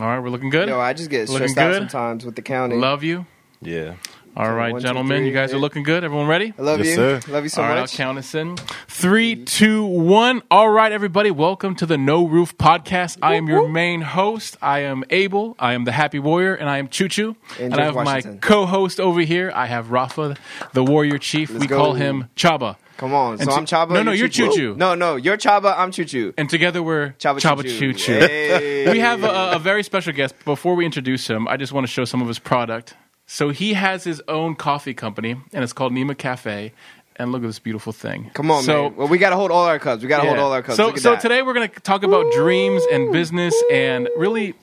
[0.00, 0.68] All right, we're looking good.
[0.68, 1.90] No, I just get Looking stressed out good?
[1.90, 2.80] sometimes with the counting.
[2.80, 3.26] Love you.
[3.60, 3.94] Yeah.
[4.36, 5.60] All right, one, two, gentlemen, three, you guys are eight.
[5.60, 6.02] looking good.
[6.02, 6.52] Everyone ready?
[6.58, 6.94] I love Yes, you.
[6.96, 7.20] sir.
[7.28, 7.94] Love you so All right, I'll much.
[7.96, 8.56] count us in.
[8.88, 10.42] Three, two, one.
[10.50, 13.18] All right, everybody, welcome to the No Roof Podcast.
[13.22, 14.56] I am your main host.
[14.60, 15.54] I am Abel.
[15.60, 17.36] I am the Happy Warrior, and I am Choo Choo.
[17.60, 18.32] And And I George have Washington.
[18.34, 19.52] my co-host over here.
[19.54, 20.34] I have Rafa,
[20.72, 21.50] the Warrior Chief.
[21.50, 21.76] we go.
[21.76, 22.74] call him Chaba.
[22.96, 23.38] Come on.
[23.38, 23.90] So And I'm Chaba.
[23.92, 24.74] No, no, you're Choo Choo.
[24.76, 25.74] No, no, you're Chaba.
[25.76, 26.32] I'm Choo Choo.
[26.38, 28.18] And together we're Chaba, Chaba Choo Choo Choo.
[28.18, 28.90] Hey.
[28.92, 30.34] We have a, a very special guest.
[30.44, 32.94] Before we introduce him, I just want to show some of his product.
[33.26, 36.72] So he has his own coffee company, and it's called Nima Cafe.
[37.16, 38.30] And look at this beautiful thing.
[38.34, 38.96] Come on, so, man.
[38.96, 40.02] Well, we got to hold all our cups.
[40.02, 40.76] We got to hold all our cups.
[40.76, 41.20] So, so that.
[41.20, 44.54] today we're going to talk about dreams and business, and really,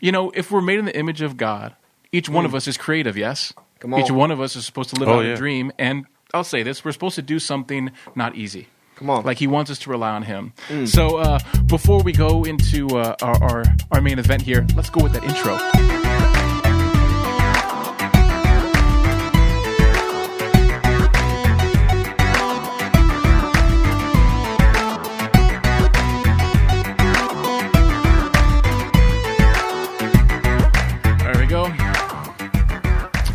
[0.00, 1.76] you know, if we're made in the image of God,
[2.10, 3.16] each one of us is creative.
[3.16, 3.62] Yes, Mm.
[3.80, 4.00] Come on.
[4.00, 6.04] each one of us is supposed to live Oh, out a dream, and
[6.34, 8.68] I'll say this: we're supposed to do something not easy.
[8.96, 9.24] Come on.
[9.24, 10.52] Like he wants us to rely on him.
[10.68, 10.88] Mm.
[10.88, 15.02] So uh, before we go into uh, our, our our main event here, let's go
[15.02, 15.91] with that intro.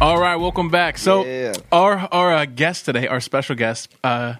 [0.08, 0.98] All right, welcome back.
[0.98, 1.52] So Yeah.
[1.70, 4.36] our our uh, guest today, our special guest, uh,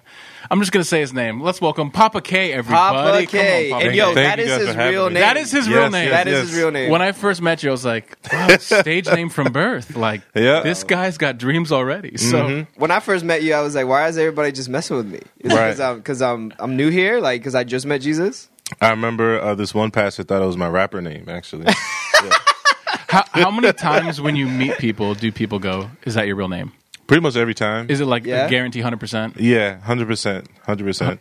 [0.50, 1.42] I'm just gonna say his name.
[1.42, 2.74] Let's welcome Papa K, everybody.
[2.96, 3.70] Papa Come on, K.
[3.70, 5.20] Papa and yo, Thank that you is his real name.
[5.20, 6.04] That is his Yes, real name.
[6.08, 6.48] yes, That is yes.
[6.48, 6.90] his real name.
[6.90, 9.94] When I first met you, I was like, wow, stage name from birth.
[9.94, 10.60] Like, Yeah.
[10.60, 12.16] this guy's got dreams already.
[12.16, 15.06] So, when I first met you, I was like, why is everybody just messing with
[15.06, 15.20] me?
[15.40, 15.66] Is it Right.
[15.66, 18.48] Because I'm, because I'm, I'm new here, like, because I just met Jesus.
[18.80, 21.66] I remember uh, this one pastor thought it was my rapper name, actually.
[23.08, 26.48] how, how many times when you meet people do people go, is that your real
[26.48, 26.72] name?
[27.06, 27.90] Pretty much every time.
[27.90, 28.46] Is it like Yeah.
[28.46, 29.36] a guarantee 100%?
[29.40, 31.20] Yeah, hundred percent, hundred percent.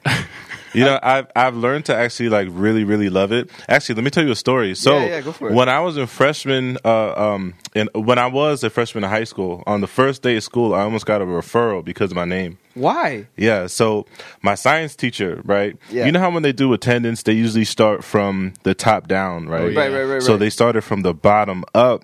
[0.74, 3.50] You know, I've I've learned to actually like really really love it.
[3.70, 4.76] Actually, let me tell you a story.
[4.76, 5.54] So Yeah, yeah, go for it.
[5.54, 9.24] when I was in freshman, uh, um, and when I was a freshman in high
[9.24, 12.26] school, on the first day of school, I almost got a referral because of my
[12.26, 12.58] name.
[12.78, 13.28] Why?
[13.36, 14.06] Yeah, so
[14.42, 15.76] my science teacher, right?
[15.90, 16.06] Yeah.
[16.06, 19.62] You know how when they do attendance, they usually start from the top down, right?
[19.62, 19.80] Oh, yeah.
[19.80, 20.40] Right, right, right, So right.
[20.40, 22.04] they started from the bottom up.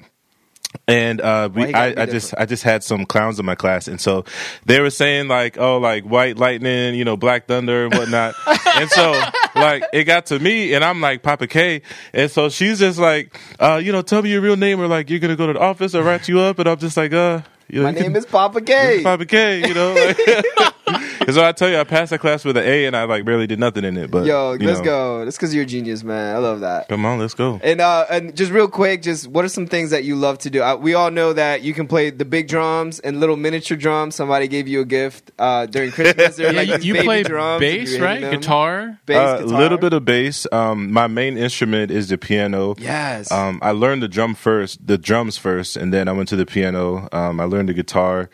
[0.88, 2.34] And uh, we, I, I just.
[2.36, 4.26] I just had some clowns in my class, and so
[4.66, 8.34] they were saying like, oh, like white lightning, you know, black thunder and whatnot.
[8.76, 9.12] and so,
[9.56, 13.40] like, it got to me, and I'm like Papa K, and so she's just like,
[13.60, 15.60] uh, you know, tell me your real name, or like you're gonna go to the
[15.60, 17.42] office or write you up, and I'm just like, uh,
[17.74, 19.02] you know, My you can- name is Papa K.
[19.04, 19.94] Papa K, you know.
[19.96, 20.73] Like,
[21.20, 23.26] and so I tell you, I passed that class with an A, and I like
[23.26, 24.12] barely did nothing in it.
[24.12, 24.84] But Yo, let's know.
[24.86, 25.26] go.
[25.26, 26.36] That's because you're a genius, man.
[26.36, 26.90] I love that.
[26.90, 27.60] Come on, let's go.
[27.64, 30.50] And uh, and just real quick, just what are some things that you love to
[30.50, 30.62] do?
[30.62, 34.16] Uh, we all know that you can play the big drums and little miniature drums.
[34.16, 36.38] Somebody gave you a gift uh, during Christmas.
[36.40, 38.22] Yeah, like you, you play drums, bass, you're right?
[38.22, 39.00] Guitar.
[39.06, 39.60] Bass, A guitar.
[39.60, 40.48] little bit of bass.
[40.52, 42.76] Um, my main instrument is the piano.
[42.78, 43.32] Yes.
[43.32, 46.46] Um, I learned the drum first, the drums first, and then I went to the
[46.46, 47.08] piano.
[47.12, 48.30] Um, I learned the guitar,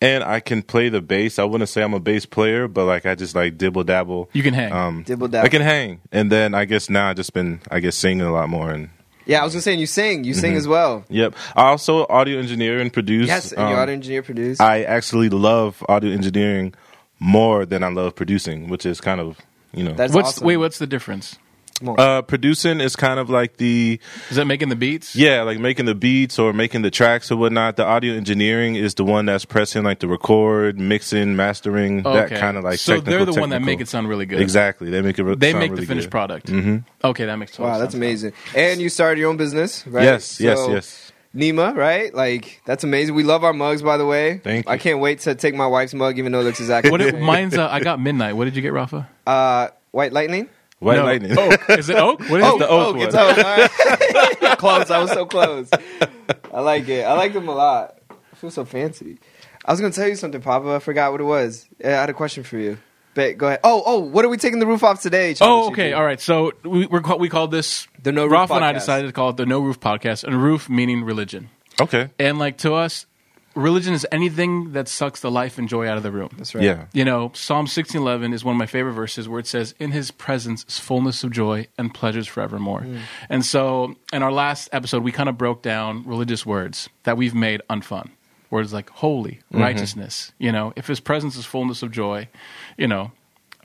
[0.00, 1.38] and I can play the bass.
[1.38, 4.30] I wouldn't say I'm a bass player, but like I just like dibble dabble.
[4.32, 4.72] You can hang.
[4.72, 5.46] Um, Dibble dabble.
[5.46, 8.32] I can hang, and then I guess now I just been I guess singing a
[8.32, 8.88] lot more and.
[9.26, 10.24] yeah, I was gonna say, and you sing.
[10.24, 10.40] You Mm-hmm.
[10.40, 11.04] sing as well.
[11.08, 11.34] Yep.
[11.54, 13.28] I also audio engineer and produce.
[13.28, 14.58] Yes, and you Um, audio engineer, produce.
[14.60, 16.74] I actually love audio engineering
[17.18, 19.38] more than I love producing, which is kind of
[19.72, 19.92] you know.
[19.94, 20.46] That's what's awesome.
[20.46, 20.56] wait?
[20.56, 21.38] What's the difference?
[21.80, 21.98] Come on.
[22.00, 23.98] uh, producing is kind of like the
[24.28, 25.16] Is that making the beats?
[25.16, 27.76] yeah, like making the beats or making the tracks or whatnot.
[27.76, 32.56] The audio engineering is the one that's pressing like the record, mixing, mastering, that kind
[32.56, 32.78] of like.
[32.78, 34.40] So they're the technical- one that make it sound really good.
[34.40, 35.24] Exactly, they make it.
[35.24, 36.10] re- They sound make really the finished good.
[36.12, 36.46] product.
[36.46, 36.76] Mm-hmm.
[37.02, 37.94] Okay, that makes total wow, that's sense.
[37.94, 38.32] amazing.
[38.54, 40.04] And you started your own business, right?
[40.04, 41.12] Yes, yes, So, yes.
[41.34, 42.12] Nima, right?
[42.12, 43.14] Like that's amazing.
[43.14, 44.38] We love our mugs, by the way.
[44.38, 44.72] Thank you.
[44.72, 46.90] I can't wait to take my wife's mug, even though it looks exactly.
[46.90, 48.34] What it, mine's uh, I got midnight.
[48.36, 49.08] What did you get, Rafa?
[49.26, 50.48] Uh, White Lightning.
[50.80, 51.04] White No.
[51.04, 51.38] lightning.
[51.38, 51.60] Oak.
[51.70, 52.20] Is it oak?
[52.20, 52.58] What is it?
[52.58, 53.00] the oak oh, one.
[53.02, 53.38] it's oak.
[53.38, 54.58] All right.
[54.58, 54.90] close.
[54.90, 55.68] I was so close.
[56.52, 57.04] I like it.
[57.04, 57.98] I like them a lot.
[58.10, 59.18] I feel so fancy.
[59.64, 60.68] I was gonna tell you something, Papa.
[60.70, 61.68] I forgot what it was.
[61.84, 62.78] I had a question for you.
[63.14, 63.60] But go ahead.
[63.62, 65.34] Oh, oh, what are we taking the roof off today?
[65.40, 66.20] Oh, okay, all right.
[66.20, 69.30] So we we're, we called this The No Roof Rafa and I decided to call
[69.30, 71.50] it the No Roof Podcast, and roof meaning religion.
[71.80, 72.10] Okay.
[72.18, 73.06] And like to us,
[73.54, 76.30] religion is anything that sucks the life and joy out of the room.
[76.36, 76.64] That's right.
[76.64, 76.84] Yeah.
[76.92, 80.10] You know, Psalm 16:11 is one of my favorite verses where it says, "In His
[80.10, 82.86] presence is fullness of joy and pleasures forevermore."
[83.28, 87.34] And so, in our last episode, we kind of broke down religious words that we've
[87.34, 88.10] made unfun.
[88.50, 90.32] Words like holy, righteousness.
[90.38, 92.28] You know, if His presence is fullness of joy,
[92.76, 93.12] you know,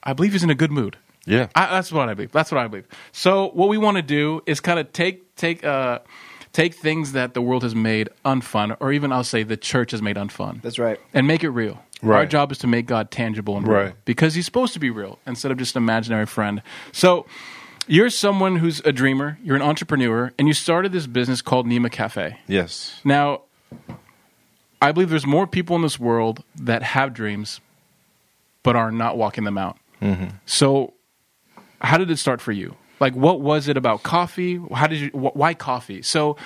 [0.03, 0.97] I believe He's in a good mood.
[1.25, 1.47] Yeah.
[1.55, 2.31] I, that's what I believe.
[2.31, 2.87] That's what I believe.
[3.11, 5.99] So what we want to do is kind of take take uh,
[6.55, 10.01] take things that the world has made unfun, or even I'll say the church has
[10.01, 10.97] made unfun, That's right.
[11.13, 11.81] and make it real.
[12.01, 12.19] Right.
[12.19, 13.95] Our job is to make God tangible and real Right.
[14.05, 16.61] because He's supposed to be real instead of just an imaginary friend.
[16.91, 17.25] So.
[17.87, 19.37] You're someone who's a dreamer.
[19.43, 22.35] You're an entrepreneur, and you started this business called Nima Cafe.
[22.47, 22.99] Yes.
[23.03, 23.41] Now,
[24.81, 27.61] I believe there's more people in this world that have dreams,
[28.63, 29.77] but are not walking them out.
[30.01, 30.29] Mm-hmm.
[30.47, 30.93] So,
[31.79, 32.73] how did it start for you?
[32.99, 34.59] Like, what was it about coffee?
[34.73, 35.09] How did you?
[35.09, 36.01] Wh- why coffee?
[36.01, 36.37] So,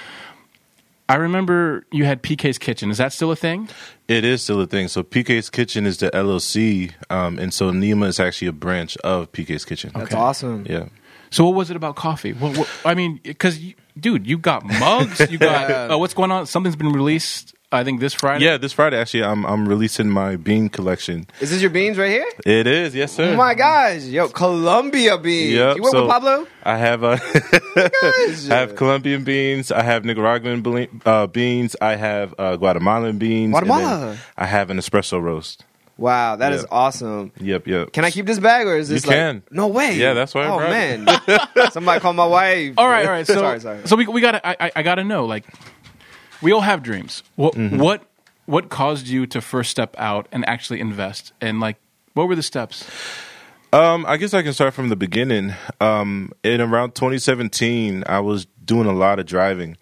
[1.08, 2.92] I remember you had PK's Kitchen.
[2.92, 3.70] Is that still a thing?
[4.08, 4.88] It is still a thing.
[4.88, 9.32] So PK's Kitchen is the LLC, um, and so Nima is actually a branch of
[9.32, 9.92] PK's Kitchen.
[9.94, 10.16] That's Okay.
[10.18, 10.66] awesome.
[10.70, 10.86] Yeah.
[11.32, 12.34] So, what was it about coffee?
[12.34, 13.60] What, what, I mean, because
[14.00, 15.20] dude, you got mugs.
[15.32, 16.46] You got uh, what's going on?
[16.48, 17.54] Something's been released.
[17.72, 18.46] I think this Friday.
[18.46, 21.28] Yeah, this Friday actually, I'm I'm releasing my bean collection.
[21.40, 22.26] Is this your beans right here?
[22.44, 23.34] It is, yes sir.
[23.34, 25.54] Oh my gosh, yo, Colombia beans.
[25.54, 26.48] Yep, you work so- with Pablo?
[26.64, 27.18] I have uh,
[27.76, 28.50] Guys.
[28.52, 29.72] I have Colombian beans.
[29.72, 31.76] I have Nicaraguan ble- uh, beans.
[31.80, 33.56] I have uh, Guatemalan beans.
[33.56, 34.18] and Guatemala.
[34.36, 35.64] I have an espresso roast.
[35.96, 36.68] Wow, that is Yeah.
[36.72, 37.32] awesome.
[37.40, 37.92] Yep, yep.
[37.92, 39.44] Can I keep this bag or is this You like can.
[39.52, 39.96] no way?
[39.96, 41.06] Yeah, that's why I Oh man,
[41.72, 42.76] somebody call my wife.
[42.78, 43.28] All right, all right.
[43.28, 43.82] So, sorry, sorry.
[43.86, 45.44] so we we got to I, I- I got to know like
[46.42, 47.24] we all have dreams.
[47.36, 47.78] What Mm-hmm.
[47.80, 48.04] what
[48.46, 51.34] what caused you to first step out and actually invest?
[51.42, 51.78] And like
[52.14, 52.90] what were the steps?
[53.72, 55.54] Um, I guess I can start from the beginning.
[55.80, 59.78] Um, in around 2017, I was doing a lot of driving.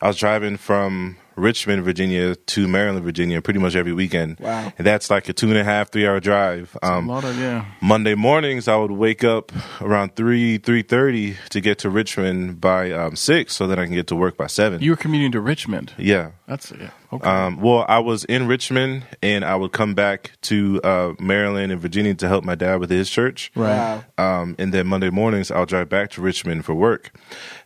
[0.00, 4.38] I was driving from Richmond, Virginia to Maryland, Virginia, pretty much every weekend.
[4.40, 4.72] Wow.
[4.78, 6.76] And that's like a two and a half, three hour drive.
[6.82, 7.64] Um, a lot of yeah.
[7.80, 12.90] Monday mornings, I would wake up around three, three thirty to get to Richmond by
[12.92, 14.80] um, six, so that I can get to work by seven.
[14.82, 15.92] You were commuting to Richmond.
[15.98, 16.32] yeah.
[16.46, 16.90] That's yeah.
[17.12, 17.26] Okay.
[17.28, 21.80] Um, well, I was in Richmond, and I would come back to uh, Maryland and
[21.80, 23.50] Virginia to help my dad with his church.
[23.54, 24.04] Wow.
[24.18, 27.10] Um, and then Monday mornings, I'll drive back to Richmond for work.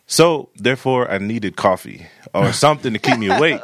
[0.09, 3.59] So, therefore, I needed coffee or something to keep me awake,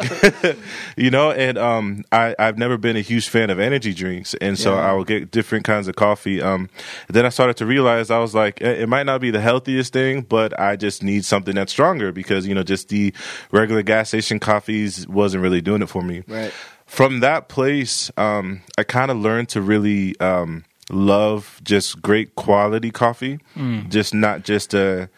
[0.97, 1.31] you know.
[1.31, 4.89] And um, I, I've never been a huge fan of energy drinks, and so Yeah.
[4.89, 6.41] I will get different kinds of coffee.
[6.41, 6.69] Um,
[7.07, 10.21] then I started to realize I was like, it might not be the healthiest thing,
[10.21, 13.13] but I just need something that's stronger because you know, just the
[13.51, 16.51] regular gas station coffees wasn't really doing it for me Right.
[16.85, 22.91] from that place, um, I kind of learned to really um, love just great quality
[22.91, 23.39] coffee,
[23.87, 25.09] just not just a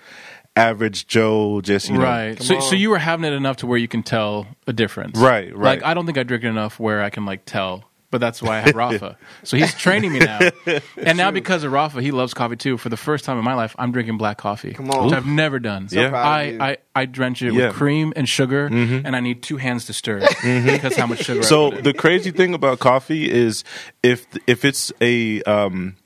[0.55, 1.61] average Joe.
[1.61, 2.37] Just you know, right.
[2.37, 2.61] Come So on.
[2.61, 5.17] so you were having it enough to where you can tell a difference.
[5.17, 5.79] Right, right.
[5.79, 7.83] Like I don't think I drink it enough where I can like tell.
[8.11, 9.17] But that's why I have Rafa.
[9.43, 10.39] so he's training me now.
[10.97, 12.77] And now because of Rafa, he loves coffee too.
[12.77, 14.71] For the first time in my life, I'm drinking black coffee.
[14.73, 15.05] Come on.
[15.05, 15.89] Which I've never done.
[15.89, 16.09] So Yeah.
[16.11, 16.59] proud of you.
[16.61, 17.51] I, I, I drench it Yeah.
[17.51, 17.67] Mm-hmm.
[17.67, 21.23] with cream and sugar and I need two hands to stir it because how much
[21.25, 21.83] sugar I So put in.
[21.83, 23.65] the crazy thing about coffee is
[24.01, 25.97] if if it's a um,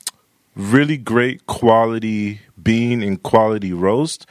[0.56, 4.26] really great quality bean and quality roast,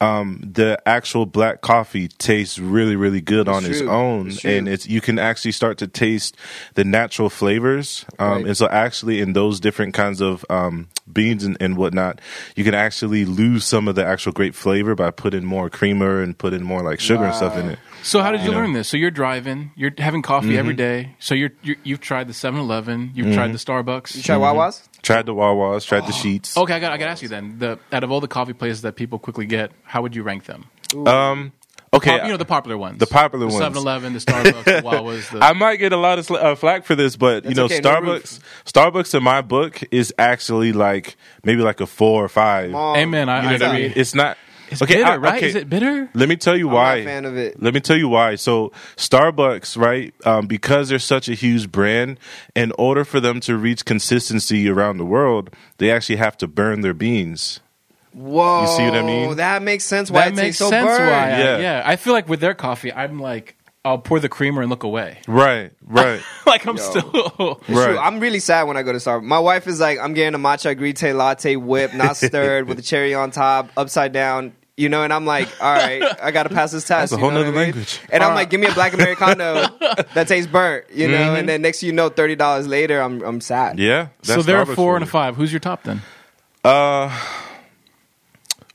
[0.00, 4.86] um, the actual black coffee tastes really really good on its own, It's and it's
[4.86, 6.36] you can actually start to taste
[6.74, 8.04] the natural flavors.
[8.18, 8.46] Um, Right.
[8.46, 12.20] And so actually in those different kinds of um, beans and, and whatnot,
[12.56, 16.36] you can actually lose some of the actual great flavor by putting more creamer and
[16.36, 17.78] putting more like sugar and stuff in it.
[18.04, 18.58] So how did you You know.
[18.58, 18.86] learn this?
[18.88, 20.58] So you're driving, you're having coffee Mm-hmm.
[20.58, 21.16] every day.
[21.18, 24.14] So you're, you're you've tried the 7-Eleven, you've tried the Starbucks.
[24.16, 24.58] You tried Mm-hmm.
[24.58, 24.88] Wawas?
[25.02, 26.56] Tried the Wawas, tried the Sheetz.
[26.56, 27.58] Okay, I got I got to ask you then.
[27.58, 30.44] The out of all the coffee places that people quickly get, how would you rank
[30.44, 30.66] them?
[31.06, 31.52] Um.
[31.92, 32.10] Okay.
[32.10, 32.98] Pop- you know the popular ones.
[32.98, 33.76] The popular the ones.
[33.76, 35.30] 7-Eleven, the Starbucks, the Wawas.
[35.30, 37.66] The, I might get a lot of sl- uh, flack for this, but you know,
[37.66, 38.40] okay, no Starbucks.
[38.64, 41.14] Starbucks in my book is actually like
[41.44, 42.70] maybe like a four or five.
[42.72, 42.96] Come on.
[42.98, 43.28] Amen.
[43.28, 43.92] I, You know I what I mean?
[43.94, 44.36] It's not.
[44.74, 45.36] It's okay, bitter, I- right?
[45.38, 46.08] okay, Is it bitter?
[46.14, 46.94] Let me tell you I'm why.
[46.96, 47.62] not a fan of it.
[47.62, 48.34] Let me tell you why.
[48.36, 50.14] So Starbucks, right?
[50.24, 52.18] Um, because they're such a huge brand,
[52.54, 56.80] in order for them to reach consistency around the world, they actually have to burn
[56.82, 57.60] their beans.
[58.12, 58.62] Whoa.
[58.62, 59.36] You see what I mean?
[59.36, 60.86] That makes sense why that it makes tastes so sense.
[60.86, 61.00] burnt.
[61.00, 61.06] Why?
[61.30, 61.58] I, Yeah.
[61.58, 61.82] yeah.
[61.84, 65.18] I feel like with their coffee, I'm like, I'll pour the creamer and look away.
[65.28, 65.72] Right.
[65.84, 66.22] Right.
[66.46, 66.82] like I'm Yo.
[66.82, 67.60] still.
[67.68, 67.86] Right.
[67.86, 67.98] true.
[67.98, 69.24] I'm really sad when I go to Starbucks.
[69.24, 72.82] My wife is like, I'm getting a matcha grite latte whip, not stirred, with a
[72.82, 74.54] cherry on top, upside down.
[74.76, 77.10] You know, and I'm like, all right, I got to pass this test.
[77.10, 77.72] That's a you whole know what nother I mean?
[77.74, 78.00] language.
[78.10, 79.68] And I'm All like, give me a black Americano
[80.14, 81.16] that tastes burnt, you know.
[81.16, 81.36] Mm-hmm.
[81.36, 83.78] And then next, you know, thirty dollars later, I'm I'm sad.
[83.78, 84.08] Yeah.
[84.22, 85.36] so there are four and a five.
[85.36, 86.02] Who's your top then?
[86.64, 87.16] Uh,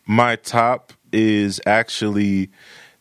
[0.06, 2.50] my top is actually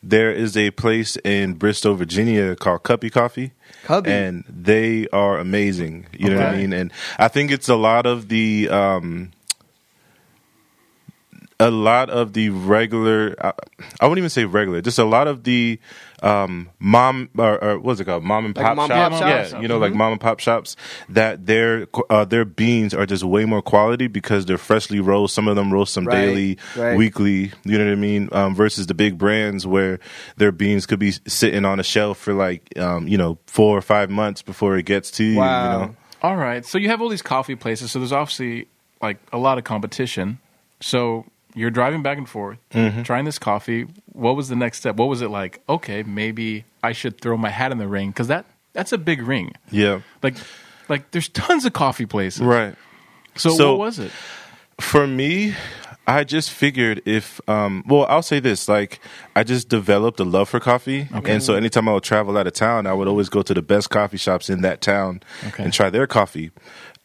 [0.01, 3.51] there is a place in Bristol, Virginia called Cuppy Coffee.
[3.83, 4.11] Cubby.
[4.11, 6.07] And they are amazing.
[6.11, 6.73] You know what I mean?
[6.73, 9.31] And I think it's a lot of the um
[11.61, 13.51] a lot of the regular I,
[13.99, 15.79] I wouldn't even say regular, just a lot of the
[16.21, 18.23] um mom or, or what's it called?
[18.23, 19.19] Mom and Like pop mom and shops.
[19.19, 19.61] pop yeah, shops.
[19.61, 20.75] you know, like mom and pop shops
[21.09, 25.33] that their uh, their beans are just way more quality because they're freshly roast.
[25.35, 26.97] Some of them roast them Right, daily, right.
[26.97, 27.51] weekly.
[27.63, 28.29] You know what I mean?
[28.31, 29.99] Um, versus the big brands where
[30.37, 33.81] their beans could be sitting on a shelf for like um, you know four or
[33.81, 35.37] five months before it gets to you.
[35.39, 35.71] Wow.
[35.81, 35.95] You know?
[36.21, 36.65] All right.
[36.65, 37.91] So you have all these coffee places.
[37.91, 38.67] So there's obviously
[39.01, 40.39] like a lot of competition.
[40.81, 41.25] So
[41.55, 43.01] you're driving back and forth, Mm-hmm.
[43.03, 43.87] trying this coffee.
[44.13, 44.95] What was the next step?
[44.97, 45.61] What was it like?
[45.67, 49.21] Okay, maybe I should throw my hat in the ring because that that's a big
[49.21, 49.53] ring.
[49.71, 50.01] Yeah.
[50.21, 50.35] Like,
[50.89, 52.41] like there's tons of coffee places.
[52.41, 52.75] Right.
[53.35, 54.11] So, So- what was it?
[54.79, 55.55] For me,
[56.07, 59.01] I just figured if, um, well, I'll say this: like,
[59.35, 62.53] I just developed a love for coffee, and so anytime I would travel out of
[62.53, 65.63] town, I would always go to the best coffee shops in that town Okay.
[65.65, 66.51] and try their coffee.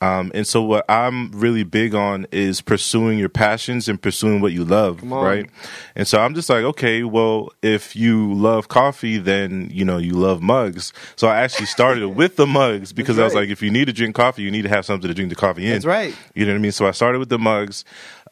[0.04, 4.52] Um, and so, what I'm really big on is pursuing your passions and pursuing what
[4.52, 5.50] you love, right?
[5.96, 10.12] And so, I'm just like, okay, well, if you love coffee, then you know you
[10.12, 10.92] love mugs.
[11.16, 13.92] So, I actually started with the mugs because I was like, if you need to
[13.92, 15.72] drink coffee, you need to have something to drink the coffee in.
[15.72, 16.14] That's right.
[16.34, 16.72] You know what I mean?
[16.72, 17.84] So I started with the mugs.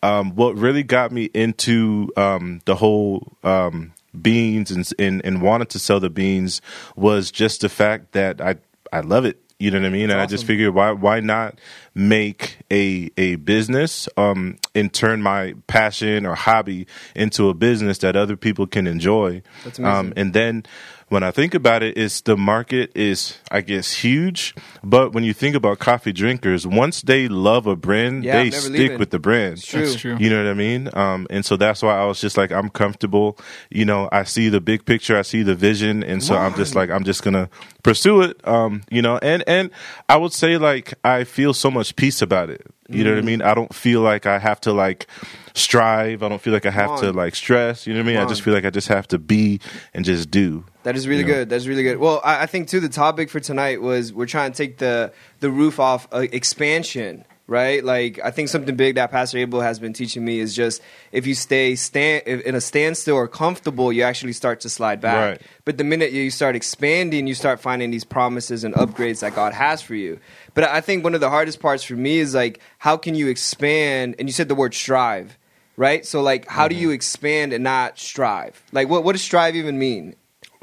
[0.02, 5.70] Um, what really got me into um, the whole um, beans and, and and wanted
[5.70, 6.60] to sell the beans
[6.96, 8.56] was just the fact that I
[8.92, 9.41] I love it.
[9.62, 10.10] You know what I mean?
[10.10, 11.60] And I just figured why why not
[11.94, 18.16] make a a business um, and turn my passion or hobby into a business that
[18.16, 19.40] other people can enjoy.
[19.64, 19.98] That's amazing.
[19.98, 20.64] Um, and then
[21.12, 25.34] when I think about it, is the market is I guess huge, but when you
[25.34, 28.98] think about coffee drinkers, once they love a brand, Yeah, they stick leaving.
[28.98, 29.58] with the brand.
[29.58, 29.80] It's true.
[29.80, 30.16] That's true.
[30.18, 30.88] You know what I mean?
[30.94, 33.38] Um, and so that's why I was just like, I'm comfortable.
[33.70, 36.74] You know, I see the big picture, I see the vision, and so I'm just
[36.74, 37.50] like, I'm just gonna
[37.82, 38.40] pursue it.
[38.48, 39.70] Um, you know, and and
[40.08, 42.66] I would say like I feel so much peace about it.
[42.92, 43.42] You know what I mean?
[43.42, 45.06] I don't feel like I have to like
[45.54, 46.22] strive.
[46.22, 47.86] I don't feel like I have to like stress.
[47.86, 48.16] You know what I mean?
[48.18, 49.60] I just feel like I just have to be
[49.94, 50.64] and just do.
[50.84, 51.34] That is really You know?
[51.34, 51.50] good.
[51.50, 51.98] That's really good.
[51.98, 55.12] Well, I, I think too the topic for tonight was we're trying to take the
[55.40, 57.84] the roof off uh, expansion, right?
[57.84, 61.26] Like I think something big that Pastor Abel has been teaching me is just if
[61.26, 65.40] you stay stand in a standstill or comfortable, you actually start to slide back.
[65.40, 65.42] Right.
[65.64, 69.52] But the minute you start expanding, you start finding these promises and upgrades that God
[69.52, 70.18] has for you.
[70.54, 73.28] But I think one of the hardest parts for me is like how can you
[73.28, 74.16] expand?
[74.18, 75.38] And you said the word strive.
[75.74, 76.82] Right, so like, how do mm-hmm.
[76.82, 78.62] you expand and not strive?
[78.72, 80.16] Like, what what does strive even mean?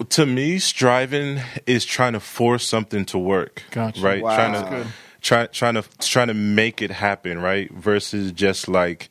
[0.10, 3.64] to me, striving is trying to force something to work.
[3.72, 4.02] Gotcha.
[4.02, 4.24] Right?
[4.24, 4.36] Wow.
[4.36, 5.26] Trying That's to good.
[5.26, 7.72] try, trying to trying to make it happen, right?
[7.72, 9.10] Versus just like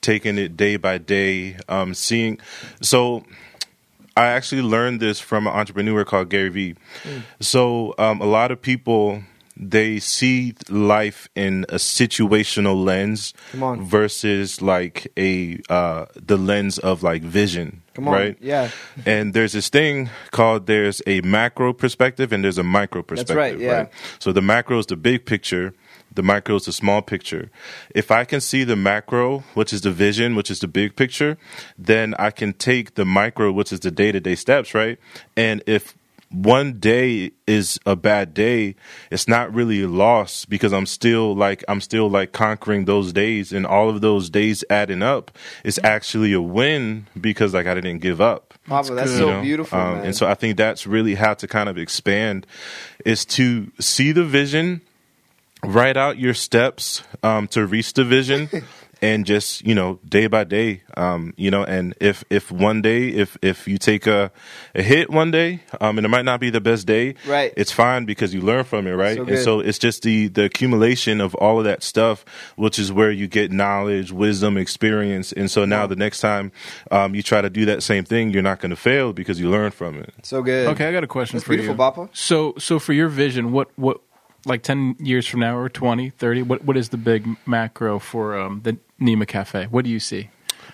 [0.00, 2.38] taking it day by day, um, seeing
[2.80, 3.24] so
[4.16, 6.74] I actually learned this from an entrepreneur called Gary Vee.
[7.40, 9.22] So um, a lot of people
[9.58, 17.22] they see life in a situational lens versus like a uh, the lens of like
[17.22, 17.82] vision.
[17.94, 18.14] Come on.
[18.14, 18.36] right?
[18.40, 18.70] Yeah.
[19.04, 23.36] And there's this thing called there's a macro perspective and there's a micro perspective.
[23.36, 23.88] That's right, yeah.
[24.20, 25.74] So the macro is the big picture,
[26.14, 27.50] the micro is the small picture.
[27.94, 31.38] If I can see the macro, which is the vision, which is the big picture,
[31.76, 34.98] then I can take the micro, which is the day to day steps, right?
[35.36, 35.97] And if
[36.30, 38.74] one day is a bad day,
[39.10, 43.52] it's not really a loss because I'm still like I'm still like conquering those days
[43.52, 45.30] and all of those days adding up
[45.64, 48.54] is actually a win because like I didn't give up.
[48.66, 49.18] Papa, that's good.
[49.18, 49.42] so you know?
[49.42, 50.04] beautiful, Um, man.
[50.06, 52.46] And so I think that's really how to kind of expand
[53.06, 54.82] is to see the vision,
[55.64, 58.50] write out your steps um, to reach the vision.
[59.00, 63.08] And just you know, day by day, um, you know, and if if one day,
[63.08, 64.32] if if you take a,
[64.74, 67.52] a hit one day, um, and it might not be the best day, Right.
[67.56, 69.16] It's fine because you learn from it, right?
[69.16, 72.24] So and so it's just the the accumulation of all of that stuff,
[72.56, 76.50] which is where you get knowledge, wisdom, experience, and so now the next time
[76.90, 79.50] um, you try to do that same thing, you're not going to fail because you
[79.50, 80.12] learn from it.
[80.22, 80.68] so good.
[80.68, 81.78] Okay, I got a question That's for beautiful, you.
[81.78, 82.08] Papa.
[82.12, 84.00] So, so for your vision, what, what,
[84.46, 88.38] like 10 years from now or 20, 30, what, what is the big macro for
[88.38, 89.66] um, the Nima Cafe?
[89.66, 90.30] What do you see?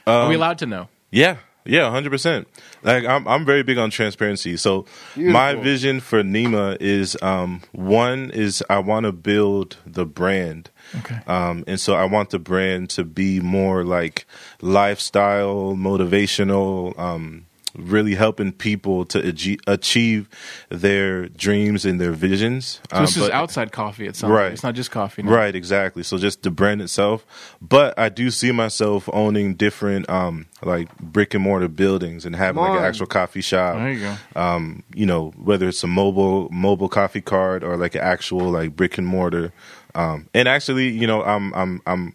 [0.07, 0.89] Are Um, we allowed to know?
[1.11, 2.49] Yeah, yeah, hundred percent.
[2.83, 4.57] Like I'm, I'm very big on transparency.
[4.57, 4.85] So
[5.17, 10.71] my vision for Nima is um, one is I want to build the brand.
[10.99, 11.21] Okay.
[11.27, 14.27] Um, and so I want the brand to be more like
[14.61, 20.29] lifestyle, motivational, um, really helping people to ag- achieve
[20.69, 22.81] their dreams and their visions.
[22.91, 24.07] So Um, this is outside coffee.
[24.07, 24.53] It sounds Right.
[24.53, 25.23] It's not just coffee.
[25.23, 25.33] no?
[25.33, 26.03] Right, exactly.
[26.03, 27.25] So just the brand itself,
[27.61, 32.63] but I do see myself owning different, um, like brick and mortar buildings and having
[32.63, 33.77] like an actual coffee shop.
[33.77, 34.41] There you go.
[34.41, 38.77] Um, you know, whether it's a mobile mobile coffee cart or like an actual like
[38.77, 39.53] brick and mortar.
[39.95, 42.15] Um, and actually, you know, I'm I'm I'm.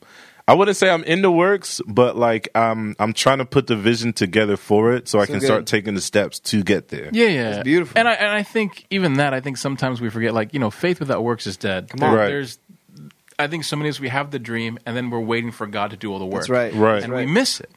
[0.49, 3.75] I wouldn't say I'm in the works, but like um, I'm trying to put the
[3.75, 5.45] vision together for it, so I can good.
[5.45, 7.11] start taking the steps to get there.
[7.13, 7.95] Yeah, yeah, That's beautiful.
[7.95, 10.33] And I and I think even that, I think sometimes we forget.
[10.33, 11.89] Like you know, faith without works is dead.
[11.89, 12.15] Come on.
[12.15, 12.29] Right.
[12.29, 12.57] There's,
[13.37, 15.67] I think so many of us we have the dream, and then we're waiting for
[15.67, 16.41] God to do all the work.
[16.41, 16.73] That's right.
[16.73, 17.03] Right.
[17.03, 17.69] and That's we miss it.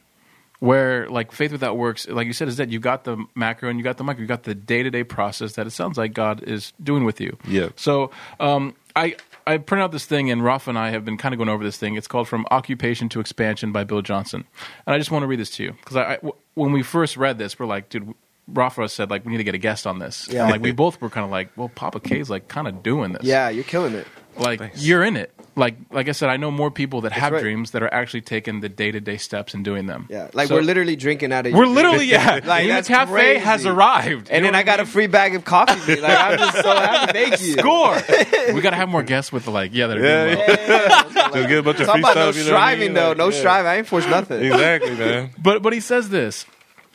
[0.57, 3.77] Where like faith without works, like you said, is that you got the macro and
[3.77, 6.13] you got the micro, you got the day to day process that it sounds like
[6.13, 7.37] God is doing with you.
[7.47, 7.69] Yeah.
[7.75, 11.33] So um, I I printed out this thing, and Rafa and I have been kind
[11.33, 11.95] of going over this thing.
[11.95, 14.45] It's called "From Occupation to Expansion" by Bill Johnson,
[14.85, 16.83] and I just want to read this to you because I, I w- when we
[16.83, 18.13] first read this, we're like, dude.
[18.45, 20.27] Rafa said, like, we need to get a guest on this.
[20.29, 20.43] Yeah.
[20.43, 23.13] And, like, we both were kind of like, well, Papa K's, like, kind of doing
[23.13, 23.23] this.
[23.23, 24.05] Yeah, you're killing it.
[24.37, 25.32] Like, you're in it.
[25.55, 27.41] Like, like I said, I know more people that have right.
[27.41, 30.07] dreams that are actually taking the day to day steps and doing them.
[30.09, 31.53] Yeah, like So- we're literally drinking out of.
[31.53, 32.39] We're your literally, yeah.
[32.45, 33.39] Like, the cafe crazy.
[33.39, 34.29] has arrived.
[34.31, 36.01] And then I what got a free bag of coffee.
[36.01, 37.11] Like I'm just so happy.
[37.13, 37.53] Thank you.
[37.53, 37.95] score.
[38.53, 41.11] we got to have more guests with, like, yeah, that are Yeah, doing well.
[41.13, 41.29] yeah.
[41.31, 42.43] So get a bunch of Talk free about no stuff.
[42.45, 42.93] you know I striving mean?
[42.95, 43.07] though.
[43.09, 43.39] Like, No yeah.
[43.39, 43.67] striving.
[43.69, 44.43] I ain't forced nothing.
[44.43, 45.29] Exactly, man.
[45.41, 46.45] But but he says this.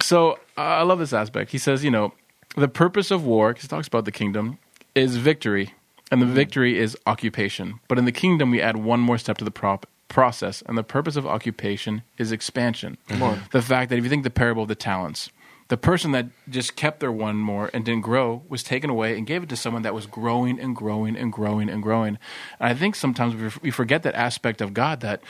[0.00, 1.52] So uh, I love this aspect.
[1.52, 2.12] He says, you know,
[2.56, 4.58] the purpose of war, because he talks about the kingdom,
[4.94, 5.74] is victory,
[6.10, 7.80] and the victory is occupation.
[7.88, 10.82] But in the kingdom, we add one more step to the prop process, and the
[10.82, 12.96] purpose of occupation is expansion.
[13.10, 13.42] on.
[13.52, 15.30] The fact that if you think the parable of the talents,
[15.68, 19.26] the person that just kept their one more and didn't grow was taken away and
[19.26, 22.16] gave it to someone that was growing and growing and growing and growing.
[22.58, 25.20] And I think sometimes we, we forget that aspect of God that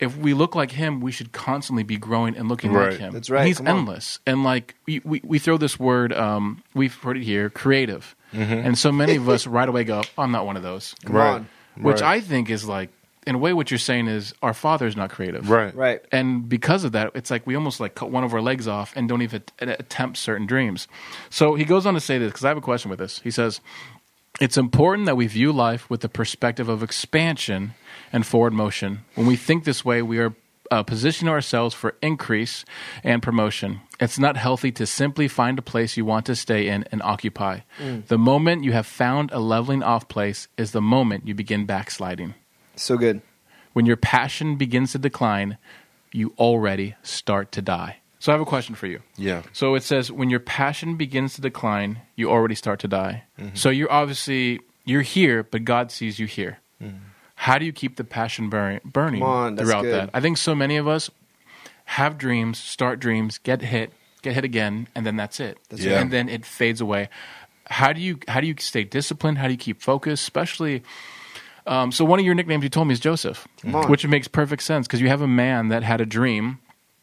[0.00, 2.92] if we look like him, we should constantly be growing and looking Right.
[2.92, 3.12] like him.
[3.12, 3.46] That's right.
[3.46, 3.76] He's Come on.
[3.80, 4.20] endless.
[4.26, 8.14] And like we, we, we throw this word, um, we've heard it here, creative.
[8.32, 8.52] Mm-hmm.
[8.52, 10.94] And so many of us right away go, I'm not one of those.
[11.04, 11.34] Come Right.
[11.34, 11.48] on.
[11.76, 12.16] Which Right.
[12.16, 12.90] I think is like,
[13.26, 15.50] in a way, what you're saying is our father is not creative.
[15.50, 15.74] Right.
[15.74, 16.00] Right.
[16.10, 18.92] And because of that, it's like we almost like cut one of our legs off
[18.96, 20.88] and don't even attempt certain dreams.
[21.30, 23.20] So he goes on to say this because I have a question with this.
[23.20, 23.60] He says,
[24.40, 27.74] It's important that we view life with the perspective of expansion
[28.12, 29.00] and forward motion.
[29.14, 30.34] When we think this way, we are
[30.70, 32.64] uh, positioning ourselves for increase
[33.04, 33.80] and promotion.
[34.00, 37.60] It's not healthy to simply find a place you want to stay in and occupy.
[38.06, 42.34] The moment you have found a leveling off place is the moment you begin backsliding.
[42.76, 43.22] So good.
[43.72, 45.58] When your passion begins to decline,
[46.12, 47.98] you already start to die.
[48.20, 49.00] So I have a question for you.
[49.16, 49.42] Yeah.
[49.52, 53.24] So it says when your passion begins to decline, you already start to die.
[53.38, 53.54] Mm-hmm.
[53.54, 56.58] So you're obviously you're here, but God sees you here.
[56.82, 56.96] Mm-hmm.
[57.34, 59.94] How do you keep the passion burning, burning on, throughout good.
[59.94, 60.10] that?
[60.12, 61.10] I think so many of us
[61.88, 63.92] have dreams, start dreams, get hit,
[64.22, 65.58] get hit again, and then that's it.
[65.70, 66.02] That's right.
[66.02, 67.08] And then it fades away.
[67.66, 69.38] How do you how do you stay disciplined?
[69.38, 70.22] How do you keep focused?
[70.22, 70.82] Especially
[71.66, 73.46] um, so one of your nicknames you told me is Joseph,
[73.88, 76.58] which makes perfect sense because you have a man that had a dream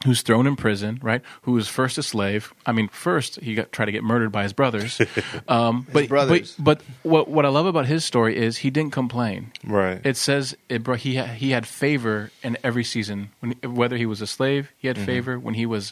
[0.06, 1.22] who's thrown in prison, right?
[1.42, 2.54] Who was first a slave.
[2.66, 5.02] I mean, first he got tried to get murdered by his brothers.
[5.48, 6.56] Um, but, brothers.
[6.58, 9.52] but but what what I love about his story is he didn't complain.
[9.64, 10.00] Right.
[10.06, 13.30] It says it brought, he ha- he had favor in every season.
[13.42, 15.00] When, whether he was a slave, he Mm-hmm.
[15.00, 15.40] had favor.
[15.40, 15.92] When he was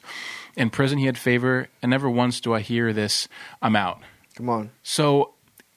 [0.56, 1.67] in prison, he had favor.
[1.82, 3.28] And never once do I hear this.
[3.62, 3.99] I'm out.
[4.36, 4.71] Come on.
[4.84, 5.34] So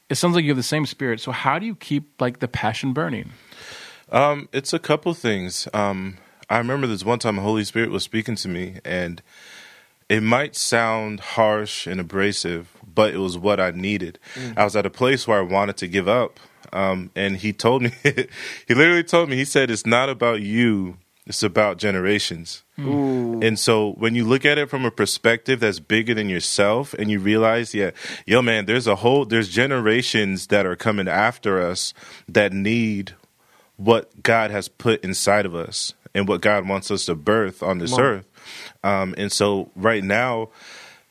[0.08, 1.20] it sounds like you have the same spirit.
[1.20, 3.30] So how do you keep like the passion burning?
[4.10, 5.66] Um, it's a couple things.
[5.74, 6.18] Um,
[6.48, 9.22] I remember this one time the Holy Spirit was speaking to me, and
[10.08, 14.18] it might sound harsh and abrasive, but it was what I needed.
[14.56, 16.38] I was at a place where I wanted to give up.
[16.72, 20.98] Um, and he told me, he literally told me, he said, it's not about you,
[21.26, 22.62] it's about generations.
[22.78, 23.40] Ooh.
[23.42, 27.10] And so when you look at it from a perspective that's bigger than yourself and
[27.10, 27.90] you realize, yeah,
[28.26, 31.94] yo man, there's a whole there's generations that are coming after us
[32.28, 33.14] that need
[33.76, 37.78] what God has put inside of us and what God wants us to birth on
[37.78, 38.00] this on.
[38.00, 38.26] earth.
[38.82, 40.48] Um, and so right now,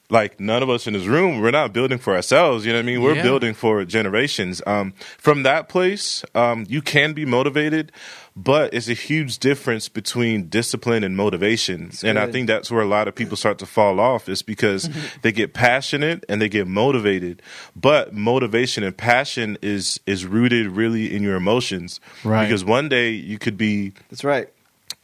[0.10, 2.63] like none of us in this room, we're not building for ourselves.
[2.65, 3.02] You know what I mean?
[3.02, 3.24] We're Yeah.
[3.24, 4.62] building for generations.
[4.68, 7.91] Um, from that place, um, you can be motivated,
[8.36, 11.89] but it's a huge difference between discipline and motivation.
[12.04, 14.89] And I think that's where a lot of people start to fall off is because
[15.24, 17.41] they get passionate and they get motivated.
[17.76, 22.00] But motivation and passion is is rooted really in your emotions.
[22.24, 22.46] Right.
[22.46, 24.50] Because one day you could be That's right.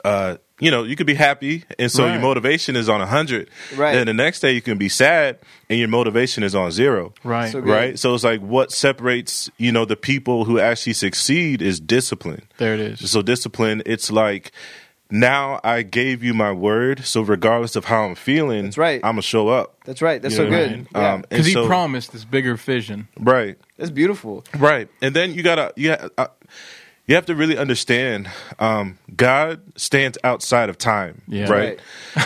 [0.06, 2.14] Uh, you know, you could be happy, and so Right.
[2.14, 3.50] your motivation is on a hundred.
[3.76, 3.94] Right.
[3.94, 7.14] Then the next day you can be sad, and your motivation is on zero.
[7.24, 7.52] Right.
[7.52, 7.60] So.
[7.60, 7.98] Right.
[7.98, 12.44] So it's like what separates you know the people who actually succeed is discipline.
[12.58, 13.10] there it is.
[13.10, 14.52] So discipline, it's like
[15.14, 19.02] now I gave you my word, so regardless of how I'm feeling, That's right.
[19.04, 19.76] I'm gonna show up.
[19.84, 20.22] That's right.
[20.22, 20.72] That's You so know what I good.
[20.78, 20.88] mean?
[20.96, 21.14] Yeah.
[21.14, 23.08] Um, Because he so- promised this bigger vision.
[23.20, 23.58] Right.
[23.78, 24.46] That's beautiful.
[24.58, 26.28] Right, and then you gotta you ha- uh,
[27.12, 31.22] you have to really understand um, God stands outside of time.
[31.28, 31.50] Yeah.
[31.52, 31.80] Right.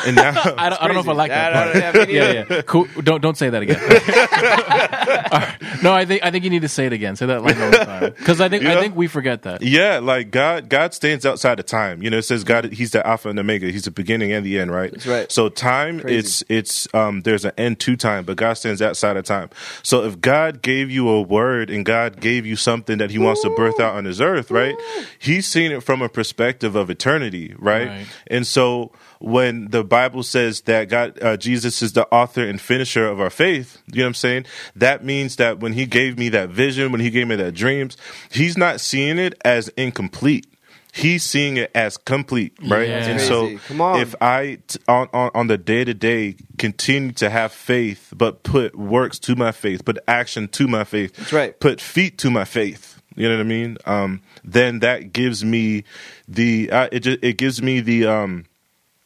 [0.06, 1.54] And now I don't, I don't know if I like that.
[1.56, 1.74] I part.
[1.74, 2.62] don't- I mean, yeah, yeah.
[2.62, 2.88] Cool.
[3.04, 3.80] Don't don't say that again.
[3.82, 5.56] All right.
[5.84, 7.16] No, I think I think you need to say it again.
[7.16, 8.14] Say that line one more time.
[8.18, 9.62] Because I think I think we forget that.
[9.62, 12.02] Yeah, like God, God stands outside of time.
[12.02, 13.68] You know, it says God, He's the Alpha and Omega.
[13.72, 14.92] He's the beginning and the end, right?
[14.92, 15.32] That's right.
[15.32, 16.18] So time, Crazy.
[16.18, 19.50] it's it's um, there's an end to time, but God stands outside of time.
[19.84, 23.42] So if God gave you a word and God gave you something that He wants
[23.42, 24.75] to birth out on His earth, right?
[24.78, 25.08] Right?
[25.20, 27.88] He's seen it from a perspective of eternity, right?
[27.88, 28.08] Right.
[28.28, 33.08] And so when the Bible says that God, uh, Jesus is the author and finisher
[33.08, 34.46] of our faith, you know what I'm saying?
[34.76, 37.98] That means that when he gave me that vision, when he gave me that dreams,
[38.32, 40.48] he's not seeing it as incomplete.
[40.94, 42.88] He's seeing it as complete, right?
[42.88, 43.06] Yeah.
[43.06, 44.00] And so Come on.
[44.00, 48.44] if I t- on, on on the day to day continue to have faith, but
[48.44, 51.60] put works to my faith, put action to my faith, That's right.
[51.60, 53.02] put feet to my faith.
[53.16, 53.78] You know what I mean?
[53.86, 55.84] Um, then that gives me
[56.28, 58.46] the uh, it just, it gives me the um,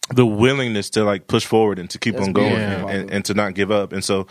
[0.09, 2.89] the willingness to like push forward and to keep That's on going beautiful.
[2.89, 3.93] and, and, and to not give up.
[3.93, 4.27] And so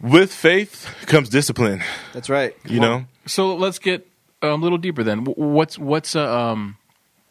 [0.00, 1.82] with faith comes discipline.
[2.12, 2.54] That's right.
[2.66, 4.06] You know, So let's get
[4.42, 5.24] a little deeper then.
[5.24, 6.76] What's what's a um,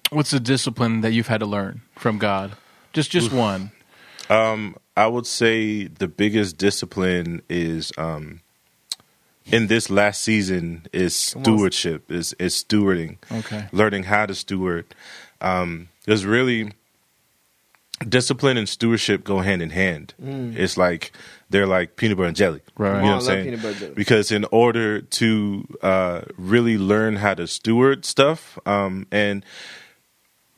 [0.10, 2.54] what's a discipline that you've had to learn from God?
[2.94, 3.72] Just just one.
[4.30, 8.40] Um, I would say the biggest discipline is um,
[9.46, 12.12] in this last season is stewardship.
[12.12, 13.18] Is is stewarding.
[13.32, 13.68] Okay.
[13.72, 14.86] learning how to steward.
[15.40, 16.72] Um, there's really
[18.08, 20.14] discipline and stewardship go hand in hand.
[20.20, 21.12] It's like
[21.50, 22.62] they're like peanut butter and jelly.
[22.78, 22.96] Right.
[22.96, 23.46] You know what I'm saying?
[23.46, 23.94] peanut butter jelly.
[23.94, 29.46] Because in order to uh, really learn how to steward stuff, um, and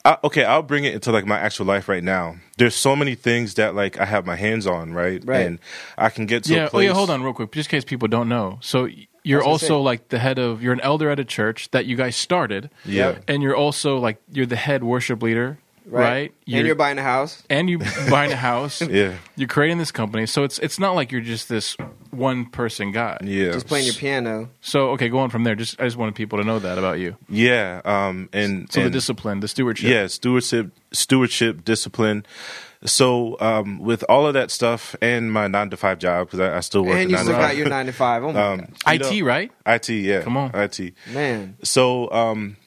[0.06, 2.36] I, okay, I'll bring it into like my actual life right now.
[2.58, 5.22] There's so many things that like I have my hands on, right?
[5.26, 5.46] Right.
[5.46, 5.60] And
[5.98, 6.64] I can get to Yeah.
[6.64, 6.88] a Oh place.
[6.88, 6.94] yeah.
[6.94, 8.58] Hold on, real quick, just in case people don't know.
[8.62, 8.90] So
[9.24, 9.84] you're I was gonna also say.
[9.86, 10.62] like the head of.
[10.62, 12.70] You're an elder at a church that you guys started.
[12.84, 13.20] Yeah.
[13.30, 16.34] And you're also like you're the head worship leader, right?
[16.48, 17.44] and you're buying a house.
[17.50, 18.82] and you buying a house.
[18.82, 19.16] Yeah.
[19.36, 21.76] You're creating this company, so it's it's not like you're just this
[22.12, 23.18] one person guy.
[23.24, 23.52] Yeah.
[23.52, 24.50] Just playing your piano.
[24.62, 25.56] So okay, go on from there.
[25.56, 27.16] Just I just wanted people to know that about you.
[27.30, 27.82] Yeah.
[27.86, 29.90] Um, and So the discipline, the stewardship.
[29.90, 32.26] Yeah, stewardship, stewardship, discipline.
[32.86, 36.58] So, um, with all of that stuff and my nine to five job because I,
[36.58, 36.96] I still work.
[36.98, 38.26] And a you still got your nine to five.
[38.26, 38.96] Oh my Um, god.
[38.96, 39.52] IT, know- right?
[39.66, 40.22] IT, yeah.
[40.22, 40.52] Come on.
[40.54, 40.94] IT.
[41.14, 41.56] Man.
[41.64, 42.58] So, um,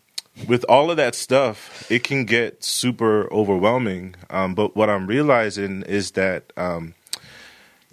[0.47, 4.15] with all of that stuff, it can get super overwhelming.
[4.29, 6.95] Um, but what I'm realizing is that um,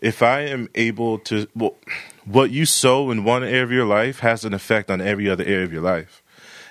[0.02, 1.76] if I am able to, well,
[2.26, 5.44] what you sow in one area of your life has an effect on every other
[5.44, 6.22] area of your life.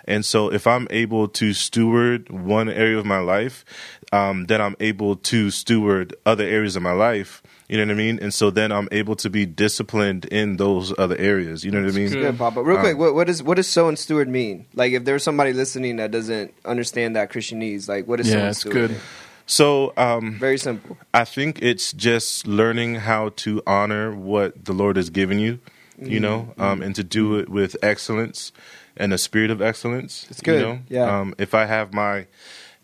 [0.04, 3.64] And so, if I'm able to steward one area of my life,
[4.12, 7.40] um, then I'm able to steward other areas of my life.
[7.72, 8.18] You know what I mean?
[8.20, 11.64] And so then I'm able to be disciplined in those other areas.
[11.64, 12.10] You know what I mean?
[12.10, 12.20] good.
[12.20, 12.62] Good, Papa.
[12.62, 14.66] Real Um, quick, what, what is what does sow and steward mean?
[14.74, 18.40] Like, if there's somebody listening that doesn't understand that Christianese, like, what is sow Yeah,
[18.40, 18.74] and it's steward?
[18.90, 19.00] good.
[19.46, 20.98] So, um, Very simple.
[21.14, 25.58] I think it's just learning how to honor what the Lord has given you,
[25.98, 28.52] you know, um, and to do it with excellence
[28.98, 30.26] and a spirit of excellence.
[30.30, 30.78] It's good, You know?
[30.88, 31.20] yeah.
[31.20, 32.26] Um, if I have my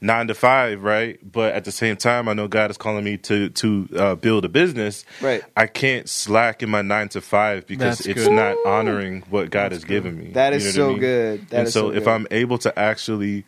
[0.00, 3.16] nine to five, right, but at the same time, I know God is calling me
[3.18, 5.04] to to uh, build a business.
[5.20, 5.42] Right.
[5.56, 8.32] I can't slack in my nine to five because That's it's good.
[8.32, 10.32] not honoring what God has given me.
[10.32, 11.00] That is You is know so I mean?
[11.00, 11.48] good.
[11.50, 12.11] That and is so, so if good.
[12.11, 13.44] I'm able to actually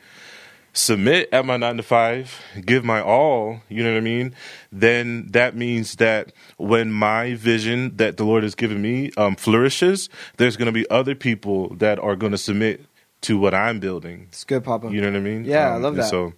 [0.72, 4.34] submit at my nine to five, give my all, you know what I mean?
[4.70, 10.08] Then that means that when my vision that the Lord has given me um, flourishes,
[10.36, 12.84] there's going to be other people that are going to submit
[13.22, 14.26] to what I'm building.
[14.28, 14.90] It's good, Papa.
[14.92, 15.44] You know what I mean?
[15.44, 16.08] Yeah, I Um, love and that.
[16.08, 16.32] So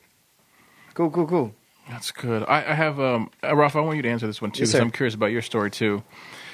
[0.95, 1.55] Cool, cool, cool.
[1.89, 2.45] That's good.
[2.49, 3.77] I, I have um, uh, Ralph.
[3.77, 4.83] I want you to answer this one too Yes, because sir.
[4.83, 6.03] I'm curious about your story too.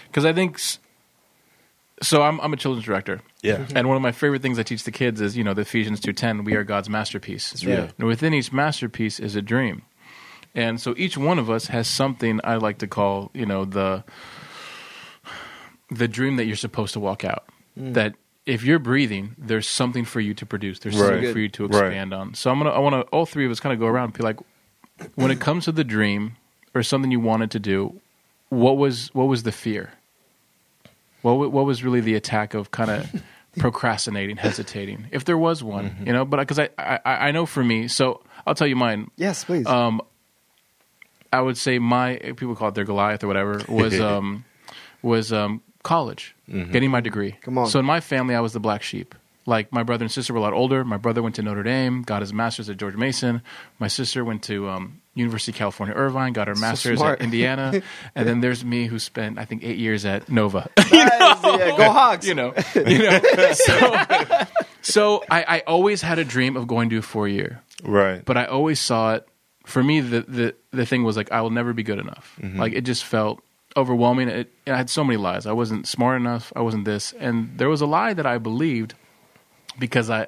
[0.07, 0.59] Because I think
[2.03, 2.23] so.
[2.23, 3.21] I'm I'm a children's director.
[3.43, 5.63] yeah, And one of my favorite things I teach the kids is, you know, the
[5.63, 7.51] Ephesians 2.10, we are God's masterpiece.
[7.51, 7.93] That's right.
[7.99, 9.83] And within each masterpiece is a dream.
[10.55, 14.03] And so each one of us has something I like to call, you know, the
[15.91, 17.45] the dream that you're supposed to walk out.
[17.79, 17.95] Mm.
[17.95, 18.15] That
[18.49, 20.79] if you're breathing, there's something for you to produce.
[20.81, 21.11] There's Right.
[21.17, 21.89] something for you to Right.
[21.93, 22.35] expand on.
[22.35, 24.25] So I'm gonna I wanna all three of us kind of go around and be
[24.25, 24.39] like,
[25.17, 26.37] when it comes to the dream
[26.75, 28.01] or something you wanted to do,
[28.49, 29.93] what was what was the fear?
[31.23, 33.13] What what was really the attack of kind of
[33.59, 36.25] procrastinating, hesitating, if there was one, you know?
[36.25, 39.11] But because I, I I know for me, so I'll tell you mine.
[39.17, 39.67] Yes, please.
[39.67, 40.01] Um,
[41.31, 44.45] I would say my people call it their Goliath or whatever was um
[45.03, 46.35] was um college,
[46.73, 47.33] getting my degree.
[47.41, 47.67] Come on.
[47.69, 49.15] So in my family, I was the black sheep.
[49.47, 50.85] Like my brother and sister were a lot older.
[50.85, 53.41] My brother went to Notre Dame, got his master's at George Mason.
[53.79, 57.21] My sister went to um, University of California Irvine, got her So master's smart.
[57.21, 57.81] at Indiana,
[58.15, 60.69] and then there's me who spent I think eight years at Nova.
[60.77, 62.27] Nice, yeah, go Hawks.
[62.27, 63.21] you know, you know.
[63.55, 63.77] So,
[64.83, 68.23] so I, I always had a dream of going to a four year, right.
[68.25, 69.27] but I always saw it.
[69.65, 72.39] For me, the the the thing was like I will never be good enough.
[72.43, 73.41] Like it just felt
[73.79, 74.29] overwhelming.
[74.29, 75.47] It, and I had so many lies.
[75.47, 76.53] I wasn't smart enough.
[76.57, 78.95] I wasn't this, and there was a lie that I believed
[79.79, 80.27] because I.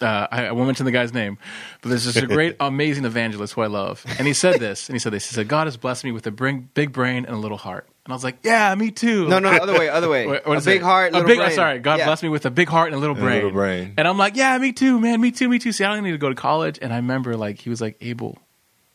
[0.00, 1.38] Uh, I, I won't mention the guy's name,
[1.80, 4.96] but there's just a great, amazing evangelist who I love, and he said this, and
[4.96, 5.28] he said this.
[5.28, 7.86] He said, "God has blessed me with a bring, big brain and a little heart."
[8.04, 9.28] And I was like, yeah, me too.
[9.28, 10.26] No, no, no, other way, other way.
[10.26, 10.82] What- what a big it?
[10.82, 11.38] heart, a little big.
[11.38, 11.52] brain.
[11.52, 12.06] Sorry, God Yeah.
[12.06, 13.34] bless me with a big heart and a little a brain.
[13.36, 13.94] little brain.
[13.96, 15.70] And I'm like, yeah, me too, man, me too, me too.
[15.70, 16.80] See, I don't need to go to college.
[16.82, 18.38] And I remember, like, he was like, Abel,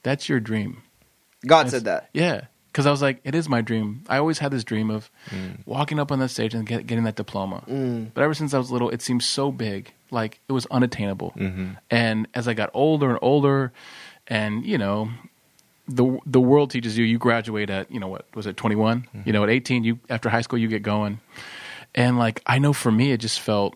[0.04, 0.82] that's your dream.
[1.46, 2.10] God said that.
[2.13, 4.04] Yeah, because I was like, it is my dream.
[4.08, 5.58] I always had this dream of mm.
[5.66, 7.63] walking up on that stage and get, getting that diploma.
[7.68, 8.12] Mm.
[8.13, 11.34] But ever since I was little, it seemed so big, like it was unattainable.
[11.36, 11.72] Mm-hmm.
[11.90, 13.74] And as I got older and older,
[14.28, 15.10] and you know,
[15.88, 17.04] the the world teaches you.
[17.04, 20.30] You graduate at you know what was it twenty You know, at eighteen, you after
[20.30, 21.20] high school, you get going.
[21.96, 23.76] And like I know for me, it just felt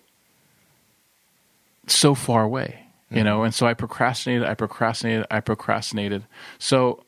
[1.88, 3.26] so far away, you mm-hmm.
[3.26, 3.44] know.
[3.46, 6.24] And so I procrastinated, I procrastinated, I procrastinated.
[6.60, 7.04] So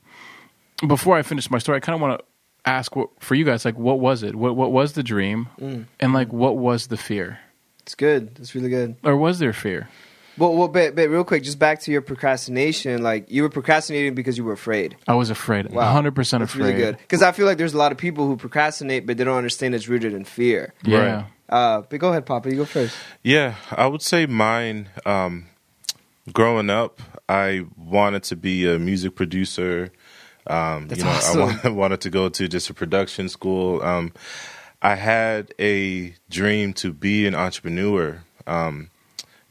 [0.88, 2.26] before I finish my story, I kind of want to
[2.66, 4.36] ask what, for you guys, like, what was it?
[4.36, 5.48] What what was the dream,
[6.00, 7.40] and like, what was the fear,
[7.82, 8.38] It's good.
[8.40, 8.96] It's really good.
[9.04, 9.90] or was there fear?
[10.36, 13.04] Well, well, but, but real quick, just back to your procrastination.
[13.04, 14.96] Like you were procrastinating because you were afraid.
[15.08, 15.92] I was afraid, Wow.
[15.92, 16.70] hundred percent That's afraid.
[16.70, 16.98] really good.
[16.98, 19.76] Because I feel like there's a lot of people who procrastinate, but they don't understand
[19.76, 20.74] it's rooted in fear.
[20.84, 21.26] Yeah, Right.
[21.50, 22.50] Uh, but go ahead, Papa.
[22.50, 22.96] You go first.
[23.22, 24.90] Yeah, I would say mine.
[25.06, 25.46] Um,
[26.32, 29.92] growing up, I wanted to be a music producer.
[30.48, 31.42] Um, That's you know, awesome.
[31.64, 33.82] I wa- wanted to go to just a production school.
[33.82, 34.12] Um,
[34.82, 38.22] I had a dream to be an entrepreneur.
[38.46, 38.90] Um,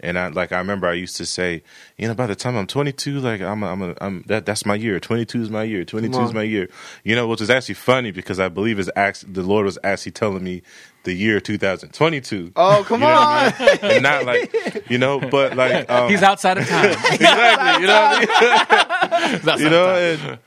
[0.04, 1.62] and I like I remember I used to say,
[1.96, 4.66] you know, by the time I'm 22, like I'm, a, I'm, a, I'm that that's
[4.66, 4.98] my year.
[4.98, 5.84] 22 is my year.
[5.84, 6.68] 22 is my year.
[7.04, 10.10] You know, which is actually funny because I believe is act- the Lord was actually
[10.12, 10.62] telling me
[11.04, 13.52] the year 2022 Oh, come You know on.
[13.58, 13.92] I mean?
[13.92, 16.90] and not like you know, but like um, he's outside of time.
[17.12, 19.58] exactly, you know, what I mean?
[19.60, 20.30] You know, time.
[20.30, 20.38] and,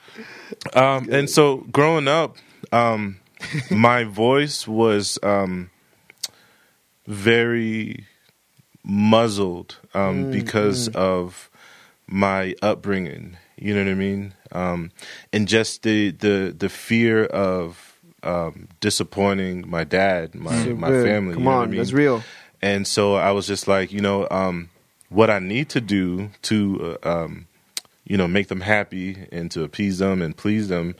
[0.74, 2.38] um, and so growing up,
[2.72, 3.18] um,
[3.72, 5.70] my voice was um,
[7.08, 8.06] very
[8.84, 11.50] muzzled um, because of
[12.08, 13.38] my upbringing.
[13.58, 14.34] You know what I mean?
[14.52, 14.92] Um,
[15.32, 21.04] and just the the the fear of um, disappointing my dad, my So my good.
[21.06, 21.34] family.
[21.36, 21.78] Come you know on, I mean?
[21.78, 22.24] that's real.
[22.62, 24.70] And so I was just like, you know, um,
[25.10, 27.48] what I need to do to, uh, um,
[28.06, 30.96] you know, make them happy and to appease them and please them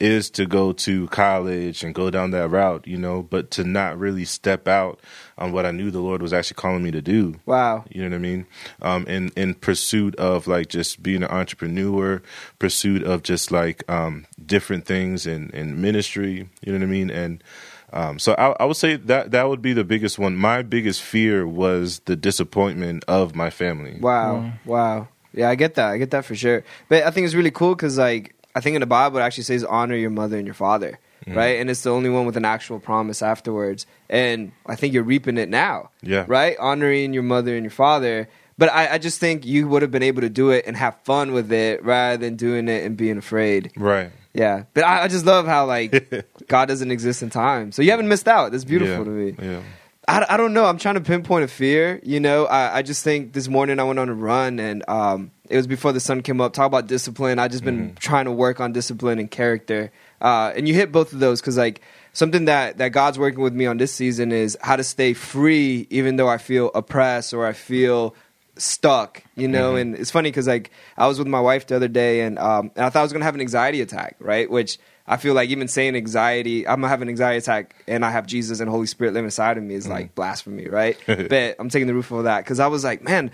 [0.00, 3.98] is to go to college and go down that route, you know, but to not
[3.98, 4.98] really step out
[5.36, 7.36] on what I knew the Lord was actually calling me to do.
[7.44, 7.84] Wow.
[7.90, 8.46] You know what I mean?
[8.80, 12.22] Um, in in pursuit of like just being an entrepreneur,
[12.58, 16.48] pursuit of just like um, different things in in ministry.
[16.62, 17.10] You know what I mean?
[17.10, 17.44] And
[17.92, 20.34] um, so I, I would say that that would be the biggest one.
[20.34, 23.98] My biggest fear was the disappointment of my family.
[24.00, 24.52] Wow.
[24.64, 25.08] Wow.
[25.32, 25.90] Yeah, I get that.
[25.90, 26.64] I get that for sure.
[26.88, 29.44] But I think it's really cool because, like, I think in the Bible it actually
[29.44, 31.36] says honor your mother and your father, Mm.
[31.36, 31.60] right?
[31.60, 33.86] And it's the only one with an actual promise afterwards.
[34.08, 36.24] And I think you're reaping it now, Yeah.
[36.26, 36.56] right?
[36.58, 38.28] Honoring your mother and your father.
[38.58, 40.96] But I, I just think you would have been able to do it and have
[41.04, 43.70] fun with it rather than doing it and being afraid.
[43.76, 44.10] Right.
[44.34, 44.64] Yeah.
[44.74, 47.70] But I, I just love how, like, God doesn't exist in time.
[47.72, 48.50] So you haven't missed out.
[48.52, 49.04] That's beautiful yeah.
[49.04, 49.34] to me.
[49.40, 49.60] Yeah.
[50.08, 50.64] I, I don't know.
[50.64, 52.00] I'm trying to pinpoint a fear.
[52.02, 55.30] You know, I, I just think this morning I went on a run and um,
[55.48, 56.52] it was before the sun came up.
[56.52, 57.38] Talk about discipline.
[57.38, 59.92] I just been trying to work on discipline and character.
[60.20, 61.80] Uh, and you hit both of those because like
[62.12, 65.86] something that that God's working with me on this season is how to stay free
[65.90, 68.14] even though I feel oppressed or I feel
[68.56, 69.22] stuck.
[69.36, 72.22] You know, and it's funny because like I was with my wife the other day
[72.22, 74.50] and um, and I thought I was gonna have an anxiety attack, right?
[74.50, 74.78] Which
[75.10, 78.28] I feel like even saying anxiety, I'm gonna have an anxiety attack, and I have
[78.28, 80.14] Jesus and Holy Spirit living inside of me is like mm-hmm.
[80.14, 80.96] blasphemy, right?
[81.06, 83.32] but I'm taking the roof of that because I was like, man,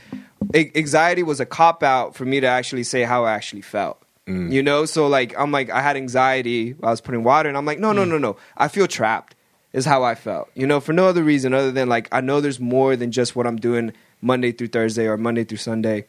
[0.54, 4.02] anxiety was a cop out for me to actually say how I actually felt.
[4.26, 4.50] Mm.
[4.50, 6.74] You know, so like I'm like I had anxiety.
[6.82, 8.08] I was putting water, and I'm like, no, no, mm.
[8.08, 8.36] no, no.
[8.56, 9.34] I feel trapped.
[9.74, 10.48] Is how I felt.
[10.54, 13.36] You know, for no other reason other than like I know there's more than just
[13.36, 16.06] what I'm doing Monday through Thursday or Monday through Sunday.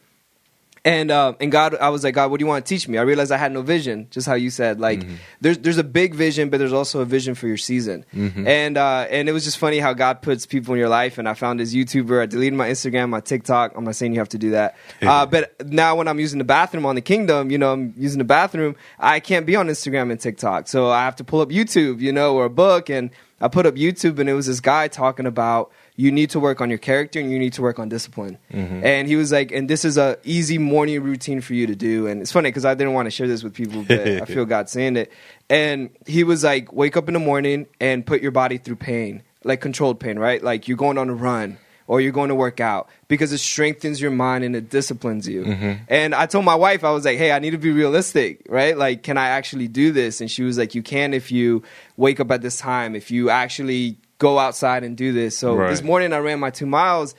[0.88, 2.96] And um, and God, I was like, God, what do you want to teach me?
[2.96, 4.80] I realized I had no vision, just how you said.
[4.80, 5.00] Like,
[5.40, 8.06] there's there's a big vision, but there's also a vision for your season.
[8.46, 11.18] And uh, and it was just funny how God puts people in your life.
[11.18, 12.22] And I found this YouTuber.
[12.22, 13.72] I deleted my Instagram, my TikTok.
[13.76, 14.76] I'm not saying you have to do that.
[15.02, 18.18] Uh, but now when I'm using the bathroom on the Kingdom, you know, I'm using
[18.18, 18.74] the bathroom.
[18.98, 22.12] I can't be on Instagram and TikTok, so I have to pull up YouTube, you
[22.12, 22.88] know, or a book.
[22.88, 26.38] And I put up YouTube, and it was this guy talking about you need to
[26.38, 28.38] work on your character and you need to work on discipline.
[28.52, 28.86] Mm-hmm.
[28.86, 32.06] And he was like, and this is a easy morning routine for you to do.
[32.06, 34.44] And it's funny because I didn't want to share this with people, but I feel
[34.44, 35.10] God saying it.
[35.50, 39.24] And he was like, wake up in the morning and put your body through pain,
[39.42, 40.40] like controlled pain, right?
[40.40, 41.58] Like you're going on a run
[41.88, 45.42] or you're going to work out because it strengthens your mind and it disciplines you.
[45.42, 45.82] Mm-hmm.
[45.88, 48.78] And I told my wife, I was like, hey, I need to be realistic, right?
[48.78, 50.20] Like, can I actually do this?
[50.20, 51.64] And she was like, you can if you
[51.96, 55.36] wake up at this time, if you actually go outside and do this.
[55.38, 55.70] So Right.
[55.70, 57.14] this morning I ran my two miles.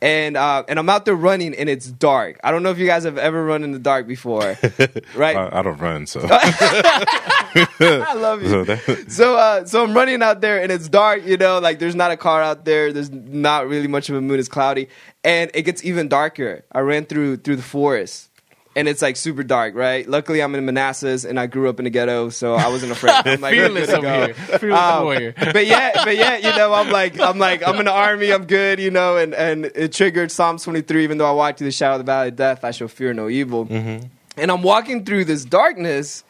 [0.00, 2.40] And uh, and I'm out there running and it's dark.
[2.42, 4.40] I don't know if you guys have ever run in the dark before,
[5.14, 5.36] right?
[5.36, 8.48] I, I don't run, so I love you.
[8.48, 11.78] So that- So, uh, so I'm running out there and it's dark, you know, like
[11.78, 12.92] there's not a car out there.
[12.92, 14.40] There's not really much of a moon.
[14.40, 14.88] It's cloudy
[15.22, 16.64] and it gets even darker.
[16.72, 18.28] I ran through, through the forest
[18.74, 20.08] and it's like super dark, right?
[20.08, 23.12] Luckily I'm in Manassas and I grew up in the ghetto, so I wasn't afraid.
[23.26, 24.24] I'm like, Fearless over go.
[24.26, 24.34] here.
[24.34, 25.34] Fearless Um, warrior.
[25.36, 28.46] but yeah, but yeah, you know, I'm like, I'm like, I'm in the army, I'm
[28.46, 31.04] good, you know, and and it triggered Psalm 23.
[31.04, 33.12] Even though I walk through the shadow of the valley of death, I shall fear
[33.12, 33.66] no evil.
[33.70, 36.24] And I'm walking through this darkness,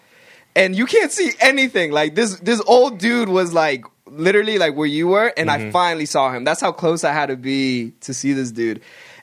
[0.57, 1.93] and you can't see anything.
[1.93, 6.07] Like this, this old dude was like literally like where you were, and I finally
[6.07, 6.43] saw him.
[6.43, 8.81] That's how close I had to be to see this dude.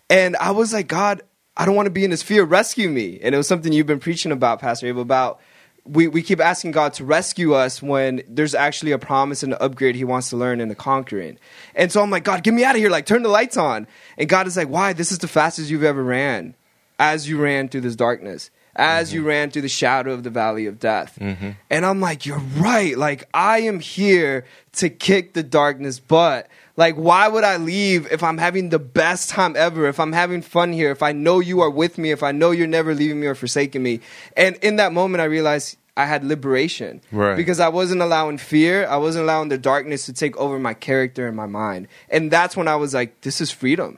[0.10, 1.22] And I was like, God,
[1.60, 2.46] I don't want to be in this fear.
[2.46, 3.20] Rescue me.
[3.22, 5.42] And it was something you've been preaching about, Pastor Abel, about
[5.84, 9.60] we, we keep asking God to rescue us when there's actually a promise and an
[9.62, 11.38] upgrade he wants to learn in the conquering.
[11.76, 12.90] And so I'm like, God, get me out of here.
[12.90, 13.88] Like, turn the lights on.
[14.18, 14.94] And God is like, why?
[14.94, 16.56] This is the fastest you've ever ran
[16.98, 19.30] as you ran through this darkness, as you mm-hmm.
[19.30, 21.18] ran through the shadow of the valley of death.
[21.20, 21.52] Mm-hmm.
[21.70, 22.98] And I'm like, you're right.
[22.98, 26.48] Like, I am here to kick the darkness butt.
[26.80, 29.90] Like, why would I leave if I'm having the best time ever?
[29.90, 32.52] If I'm having fun here, if I know you are with me, if I know
[32.52, 34.00] you're never leaving me or forsaking me.
[34.38, 37.02] And in that moment, I realized I had liberation.
[37.12, 37.36] Right.
[37.36, 41.28] Because I wasn't allowing fear, I wasn't allowing the darkness to take over my character
[41.28, 41.90] and my mind.
[42.08, 43.98] And that's when I was like, this is freedom.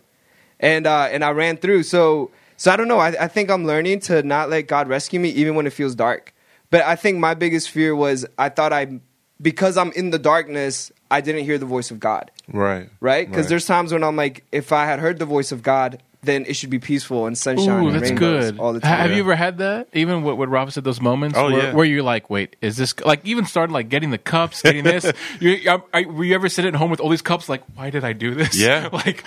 [0.60, 1.84] And uh, and I ran through.
[1.84, 2.98] So so I don't know.
[2.98, 5.94] I, I think I'm learning to not let God rescue me even when it feels
[5.94, 6.34] dark.
[6.72, 9.02] But I think my biggest fear was I thought I
[9.39, 12.32] because I'm in the darkness, I didn't hear the voice of God.
[12.52, 12.89] right.
[13.00, 13.28] Right?
[13.30, 13.50] Because Right.
[13.50, 16.54] there's times when I'm like, if I had heard the voice of God, then it
[16.56, 18.60] should be peaceful and sunshine Ooh, and that's rainbows good.
[18.60, 18.95] all the time.
[18.97, 19.15] Have Yeah.
[19.17, 19.88] you ever had that?
[19.93, 21.74] Even what, what Rob said, those moments Oh, where, yeah.
[21.74, 25.12] where you're like, wait, is this like even started like getting the cups, getting this?
[25.39, 27.50] you, I, I, were you ever sitting at home with all these cups?
[27.50, 28.56] Like, why did I do this?
[28.60, 28.89] Yeah.
[28.93, 29.24] like,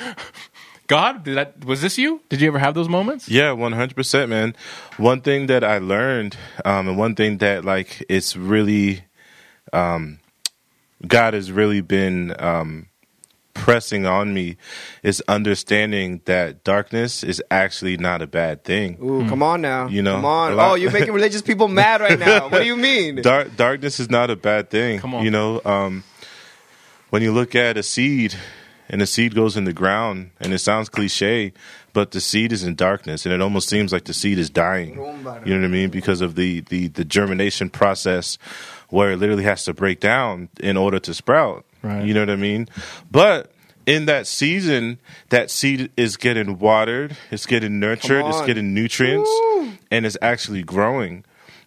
[0.87, 1.65] God, did that?
[1.65, 2.21] Was this you?
[2.29, 3.29] Did you ever have those moments?
[3.29, 4.55] Yeah, one hundred percent, man.
[4.97, 9.03] One thing that I learned, um, and one thing that like it's really,
[9.73, 10.19] um,
[11.07, 12.87] God has really been um,
[13.53, 14.57] pressing on me
[15.03, 18.99] is understanding that darkness is actually not a bad thing.
[19.03, 19.87] Ooh, come on now.
[19.89, 20.57] You know, come on.
[20.57, 22.49] lot- Oh, you're making religious people mad right now.
[22.49, 23.23] What do you mean?
[23.23, 24.99] Dark, darkness is not a bad thing.
[25.01, 25.25] Come on.
[25.25, 26.05] You know, um,
[27.11, 28.35] when you look at a seed
[28.89, 31.53] and the seed goes in the ground, and it sounds cliche,
[31.95, 34.95] but the seed is in darkness, and it almost seems like the seed is dying.
[34.95, 35.89] You know what I mean?
[35.91, 38.37] Because of the, the, the germination process
[38.89, 41.65] where it literally has to break down in order to sprout.
[41.83, 42.05] Right.
[42.05, 42.69] You know what I mean?
[43.11, 43.53] But
[43.87, 49.31] in that season, that seed is getting watered, it's getting nurtured, it's getting nutrients,
[49.91, 51.25] and it's actually growing.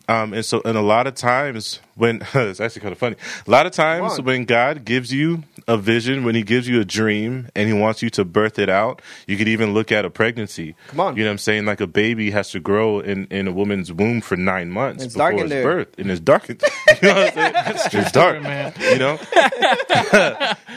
[0.09, 3.51] Um, and so, and a lot of times when it's actually kind of funny, a
[3.51, 7.49] lot of times when God gives you a vision, when He gives you a dream,
[7.55, 10.75] and He wants you to birth it out, you could even look at a pregnancy.
[10.87, 11.17] Come on.
[11.17, 11.65] you know what I'm saying?
[11.65, 15.13] Like a baby has to grow in, in a woman's womb for nine months It's
[15.15, 15.63] before dark in it's there.
[15.63, 16.47] birth, and it's dark.
[16.49, 16.55] you
[17.01, 17.93] know what I'm saying?
[18.05, 18.73] it's dark, man.
[18.79, 19.19] You know.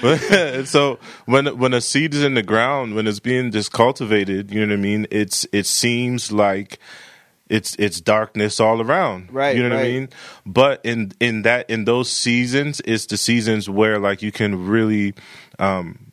[0.02, 4.50] But- so when when a seed is in the ground, when it's being just cultivated,
[4.50, 5.06] you know what I mean.
[5.10, 6.78] It's it seems like
[7.50, 9.32] it's it's darkness all around.
[9.32, 10.08] Right, You know what I mean?
[10.46, 15.14] But in in that in those seasons, it's the seasons where like you can really
[15.58, 16.12] um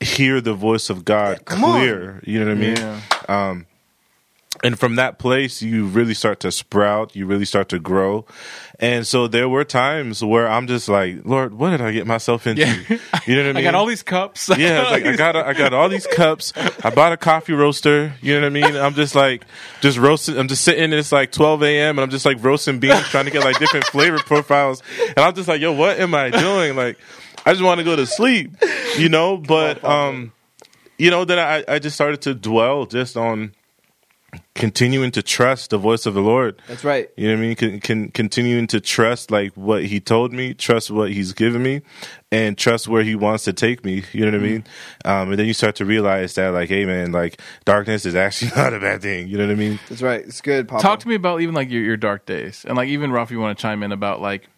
[0.00, 1.60] hear the voice of God on.
[1.60, 2.20] clear.
[2.24, 2.76] You know what I mean?
[3.28, 3.60] Yeah.
[4.64, 8.24] And from that place you really start to sprout you really start to grow
[8.80, 12.46] and so there were times where i'm just like lord what did i get myself
[12.46, 12.98] into Yeah.
[13.26, 14.48] you know what i mean I got all these cups.
[14.58, 16.52] yeah, like I got I got all these cups.
[16.84, 18.12] I bought a coffee roaster.
[18.22, 18.76] You know what I mean?
[18.76, 19.44] I'm just like
[19.80, 20.38] just roasting.
[20.38, 20.92] I'm just sitting.
[20.92, 21.98] It's like 12 a.m.
[21.98, 24.82] and I'm just like roasting beans, trying to get like different flavor profiles.
[25.08, 26.76] And I'm just like, yo, what am I doing?
[26.76, 26.98] Like,
[27.44, 28.52] I just want to go to sleep,
[28.98, 29.36] you know.
[29.36, 30.32] But um,
[30.98, 33.52] you know, then I I just started to dwell just on
[34.56, 36.60] continuing to trust the voice of the Lord.
[36.66, 37.08] That's right.
[37.16, 37.56] You know what I mean?
[37.56, 41.82] Can, can continuing to trust like what he told me, trust what he's given me,
[42.32, 44.02] and trust where he wants to take me.
[44.12, 44.64] You know what I mean?
[45.04, 48.50] Um, and then you start to realize that like, hey man, like darkness is actually
[48.56, 49.28] not a bad thing.
[49.28, 49.78] You know what I mean?
[49.88, 50.20] That's right.
[50.24, 50.82] It's good, Papa.
[50.82, 53.38] Talk to me about even like your, your dark days, and like even Ralph, you
[53.38, 54.48] want to chime in about like,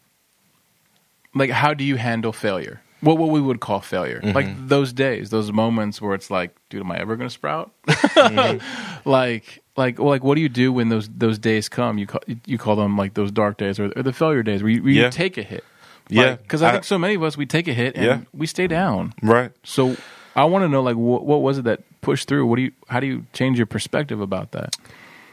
[1.34, 2.80] like how do you handle failure?
[3.00, 4.34] What what we would call failure, Mm-hmm.
[4.34, 7.70] like those days, those moments where it's like, dude, am I ever going to sprout?
[7.86, 9.08] Mm-hmm.
[9.08, 11.96] like like well, like what do you do when those those days come?
[11.96, 14.70] You call you call them like those dark days or, or the failure days where
[14.72, 15.10] you, where you Yeah.
[15.10, 15.64] take a hit.
[16.10, 18.20] Yeah, because I, I- think so many of us we take a hit and Yeah.
[18.34, 19.14] we stay down.
[19.22, 19.52] Right.
[19.64, 19.96] So
[20.36, 22.46] I want to know like what what was it that pushed through?
[22.46, 24.76] What do you how do you change your perspective about that?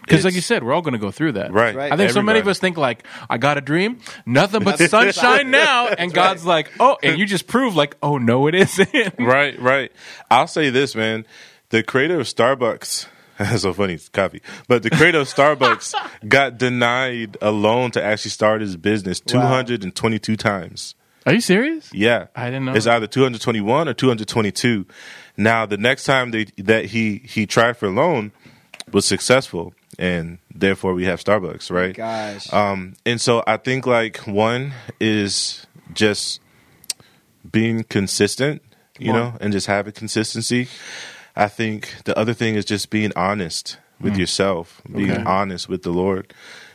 [0.01, 1.51] Because like you said, we're all going to go through that.
[1.51, 1.75] Right.
[1.75, 1.91] Right.
[1.91, 5.49] I think so many of us think like, I got a dream, nothing but sunshine
[5.49, 8.93] now, and God's like, oh, and you just prove like, oh no, it isn't.
[9.19, 9.59] Right.
[9.59, 9.91] Right.
[10.29, 11.25] I'll say this, man.
[11.69, 13.07] The creator of Starbucks
[13.39, 13.93] That's so funny.
[13.93, 14.41] It's coffee.
[14.67, 15.93] But the creator of Starbucks
[16.27, 20.95] got denied a loan to actually start his business 222 times.
[21.25, 21.91] Are you serious?
[21.93, 22.27] Yeah.
[22.35, 24.85] I didn't know It's either 221 or 222.
[25.37, 28.31] Now, the next time they, that he, he tried for a loan
[28.91, 29.73] was successful.
[29.97, 31.95] And therefore, we have Starbucks, right?
[31.95, 32.51] Gosh.
[32.53, 36.41] Um, and so I think like one is just
[37.49, 38.61] being consistent,
[38.99, 40.67] you know, and just having consistency.
[41.35, 44.19] I think the other thing is just being honest with mm.
[44.19, 45.23] yourself, being Okay.
[45.23, 46.33] honest with the Lord.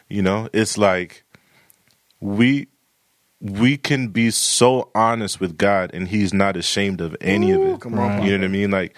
[0.09, 1.25] You know, it's like
[2.21, 2.69] we
[3.41, 7.81] we can be so honest with God and he's not ashamed of any of it.
[7.81, 8.25] come on, Right.
[8.25, 8.71] You know what I mean?
[8.71, 8.95] Like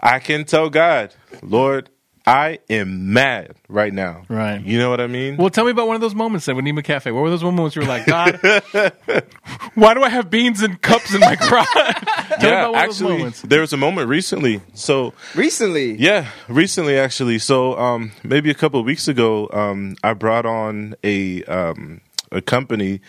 [0.00, 1.88] I can tell God, Lord,
[2.26, 4.22] I am mad right now.
[4.28, 4.60] Right.
[4.60, 5.36] You know what I mean?
[5.36, 7.10] Well, tell me about one of those moments then with Nima Cafe.
[7.12, 8.40] What were those moments you were like, God,
[9.74, 11.66] why do I have beans and cups in my garage?
[11.72, 13.42] tell me about one of those actually, moments.
[13.42, 14.60] there was a moment recently.
[14.74, 15.94] So, Recently.
[15.94, 17.38] yeah, recently actually.
[17.38, 22.00] So, um, maybe a couple of weeks ago, um, I brought on a um,
[22.32, 23.00] a company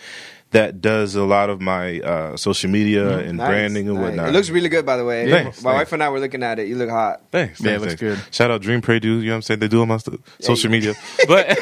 [0.50, 4.04] that does a lot of my uh, social media and Nice, branding and nice.
[4.06, 4.28] whatnot.
[4.28, 5.30] It looks really good, by the way.
[5.30, 5.90] Thanks, My thanks.
[5.90, 6.68] wife and I were looking at it.
[6.68, 7.20] You look hot.
[7.30, 7.60] Thanks.
[7.60, 8.00] Yeah, it looks thanks.
[8.00, 8.34] good.
[8.34, 9.18] Shout out Dream Pray Do.
[9.20, 9.60] You know what I'm saying?
[9.60, 10.94] They do all my stuff, social media.
[11.28, 11.58] But,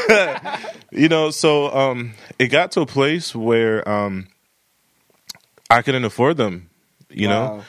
[0.93, 4.29] you know, so um, it got to a place where um,
[5.69, 6.71] I couldn't afford them,
[7.11, 7.63] you know?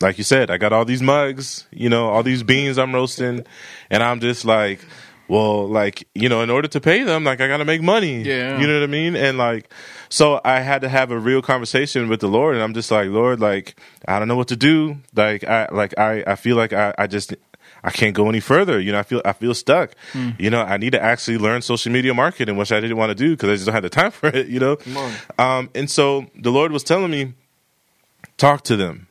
[0.00, 3.44] Like you said, I got all these mugs, you know, all these beans I'm roasting,
[3.90, 4.80] and I'm just like,
[5.26, 8.22] well, like, you know, in order to pay them, like I gotta make money.
[8.22, 8.60] Yeah.
[8.60, 9.16] You know what I mean?
[9.16, 9.70] And like
[10.08, 13.08] so I had to have a real conversation with the Lord and I'm just like,
[13.08, 14.98] Lord, like, I don't know what to do.
[15.14, 17.34] Like I like I, I feel like I, I just
[17.82, 18.80] I can't go any further.
[18.80, 19.92] You know, I feel I feel stuck.
[20.38, 23.14] You know, I need to actually learn social media marketing, which I didn't want to
[23.14, 24.48] do because I just don't have the time for it.
[24.48, 24.78] You know,
[25.38, 27.34] um, and so the Lord was telling me,
[28.36, 29.05] talk to them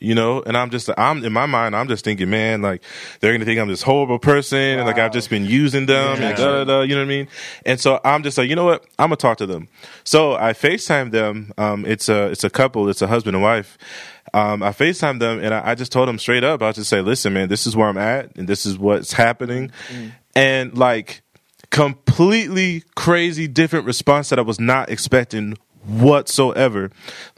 [0.00, 2.82] you know and i'm just i'm in my mind i'm just thinking man like
[3.20, 6.28] they're gonna think i'm this horrible person and like i've just been using them Yeah.
[6.28, 7.28] and da, da, da, you know what i mean
[7.64, 9.68] and so i'm just like you know what i'm gonna talk to them
[10.04, 13.78] so i facetime them um it's a it's a couple it's a husband and wife
[14.34, 16.60] um, I FaceTimed them and I, I just told them straight up.
[16.60, 19.70] I just say, listen, man, this is where I'm at and this is what's happening.
[20.34, 21.22] And like
[21.70, 26.90] completely crazy different response that I was not expecting whatsoever.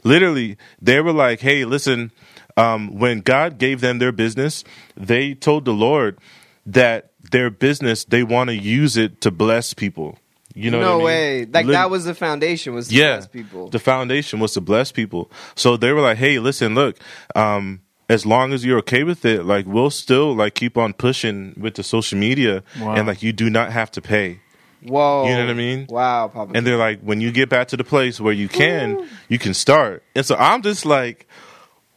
[0.03, 2.11] Literally, they were like, "Hey, listen,
[2.57, 4.63] um, when God gave them their business,
[4.95, 6.17] they told the Lord
[6.65, 10.17] that their business they want to use it to bless people."
[10.55, 11.05] You know, no what I mean?
[11.05, 11.45] way.
[11.45, 12.73] Like Lit- that was the foundation.
[12.73, 13.69] Was to yeah, bless people.
[13.69, 15.31] the foundation was to bless people.
[15.55, 16.97] So they were like, "Hey, listen, look,
[17.35, 21.53] um, as long as you're okay with it, like we'll still like keep on pushing
[21.57, 22.95] with the social media, Wow.
[22.95, 24.39] and like you do not have to pay."
[24.81, 25.25] Whoa.
[25.27, 25.87] You know what I mean?
[25.89, 26.53] Wow, Papa.
[26.55, 29.53] And they're like, when you get back to the place where you can, you can
[29.53, 30.03] start.
[30.15, 31.27] And so I'm just like,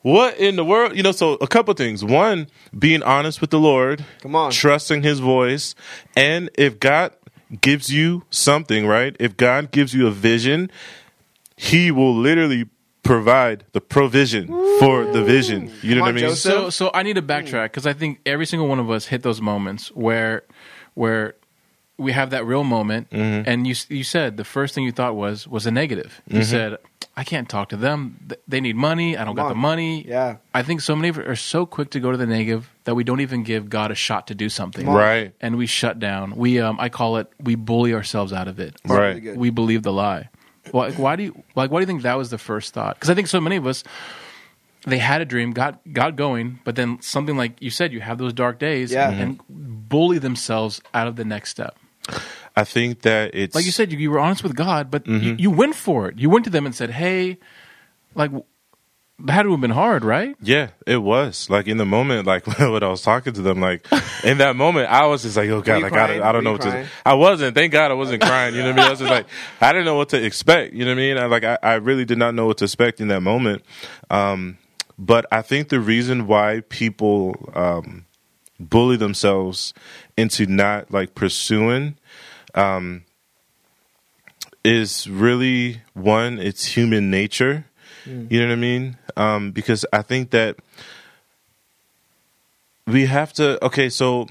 [0.03, 0.97] what in the world?
[0.97, 2.05] You know, so a couple things.
[2.05, 2.49] One,
[2.79, 4.51] being honest with the Lord, Come on.
[4.51, 5.75] trusting His voice,
[6.17, 7.13] and if God
[7.61, 9.15] gives you something, right?
[9.21, 10.71] If God gives you a vision,
[11.57, 12.67] He will literally
[13.03, 14.47] provide the provision
[14.79, 15.71] for the vision.
[15.83, 16.25] You know Come what I on, mean?
[16.25, 16.53] Joseph.
[16.53, 19.23] So, so I need to backtrack because I think every single one of us hit
[19.23, 20.45] those moments where,
[20.95, 21.35] where
[21.99, 23.49] we have that real moment, Mm-hmm.
[23.49, 26.23] and you you said the first thing you thought was was a negative.
[26.29, 26.79] You said,
[27.17, 28.29] "I can't talk to them.
[28.49, 29.17] They need money.
[29.17, 29.49] I don't got on.
[29.51, 30.37] the money." Yeah.
[30.55, 32.95] I think so many of us are so quick to go to the negative that
[32.95, 34.87] we don't even give God a shot to do something.
[34.87, 35.33] Right.
[35.41, 36.37] And we shut down.
[36.37, 38.77] We um, I call it we bully ourselves out of it.
[38.85, 39.23] Really Right.
[39.23, 39.37] good.
[39.37, 40.29] We believe the lie.
[40.73, 41.71] Well, like, why do you like?
[41.71, 42.97] Why do you think that was the first thought?
[42.97, 43.83] Because I think so many of us,
[44.87, 48.19] they had a dream, got got going, but then something like you said, you have
[48.19, 49.11] those dark days, Yeah.
[49.11, 51.77] and bully themselves out of the next step.
[52.57, 55.25] I think that it's Like you said, you, you were honest with God, but Mm-hmm.
[55.25, 56.19] you, you went for it.
[56.19, 57.39] You went to them and said, "Hey,
[58.15, 58.31] like."
[59.25, 60.35] That had to have been hard, right?
[60.43, 61.49] Yeah, it was.
[61.49, 63.87] Like in the moment, like when I was talking to them, like
[64.25, 66.19] in that moment, I was just like, "Oh God, like I, crying?
[66.19, 67.55] don't- I don't Were know you what to." I wasn't.
[67.55, 68.55] Thank God, I wasn't crying.
[68.57, 68.87] You know what I mean?
[68.87, 69.27] I was just like,
[69.61, 70.73] I didn't know what to expect.
[70.73, 71.19] You know what I mean?
[71.19, 73.63] I, like I, I really did not know what to expect in that moment.
[74.11, 74.59] Um,
[74.99, 78.07] but I think the reason why people um,
[78.59, 79.73] bully themselves
[80.17, 81.97] into not like pursuing
[82.55, 83.05] um,
[84.65, 86.39] is really one.
[86.39, 87.65] It's human nature.
[88.05, 88.97] You know what I mean?
[89.17, 90.57] Um, because I think that
[92.87, 93.65] we have to.
[93.65, 94.27] Okay, so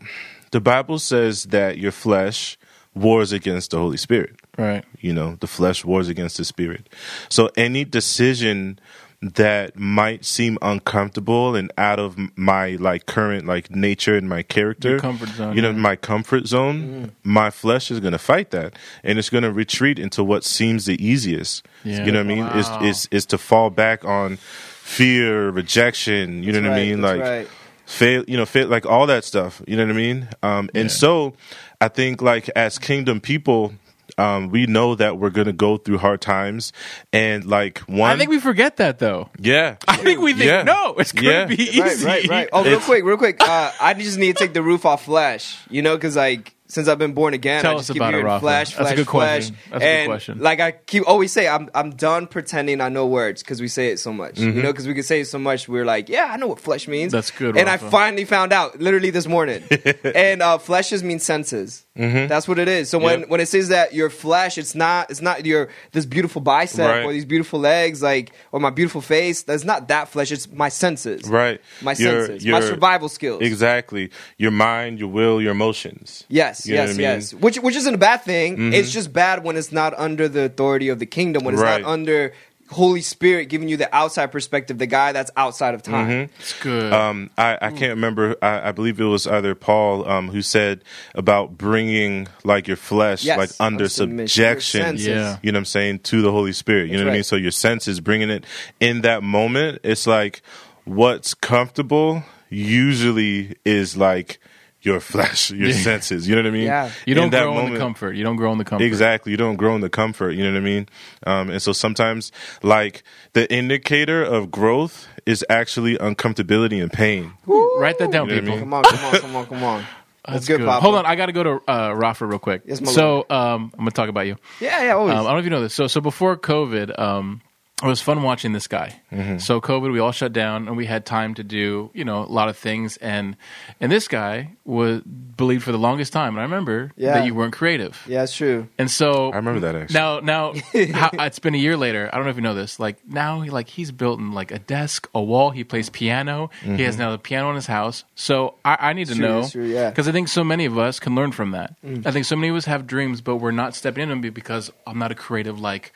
[0.52, 2.58] the Bible says that your flesh
[2.94, 4.36] wars against the Holy Spirit.
[4.58, 4.84] Right.
[5.00, 6.90] You know, the flesh wars against the spirit.
[7.30, 8.80] So any decision
[9.22, 14.92] that might seem uncomfortable and out of my like current like nature and my character,
[14.92, 15.78] Your comfort zone, you know, yeah.
[15.78, 20.00] my comfort zone, my flesh is going to fight that, and it's going to retreat
[20.00, 21.66] into what seems the easiest.
[21.84, 22.04] Yeah.
[22.06, 22.46] You know what I mean?
[22.58, 26.44] Is is is to fall back on fear, rejection.
[26.44, 27.02] You know That's what I mean?
[27.02, 27.48] Like right.
[27.86, 29.62] fail, you know, fail, like all that stuff.
[29.68, 30.28] You know what I mean?
[30.42, 30.96] Um, and Yeah.
[30.96, 31.34] so
[31.80, 33.74] I think like as kingdom people,
[34.22, 36.72] um, we know that we're gonna go through hard times,
[37.12, 39.30] and like one, I think we forget that though.
[39.40, 40.64] yeah, I think we think Yeah.
[40.64, 41.46] no, it's gonna Yeah.
[41.46, 41.82] be easy.
[41.82, 42.50] Right, right, right.
[42.54, 43.38] Oh, real It's- quick, real quick.
[43.42, 46.88] Uh, I just need to take the roof off flesh, you know, because like since
[46.88, 48.40] I've been born again, Tell I us just keep about it, hearing Rafa.
[48.40, 49.28] flesh, That's a flesh, good flesh.
[49.50, 49.56] question.
[49.72, 50.40] That's a good and question.
[50.40, 53.90] like I keep always say, I'm I'm done pretending I know words because we say
[53.90, 54.56] it so much, Mm-hmm.
[54.56, 55.68] you know, because we can say it so much.
[55.68, 57.12] We're like, yeah, I know what flesh means.
[57.12, 59.64] That's good, And I finally found out literally this morning.
[60.16, 61.86] and uh, fleshes mean senses.
[61.98, 62.28] Mm-hmm.
[62.28, 62.90] That's what it is.
[62.90, 63.30] So when Yep.
[63.30, 67.04] when it says that your flesh, it's not it's not your this beautiful bicep Right.
[67.04, 69.44] or these beautiful legs, like or my beautiful face.
[69.44, 70.32] That's not that flesh.
[70.32, 71.28] It's my senses.
[71.28, 73.42] right, My Your- senses, my survival skills.
[73.42, 76.24] Exactly, your mind, your will, your emotions.
[76.30, 77.02] Yes, You know yes, I mean?
[77.02, 77.34] yes.
[77.34, 78.74] Which which isn't a bad thing.
[78.74, 78.94] It's mm-hmm.
[78.94, 81.44] just bad when it's not under the authority of the kingdom.
[81.44, 81.82] When it's Right.
[81.82, 82.32] not under
[82.72, 86.30] Holy Spirit giving you the outside perspective, the guy that's outside of time.
[86.40, 86.94] It's good.
[86.94, 88.38] Um, I, I can't remember.
[88.42, 93.24] I, I believe it was either Paul um, who said about bringing like your flesh
[93.24, 94.96] Yes, like under under subjection.
[94.98, 95.38] Yeah.
[95.42, 96.84] You know what I'm saying to the Holy Spirit.
[96.84, 97.24] You That's know what I mean.
[97.24, 98.46] So your senses bringing it
[98.80, 99.82] in that moment.
[99.84, 100.42] It's like
[100.86, 104.40] what's comfortable usually is like
[104.82, 105.76] your flesh, your Yeah.
[105.76, 106.28] senses.
[106.28, 106.64] You know what I mean?
[106.64, 106.90] Yeah.
[107.06, 108.16] you don't in that grow in the moment- comfort.
[108.16, 108.84] You don't grow in the comfort.
[108.86, 109.32] Exactly.
[109.32, 110.32] You don't grow in the comfort.
[110.32, 110.90] You know what I mean?
[111.26, 112.32] Um, and so sometimes,
[112.64, 113.04] like,
[113.34, 117.34] the indicator of growth is actually uncomfortability and pain.
[117.48, 118.56] Write that down, You know what I people.
[118.56, 118.60] mean?
[118.60, 119.84] Come on, come on, come on, come on.
[120.28, 120.82] That's, good, Papa.
[120.82, 122.62] Hold on, I got to go to uh, Rafa real quick.
[122.66, 124.36] Yes, my so um, I'm gonna talk about you.
[124.60, 125.14] Yeah, yeah, always.
[125.16, 125.74] Um, I don't know if you know this.
[125.74, 127.42] So, so before COVID, um,
[127.82, 129.02] it was fun watching this guy.
[129.12, 129.38] Mm-hmm.
[129.40, 132.26] So, COVID, we all shut down and we had time to do, you know, a
[132.32, 132.98] lot of things.
[132.98, 133.36] And
[133.80, 136.34] and this guy was believed for the longest time.
[136.34, 137.14] And I remember Yeah.
[137.16, 138.02] that you weren't creative.
[138.08, 138.68] yeah, it's true.
[138.78, 139.94] And so I remember that actually.
[140.00, 140.54] now, now
[140.94, 142.10] how, it's been a year later.
[142.12, 142.80] I don't know if you know this.
[142.80, 145.50] Like now, he, like he's built in like a desk, a wall.
[145.52, 146.50] He plays piano.
[146.64, 148.04] He has now the piano in his house.
[148.16, 149.20] So I, I need to Mm-hmm.
[149.22, 149.88] true, know it's true, yeah.
[149.88, 149.90] Mm.
[149.92, 151.76] because I think so many of us can learn from that.
[152.06, 154.72] I think so many of us have dreams, but we're not stepping into them because
[154.88, 155.92] I'm not a creative like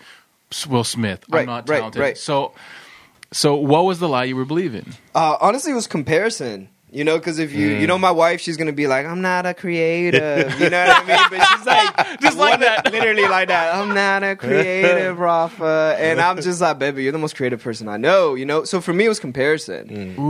[0.70, 1.24] Will Smith.
[1.30, 2.02] Right, I'm not talented.
[2.02, 2.18] right.
[2.18, 2.54] So,
[3.32, 4.94] so what was the lie you were believing?
[5.14, 6.70] Uh, honestly, it was comparison.
[6.92, 9.46] You know, because if you, you know, my wife, she's gonna be like, "I'm not
[9.46, 11.18] a creative," you know what I mean?
[11.30, 12.86] But she's like, Just like that.
[12.94, 13.76] literally like that.
[13.76, 17.90] I'm not a creative, Rafa, and I'm just like, baby, you're the most creative person
[17.90, 18.36] I know.
[18.36, 19.90] You know, so for me, it was comparison,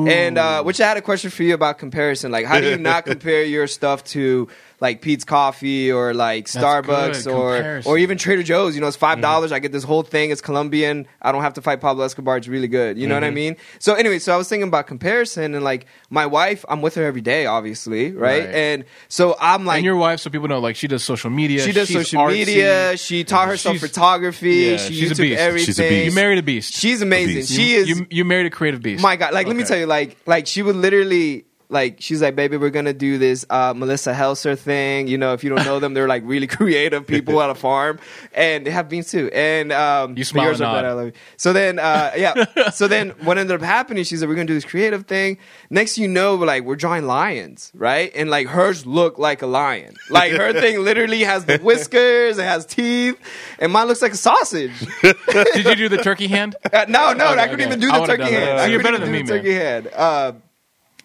[0.10, 2.32] and uh, which I had a question for you about comparison.
[2.32, 4.48] Like, how do you not compare your stuff to
[4.80, 7.92] like Peet's Coffee or like Starbucks or comparison.
[7.92, 8.76] or even Trader Joe's?
[8.76, 9.22] You know, it's five mm-hmm.
[9.22, 9.52] dollars.
[9.52, 10.32] I get this whole thing.
[10.32, 11.08] It's Colombian.
[11.22, 12.38] I don't have to fight Pablo Escobar.
[12.38, 12.98] It's really good.
[12.98, 13.36] You know what I mm-hmm.
[13.36, 13.58] mean?
[13.80, 16.66] So anyway, so I was thinking about comparison and like my wife.
[16.68, 18.46] I'm with her every day, obviously, right?
[18.46, 18.56] Right.
[18.56, 21.62] And so I'm like, and your wife, so people know, like she does social media.
[21.62, 22.46] she does social artsy.
[22.46, 22.98] media.
[22.98, 24.56] She taught herself She's- photography.
[24.56, 25.40] Yeah, she she's a beast.
[25.40, 25.66] everything.
[25.66, 26.06] She's a beast.
[26.06, 26.74] You married a beast.
[26.74, 27.36] She's amazing.
[27.36, 27.54] beast.
[27.54, 27.90] She you, is.
[27.90, 29.02] You, you married a creative beast.
[29.02, 31.46] my God, like let me tell you, like like she would literally.
[31.70, 35.08] Like she's like, baby, we're gonna do this uh, Melissa Helser thing.
[35.08, 38.00] You know, if you don't know them, they're like really creative people at a farm,
[38.34, 39.30] and they have beans too.
[39.34, 40.78] And um, You smile yours and are nod.
[40.78, 41.12] better, I love you.
[41.38, 42.70] So then, uh, yeah.
[42.72, 44.04] so then, what ended up happening?
[44.04, 45.38] She's like, we're gonna do this creative thing.
[45.70, 48.12] Next, you know, like we're drawing lions, right?
[48.16, 49.96] And like hers look like a lion.
[50.10, 53.18] Like her thing literally has the whiskers, it has teeth,
[53.60, 54.72] and mine looks like a sausage.
[55.02, 56.56] Did you do the turkey hand?
[56.72, 57.66] Uh, no, no, Okay, I couldn't okay.
[57.66, 58.60] even do the turkey hand.
[58.60, 59.88] So you're better than me, the turkey hand.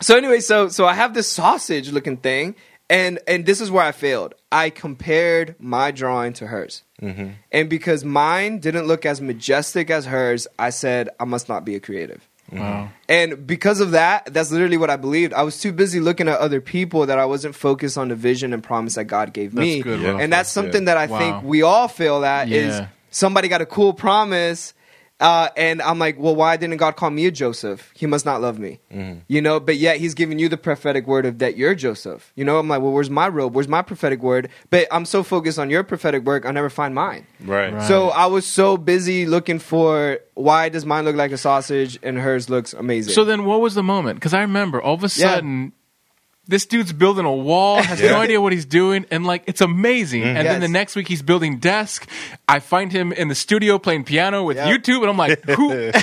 [0.02, 2.54] So anyway, so so I have this sausage looking thing,
[2.88, 4.34] and and this is where I failed.
[4.50, 7.28] I compared my drawing to hers, Mm-hmm.
[7.52, 11.74] and because mine didn't look as majestic as hers, I said I must not be
[11.74, 12.26] a creative.
[12.52, 12.90] Wow.
[13.08, 15.32] And because of that, that's literally what I believed.
[15.34, 18.52] I was too busy looking at other people that I wasn't focused on the vision
[18.52, 19.82] and promise that God gave That's me.
[19.82, 20.16] good, Yeah.
[20.18, 21.18] And that's something that I Wow.
[21.18, 22.88] think we all feel that is Yeah.
[23.12, 24.74] somebody got a cool promise.
[25.20, 27.90] Uh, and I'm like, well, why didn't God call me a Joseph?
[27.94, 28.80] He must not love me,
[29.28, 29.60] you know.
[29.60, 32.32] But yet He's giving you the prophetic word of that you're Joseph.
[32.36, 33.54] You know, I'm like, well, where's my robe?
[33.54, 34.48] Where's my prophetic word?
[34.70, 37.26] But I'm so focused on your prophetic work, I never find mine.
[37.44, 37.72] Right.
[37.72, 37.82] Right.
[37.86, 42.18] So I was so busy looking for why does mine look like a sausage and
[42.18, 43.12] hers looks amazing.
[43.12, 44.16] So then, what was the moment?
[44.20, 45.34] Because I remember all of a Yeah.
[45.34, 45.72] sudden,
[46.50, 50.22] this dude's building a wall, has no idea what he's doing, and like it's amazing.
[50.22, 50.36] Mm-hmm.
[50.36, 52.08] And then the next week, he's building desk.
[52.48, 54.70] I find him in the studio playing piano with Yeah.
[54.70, 55.90] YouTube, and I'm like, who?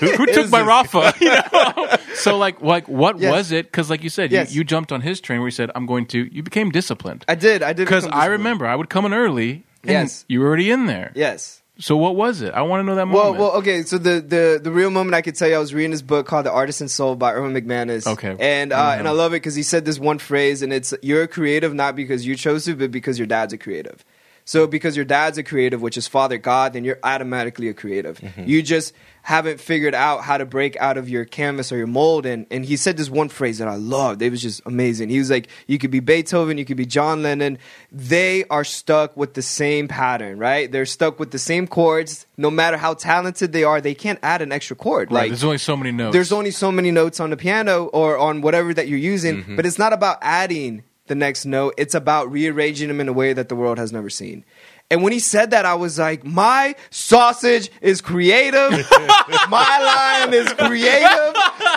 [0.00, 1.14] Who took my Rafa?
[1.20, 1.96] You know?
[2.14, 3.32] so like, like what Yes.
[3.32, 3.66] was it?
[3.66, 4.52] Because like you said, Yes.
[4.52, 7.24] you, you jumped on his train where he said, "I'm going to." You became disciplined
[7.26, 7.62] I did.
[7.62, 9.64] I did because I remember I would come in early.
[9.82, 10.24] And Yes.
[10.28, 11.12] you were already in there.
[11.14, 11.62] Yes.
[11.78, 12.54] So what was it?
[12.54, 13.38] I want to know that moment.
[13.38, 13.82] well, okay.
[13.82, 16.26] So the, the the real moment I could tell you, I was reading this book
[16.26, 18.06] called The Artisan Soul by Erwin McManus.
[18.06, 18.34] Okay.
[18.40, 21.22] and uh, and I love it because he said this one phrase, and it's you're
[21.22, 24.04] a creative not because you chose to, but because your dad's a creative.
[24.48, 28.20] So because your dad's a creative, which is Father God, then you're automatically a creative.
[28.38, 32.26] You just haven't figured out how to break out of your canvas or your mold.
[32.26, 34.22] And and he said this one phrase that I loved.
[34.22, 35.08] It was just amazing.
[35.08, 37.58] He was like, you could be Beethoven, you could be John Lennon.
[37.90, 40.70] They are stuck with the same pattern, right?
[40.70, 42.24] They're stuck with the same chords.
[42.36, 45.10] No matter how talented they are, they can't add an extra chord.
[45.10, 46.12] Right, Like there's only so many notes.
[46.12, 49.56] there's only so many notes on the piano or on whatever that you're using, Mm-hmm.
[49.56, 51.74] but it's not about adding the next note.
[51.76, 54.44] It's about rearranging them in a way that the world has never seen.
[54.90, 58.70] And when he said that, I was like, my sausage is creative.
[59.48, 61.34] my line is creative.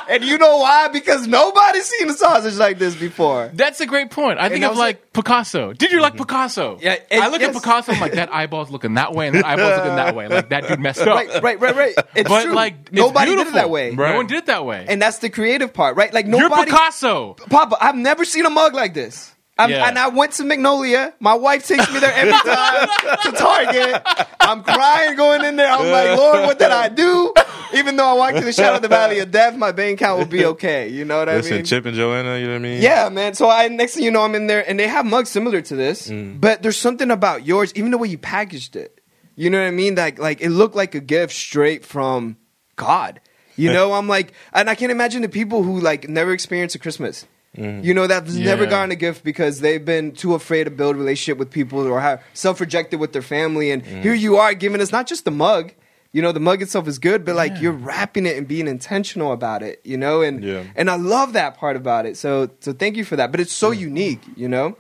[0.09, 0.89] And you know why?
[0.89, 3.49] Because nobody's seen a sausage like this before.
[3.53, 4.39] That's a great point.
[4.39, 5.73] I think I of was like Picasso.
[5.73, 6.23] Did you like mm-hmm.
[6.23, 6.77] Picasso?
[6.81, 7.55] Yeah, and- I look yes.
[7.55, 7.93] at Picasso.
[7.93, 10.27] I'm like that eyeball's looking that way, and that eyeball's looking that way.
[10.27, 11.07] Like that dude messed up.
[11.07, 11.95] Right, right, right, right.
[12.15, 12.53] It's But true.
[12.53, 13.91] like it's nobody did it that way.
[13.91, 14.11] Right.
[14.11, 14.85] No one did it that way.
[14.87, 16.13] And that's the creative part, right?
[16.13, 17.33] Like You're nobody Picasso.
[17.33, 19.33] Papa, I've never seen a mug like this.
[19.67, 19.87] Yeah.
[19.87, 21.13] And I went to Magnolia.
[21.19, 22.87] My wife takes me there every time
[23.23, 24.01] to Target.
[24.39, 25.69] I'm crying going in there.
[25.71, 27.33] I'm like, Lord, what did I do?
[27.73, 30.19] Even though I walked through the shadow of the valley of death, my bank account
[30.19, 30.87] will be okay.
[30.87, 31.65] You know what I Listen, mean?
[31.65, 32.81] Chip and Joanna, you know what I mean?
[32.81, 33.33] Yeah, man.
[33.33, 35.75] So I next thing you know, I'm in there, and they have mugs similar to
[35.75, 36.39] this, Mm.
[36.39, 39.01] but there's something about yours, even the way you packaged it.
[39.35, 39.95] You know what I mean?
[39.95, 42.37] Like, like it looked like a gift straight from
[42.75, 43.19] God.
[43.55, 46.79] You know, I'm like, and I can't imagine the people who like never experienced a
[46.79, 47.25] Christmas.
[47.57, 47.83] Mm.
[47.83, 51.37] You know, that's never gotten a gift because they've been too afraid to build relationship
[51.39, 53.71] with people or have self-rejected with their family.
[53.71, 54.01] And Mm.
[54.03, 55.71] here you are giving us not just the mug.
[56.11, 57.61] You know, the mug itself is good, but like Yeah.
[57.61, 59.81] you're wrapping it and being intentional about it.
[59.83, 60.63] You know, and Yeah.
[60.75, 62.17] and I love that part about it.
[62.17, 63.31] So so thank you for that.
[63.31, 64.75] But it's so unique, you know.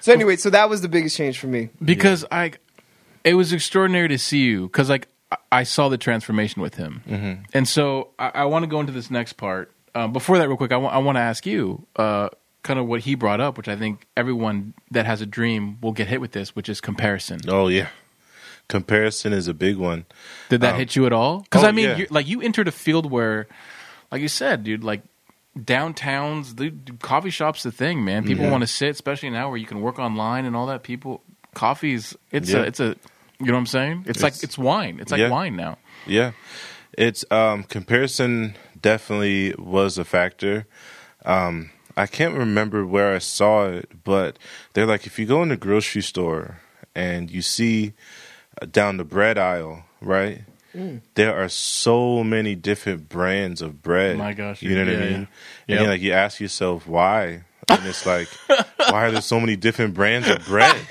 [0.00, 1.68] So anyway, so that was the biggest change for me.
[1.84, 2.52] because I,
[3.24, 7.02] it was extraordinary to see you because like I- I saw the transformation with him,
[7.08, 7.42] Mm-hmm.
[7.52, 9.72] and so I, I want to go into this next part.
[9.96, 12.28] Um, before that, real quick, I want to ask you uh,
[12.62, 15.92] kind of what he brought up, which I think everyone that has a dream will
[15.92, 17.40] get hit with this, which is comparison.
[17.48, 17.88] Oh yeah.
[18.68, 20.04] Comparison is a big one.
[20.48, 21.40] Did that Um, hit you at all?
[21.40, 22.04] Because oh, I mean, yeah.
[22.10, 23.46] like you entered a field where,
[24.10, 25.02] like you said, dude, like
[25.56, 28.24] downtowns, the coffee shops, the thing, man.
[28.24, 28.50] People Yeah.
[28.50, 30.82] want to sit, especially now where you can work online and all that.
[30.82, 31.22] People,
[31.54, 32.58] coffee's it's Yeah.
[32.58, 32.96] a it's a,
[33.38, 34.04] you know what I'm saying?
[34.06, 34.98] It's, like It's- it's wine.
[35.00, 35.78] It's like wine now.
[36.06, 36.32] Yeah.
[36.98, 40.66] It's um comparison definitely was a factor.
[41.24, 44.38] Um I can't remember where I saw it, but
[44.74, 46.60] they're like if you go in the grocery store
[46.94, 47.94] and you see
[48.60, 50.42] uh, down the bread aisle, right?
[51.14, 54.18] There are so many different brands of bread.
[54.18, 55.10] My gosh, you know what I mean?
[55.10, 55.16] yeah.
[55.16, 55.28] And
[55.68, 55.80] Yep.
[55.80, 58.28] then like you ask yourself why, and it's like,
[58.90, 60.86] why are there so many different brands of bread?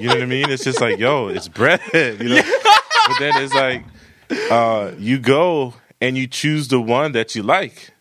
[0.00, 0.50] You know what I mean?
[0.50, 1.80] It's just like, yo, it's bread.
[1.94, 2.42] You know,
[3.06, 3.84] but then it's like,
[4.50, 7.92] uh, you go and you choose the one that you like.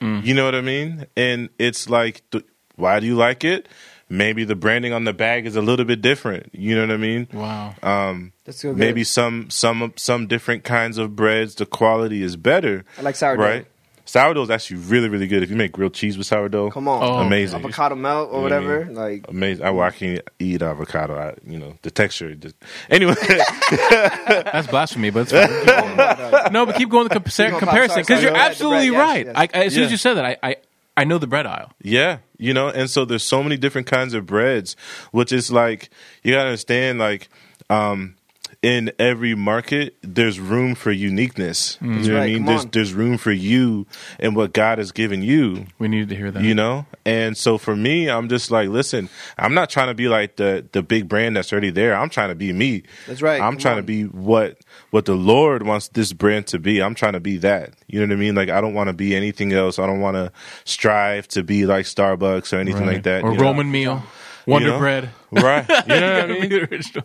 [0.00, 1.06] You know what I mean?
[1.16, 2.44] And it's like, th-
[2.76, 3.66] why do you like it?
[4.08, 6.50] Maybe the branding on the bag is a little bit different.
[6.52, 7.26] You know what I mean?
[7.32, 7.74] Wow.
[7.82, 8.78] Um, That's so good.
[8.78, 12.84] maybe some some some different kinds of breads, the quality is better.
[12.98, 13.42] I like sourdough.
[13.42, 13.66] Right?
[14.06, 15.42] Sourdough is actually really really good.
[15.42, 18.38] If you make grilled cheese with sourdough, Come on, Oh, amazing, avocado melt or You
[18.38, 18.84] know what I whatever.
[18.86, 18.94] mean?
[18.94, 19.64] Like amazing.
[19.66, 21.18] I, well, I can eat avocado.
[21.18, 22.34] I, you know the texture.
[22.34, 22.54] Just,
[22.88, 23.14] anyway,
[23.70, 26.52] That's blasphemy, but it's fine.
[26.52, 28.98] no, but keep going the compar- Keep comparison because you're go ahead, the absolutely bread,
[29.00, 29.26] right.
[29.26, 29.34] yes.
[29.36, 30.56] I, I, as soon as you said that, I, I
[30.98, 31.72] I know the bread aisle.
[31.82, 34.76] Yeah, you know, and so there's so many different kinds of breads,
[35.10, 35.90] which is like
[36.22, 37.28] you gotta understand, like,
[37.68, 38.14] um,
[38.62, 41.78] in every market, there's room for uniqueness.
[41.80, 41.86] Mm.
[42.04, 42.44] You know what right, I mean?
[42.46, 42.70] There's on.
[42.72, 43.86] there's room for you
[44.18, 45.66] and what God has given you.
[45.78, 46.42] We needed to hear that.
[46.42, 50.08] You know, and so for me, I'm just like, listen, I'm not trying to be
[50.08, 51.94] like the the big brand that's already there.
[51.94, 52.82] I'm trying to be me.
[53.06, 53.82] That's right, I'm trying on.
[53.82, 54.58] to be what
[54.90, 56.82] what the Lord wants this brand to be.
[56.82, 57.74] I'm trying to be that.
[57.88, 58.34] You know what I mean?
[58.34, 59.78] Like I don't want to be anything else.
[59.78, 60.32] I don't want to
[60.64, 62.94] strive to be like Starbucks or anything Right.
[62.94, 63.22] like that.
[63.22, 63.44] or you know?
[63.44, 64.02] Roman meal,
[64.46, 64.78] Wonder You know?
[64.78, 65.10] Bread.
[65.32, 65.66] right?
[65.86, 66.68] You know what I mean?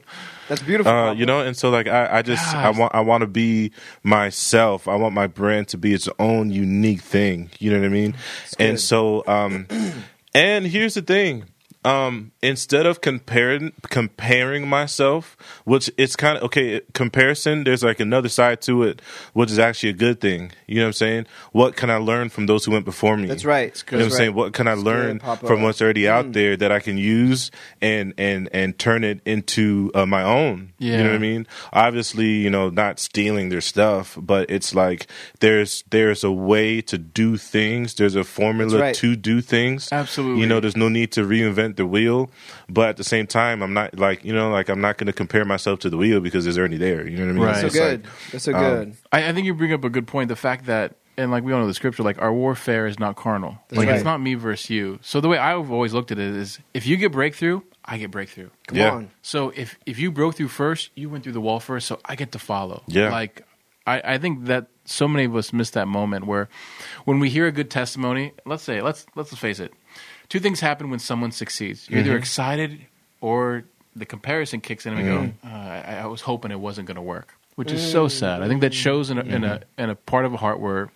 [0.52, 0.92] that's beautiful.
[0.92, 3.72] Uh, you know, and so like I, I just I want I want to be
[4.04, 4.86] myself.
[4.86, 7.50] I want my brand to be its own unique thing.
[7.60, 8.16] You know what I mean?
[8.60, 9.66] And so um
[10.34, 11.46] and here's the thing.
[11.84, 18.30] Um instead of comparing comparing myself, which it's kind of okay, comparison there's like another
[18.30, 19.02] side to it
[19.34, 20.52] which is actually a good thing.
[20.68, 21.26] You know what I'm saying?
[21.54, 23.28] What can I learn from those who went before me?
[23.28, 23.76] that's right.
[23.92, 24.34] You know what I'm That's saying?
[24.36, 26.10] What can I learn from what's already Mm.
[26.10, 27.50] out there that I can use
[27.82, 30.74] and and and turn it into uh, my own?
[30.78, 31.48] You know what I mean?
[31.74, 35.08] Obviously, you know, not stealing their stuff, but it's like
[35.40, 37.96] there's there's a way to do things.
[37.96, 38.96] There's a formula right.
[38.96, 39.90] to do things.
[39.92, 40.42] Absolutely.
[40.42, 42.30] You know, there's no need to reinvent the wheel,
[42.70, 45.14] but at the same time, I'm not like you know, like I'm not going to
[45.14, 47.08] compare myself to the wheel because it's already there.
[47.08, 47.44] You know what I mean?
[47.44, 47.60] Right.
[47.62, 48.08] so It's like- good.
[48.32, 48.96] that's so um, good.
[49.12, 50.30] I, I think you bring up a good point.
[50.30, 53.16] The fact that, and like we all know the scripture, like our warfare is not
[53.16, 53.58] carnal.
[53.72, 53.96] like right.
[53.96, 55.00] it's not me versus you.
[55.02, 58.12] So the way I've always looked at it is, if you get breakthrough, I get
[58.12, 58.50] breakthrough.
[58.68, 58.92] Come Yeah.
[58.92, 59.12] on.
[59.22, 62.16] So if if you broke through first, you went through the wall first, so I
[62.16, 62.84] get to follow.
[62.88, 63.10] Yeah.
[63.12, 63.46] Like
[63.88, 66.48] I, I think that so many of us miss that moment where
[67.06, 69.74] when we hear a good testimony, let's say, let's let's face it.
[70.32, 71.90] Two things happen when someone succeeds.
[71.90, 72.10] You're Mm-hmm.
[72.10, 72.72] either excited
[73.20, 73.66] or
[73.96, 75.50] the comparison kicks in and we go, uh,
[75.92, 78.42] I, I was hoping it wasn't going to work, which is so sad.
[78.42, 79.82] I think that shows in a, in a Mm-hmm.
[79.84, 80.90] in a part of a heart where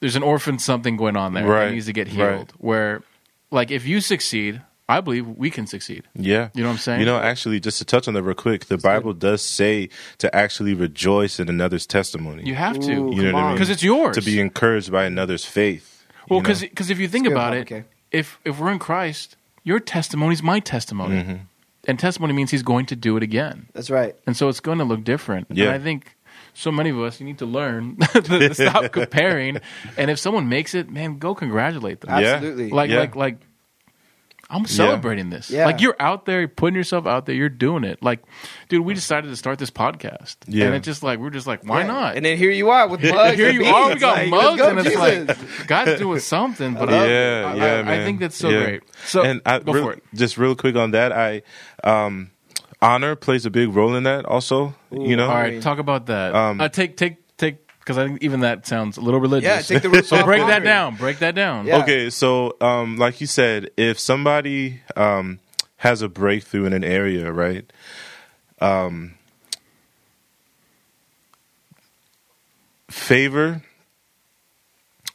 [0.00, 1.66] there's an orphan something going on there Right.
[1.66, 2.28] that needs to get healed.
[2.28, 2.52] Right.
[2.58, 3.02] Where,
[3.50, 6.04] like, if you succeed, I believe we can succeed.
[6.14, 6.48] Yeah.
[6.54, 7.00] You know what I'm saying?
[7.00, 10.34] You know, actually, just to touch on that real quick, the Bible does say to
[10.34, 12.44] actually rejoice in another's testimony.
[12.46, 12.92] You have to.
[12.92, 13.54] Ooh, You know come what I mean?
[13.56, 14.16] because it's yours.
[14.16, 16.06] to be encouraged by another's faith.
[16.30, 16.48] well, you know?
[16.60, 17.84] because if you think good, about Papa it, K.
[18.12, 21.36] if if we're in Christ, your testimony is my testimony, Mm-hmm.
[21.86, 24.14] and testimony means He's going to do it again, That's right.
[24.26, 25.46] and so it's going to look different.
[25.50, 25.66] Yeah.
[25.66, 26.16] And I think
[26.54, 29.58] so many of us you need to learn to stop comparing,
[29.96, 32.10] and if someone makes it, man, go congratulate them.
[32.10, 32.70] Absolutely.
[32.70, 33.00] Like Yeah.
[33.00, 33.36] like like.
[34.50, 35.50] I'm celebrating this.
[35.50, 35.66] Yeah.
[35.66, 38.02] Like you're out there, putting yourself out there, you're doing it.
[38.02, 38.20] Like,
[38.70, 40.66] dude, we decided to start this podcast, Yeah.
[40.66, 41.86] and it's just like we're just like, why Yeah.
[41.88, 42.16] not?
[42.16, 43.36] And then here you are with mugs.
[43.36, 43.88] here and you are.
[43.92, 45.58] We got Like, mugs, let's go, and it's Jesus.
[45.60, 46.74] like God's doing something.
[46.74, 47.88] But yeah, I, yeah, I, man.
[47.88, 48.64] I think that's so Yeah.
[48.64, 48.82] great.
[49.04, 50.02] So and I, go real- for it.
[50.14, 51.42] Just real quick on that, I
[51.84, 52.30] um,
[52.80, 54.24] honor plays a big role in that.
[54.24, 56.34] Also, you know, All right, talk about that.
[56.34, 57.27] Um, uh, take take take
[57.88, 59.46] because I think even that sounds a little religious.
[59.48, 60.96] Yeah, take the roots so off break that down.
[60.96, 61.66] Break that down.
[61.66, 61.78] Yeah.
[61.78, 65.40] Okay, so um, like you said, if somebody um,
[65.78, 67.64] has a breakthrough in an area, right?
[68.60, 69.14] Um,
[72.90, 73.62] favor.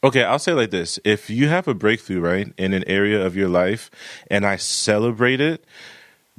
[0.02, 3.24] Okay, I'll say it like this: If you have a breakthrough, right, in an area
[3.24, 3.88] of your life,
[4.28, 5.64] and I celebrate it,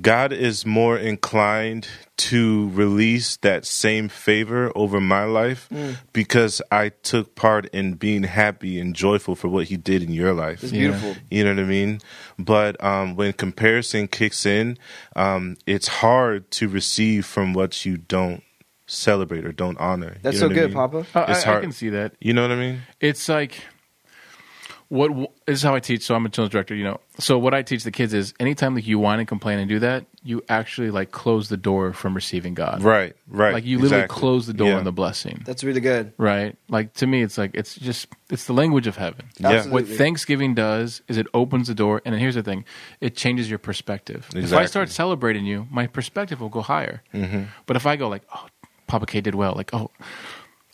[0.02, 1.88] God is more inclined
[2.18, 5.70] to release that same favor over my life
[6.12, 10.34] because I took part in being happy and joyful for what He did in your
[10.34, 10.64] life.
[10.64, 10.80] It's Yeah.
[10.90, 11.16] beautiful.
[11.32, 12.00] You know what I mean?
[12.38, 14.78] But um, when comparison kicks in,
[15.16, 18.44] um, it's hard to receive from what you don't
[18.88, 20.18] celebrate or don't honor.
[20.22, 20.76] That's You so know what I good, mean?
[20.76, 21.06] Papa.
[21.28, 22.14] I, It's I- I can see that.
[22.20, 22.82] You know what I mean?
[23.00, 23.62] It's like
[24.90, 25.12] what
[25.46, 26.04] this is how I teach.
[26.04, 26.76] So I'm a children's director.
[26.76, 29.60] You know, so what I teach the kids is anytime like you whine and complain
[29.60, 32.82] and do that, you actually like close the door from receiving God.
[32.84, 33.54] Right, right.
[33.54, 34.20] Like you literally exactly.
[34.20, 34.78] close the door Yeah.
[34.78, 35.42] on the blessing.
[35.46, 36.14] That's really good.
[36.18, 36.56] right?
[36.70, 39.26] Like to me, it's like it's just it's the language of heaven.
[39.40, 39.50] Yeah.
[39.50, 39.72] Absolutely.
[39.92, 42.66] What Thanksgiving does is it opens the door, and then here's the thing:
[43.02, 44.26] it changes your perspective.
[44.36, 44.44] Exactly.
[44.44, 47.02] If I start celebrating you, my perspective will go higher.
[47.14, 47.44] Mm-hmm.
[47.66, 48.48] But if I go like, "Oh,
[48.88, 49.90] Papa K did well," like, "Oh,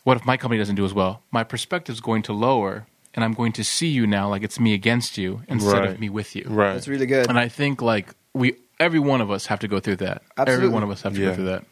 [0.04, 3.24] what if my company doesn't do as well?" My perspective is going to lower, and
[3.24, 5.90] I'm going to see you now like it's me against you instead Right.
[5.90, 6.44] of me with you.
[6.48, 6.72] Right.
[6.74, 7.28] That's really good.
[7.28, 10.22] And I think like we, every one of us have to go through that.
[10.36, 10.54] Absolutely.
[10.66, 11.28] Every one of us have to Yeah.
[11.28, 11.64] go through that.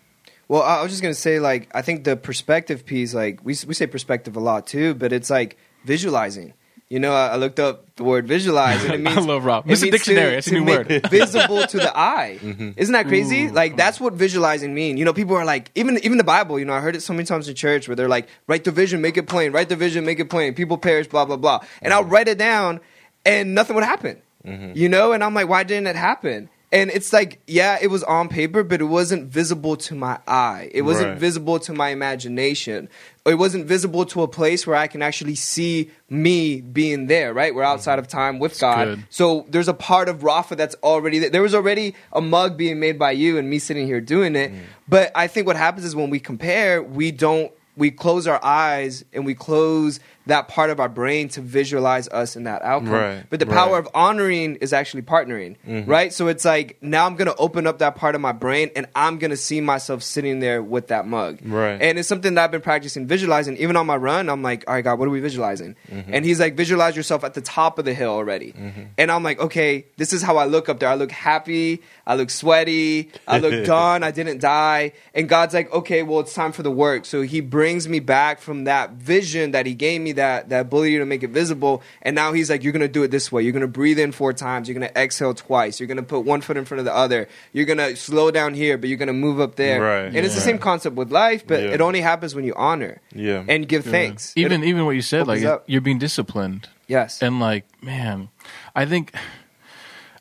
[0.48, 3.54] Well, I I was just gonna say, like, I think the perspective piece, like, we
[3.66, 6.54] we say perspective a lot too, but it's like visualizing.
[6.90, 9.44] You know, I, I looked up the word visualize, and it means I means love
[9.44, 9.64] Rob.
[9.64, 9.82] it Mr.
[9.82, 11.06] means Dictionary, to- that's a new word.
[11.10, 12.38] visible to the eye.
[12.50, 12.70] Mm-hmm.
[12.76, 13.48] Isn't that crazy?
[13.48, 14.96] like, that's what visualizing mean.
[14.96, 16.58] You know, people are like, even even the Bible.
[16.58, 18.72] You know, I heard it so many times in church where they're like, write the
[18.72, 19.52] vision, make it plain.
[19.52, 20.52] Write the vision, make it plain.
[20.54, 21.60] People perish, blah blah blah.
[21.80, 22.80] And I'll write it down,
[23.24, 24.20] and nothing would happen.
[24.44, 24.72] Mm-hmm.
[24.74, 26.48] You know, and I'm like, why didn't it happen?
[26.72, 30.70] And it's like, yeah, it was on paper, but it wasn't visible to my eye.
[30.72, 31.18] It wasn't Right.
[31.18, 32.88] visible to my imagination.
[33.26, 37.54] It wasn't visible to a place where I can actually see me being there, right?
[37.54, 38.00] We're outside mm-hmm.
[38.00, 38.84] of time with God.
[38.86, 39.04] good.
[39.10, 41.30] So there's a part of Rafa that's already there.
[41.30, 44.52] There was already a mug being made by you and me sitting here doing it.
[44.52, 44.60] Mm.
[44.88, 49.04] But I think what happens is when we compare, we don't we close our eyes
[49.12, 52.92] and we close that part of our brain to visualize us in that outcome.
[52.92, 53.78] Right, But the power right.
[53.78, 55.56] of honoring is actually partnering,
[55.86, 56.12] right?
[56.12, 58.86] So it's like now I'm going to open up that part of my brain and
[58.94, 61.38] I'm going to see myself sitting there with that mug.
[61.44, 61.80] Right.
[61.80, 63.56] And it's something that I've been practicing visualizing.
[63.56, 65.76] Even on my run, I'm like, all right, God, what are we visualizing?
[65.90, 66.14] Mm-hmm.
[66.14, 68.54] And he's like, visualize yourself at the top of the hill already.
[68.98, 70.88] And I'm like, okay, this is how I look up there.
[70.88, 71.82] I look happy.
[72.06, 73.10] I look sweaty.
[73.26, 74.02] I look done.
[74.02, 74.92] I didn't die.
[75.14, 77.04] And God's like, okay, well, it's time for the work.
[77.04, 80.98] So he brings me back from that vision that he gave me, that, that ability
[80.98, 81.82] to make it visible.
[82.02, 83.42] And now he's like, you're going to do it this way.
[83.42, 84.68] You're going to breathe in four times.
[84.68, 85.80] You're going to exhale twice.
[85.80, 87.28] You're going to put one foot in front of the other.
[87.52, 89.80] You're going to slow down here, but you're going to move up there.
[89.80, 90.04] Right.
[90.06, 91.70] And it's the same concept with life, but Yeah.
[91.70, 93.44] it only happens when you honor Yeah.
[93.48, 94.32] and give thanks.
[94.36, 95.64] Even It- even what you said, like opens up.
[95.66, 96.68] you're being disciplined.
[96.88, 97.22] yes.
[97.22, 98.28] and like man
[98.74, 99.14] i think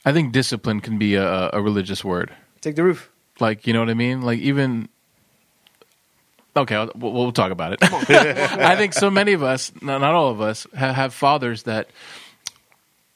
[0.05, 2.31] i think discipline can be a, a religious word
[2.61, 3.09] Take the roof.
[3.39, 4.87] like you know what i mean like even
[6.59, 7.79] okay I'll, we'll, we'll talk about it.
[7.83, 11.89] I think so many of us not, all of us ha- have fathers that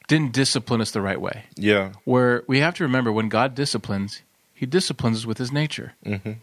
[0.08, 1.44] didn't discipline us the right way.
[1.56, 1.92] Yeah.
[2.04, 4.22] where we have to remember when god disciplines
[4.54, 5.94] he disciplines us with his nature.
[6.04, 6.28] Mm-hmm.
[6.28, 6.34] you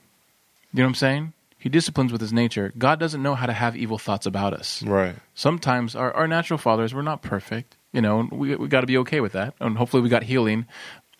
[0.73, 1.33] know what i'm saying?
[1.57, 2.73] He disciplines with his nature.
[2.75, 4.81] God doesn't know how to have evil thoughts about us.
[4.81, 5.15] Right.
[5.35, 8.97] sometimes our, our natural fathers we're not perfect you know we, we got to be
[8.99, 10.65] okay with that and hopefully we got healing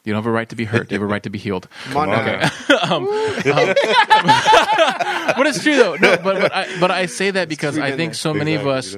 [0.03, 0.89] You don't have a right to be hurt.
[0.91, 1.67] You have a right to be healed.
[1.91, 3.73] Come on Come now.
[5.37, 5.95] but it's true though.
[5.95, 8.97] No, but but I, but I say that because I think so many of us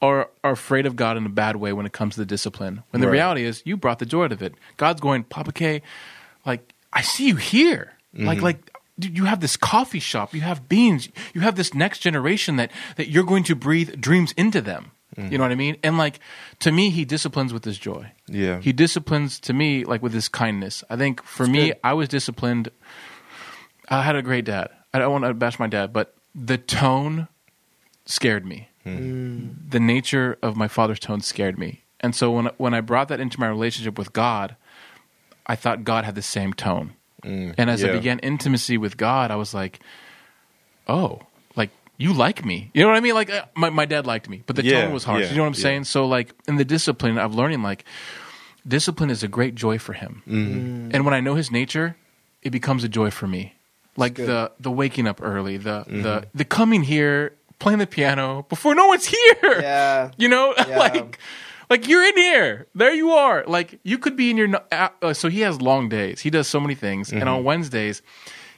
[0.00, 2.82] are are afraid of God in a bad way when it comes to the discipline.
[2.90, 3.14] When the Right.
[3.14, 4.54] reality is, you brought the joy out of it.
[4.76, 5.82] God's going, Papa K,
[6.44, 7.92] like I see you here.
[8.14, 8.26] Mm-hmm.
[8.26, 10.34] Like like dude, you have this coffee shop.
[10.34, 11.08] You have beans.
[11.34, 14.92] You have this next generation that that you're going to breathe dreams into them.
[15.16, 15.32] Mm.
[15.32, 15.76] You know what I mean?
[15.82, 16.20] And like
[16.60, 18.10] to me, he disciplines with his joy.
[18.26, 18.60] Yeah.
[18.60, 20.84] He disciplines to me like with his kindness.
[20.90, 21.78] I think for me, good.
[21.82, 22.70] I was disciplined.
[23.88, 24.70] I had a great dad.
[24.92, 27.28] I don't want to bash my dad, but the tone
[28.04, 28.68] scared me.
[28.84, 31.82] The nature of my father's tone scared me.
[32.00, 34.54] And so when when I brought that into my relationship with God,
[35.46, 36.92] I thought God had the same tone.
[37.24, 39.80] and as I began intimacy with God, I was like,
[40.86, 41.22] "Oh, like
[41.98, 43.14] you like me." You know what I mean?
[43.14, 45.22] Like uh, my my dad liked me, but the Yeah, tone was harsh.
[45.24, 45.62] yeah, you know what I'm yeah.
[45.62, 45.84] saying?
[45.84, 47.84] So like in the discipline, I'm learning like
[48.66, 50.22] discipline is a great joy for him.
[50.28, 50.90] Mm-hmm.
[50.94, 51.96] And when I know his nature,
[52.42, 53.54] it becomes a joy for me.
[53.96, 56.02] Like the the waking up early, the Mm-hmm.
[56.02, 59.60] the the coming here, playing the piano before no one's here.
[59.60, 60.10] Yeah.
[60.18, 60.78] You know, Yeah.
[60.78, 61.18] like
[61.70, 62.66] like you're in here.
[62.74, 63.44] There you are.
[63.46, 64.48] Like you could be in your.
[64.48, 66.20] no- Uh, uh, so he has long days.
[66.20, 67.28] He does so many things, and Mm-hmm.
[67.38, 68.02] on Wednesdays,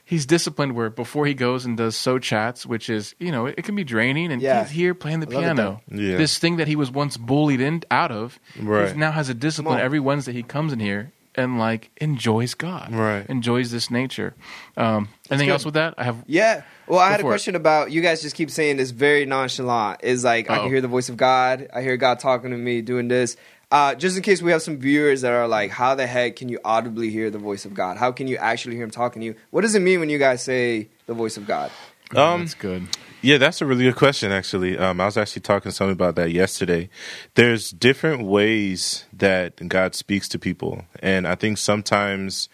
[0.09, 0.75] he's disciplined.
[0.75, 3.85] Where before he goes and does so chats, which is you know it, can be
[3.85, 4.63] draining, and Yeah.
[4.65, 5.83] he's here playing the I piano.
[5.91, 6.17] Yeah.
[6.17, 8.93] This thing that he was once bullied in out of, Right.
[8.93, 9.77] he now has a discipline.
[9.79, 9.81] on.
[9.85, 13.25] Every Wednesday he comes in here and like enjoys God, Right.
[13.29, 14.35] Enjoys this nature.
[14.77, 15.53] Um, anything good.
[15.53, 15.95] else with that?
[15.99, 16.17] I have.
[16.27, 16.63] Yeah.
[16.89, 17.33] Well, I had a for it.
[17.33, 20.01] question about you guys just keep saying this very nonchalant.
[20.03, 20.63] Is like I Uh-oh.
[20.63, 21.69] can hear the voice of God.
[21.75, 23.37] I hear God talking to me doing this.
[23.71, 26.49] Uh, just in case we have some viewers that are like, how the heck can
[26.49, 27.99] you audibly hear the voice of God?
[27.99, 29.35] How can you actually hear him talking to you?
[29.51, 31.71] What does it mean when you guys say the voice of God?
[32.17, 32.89] Um, that's good.
[33.21, 34.33] Yeah, that's a really good question.
[34.33, 36.89] Actually, um, I was actually talking to someone about that yesterday.
[37.35, 42.49] There's different ways that God speaks to people, and I think sometimes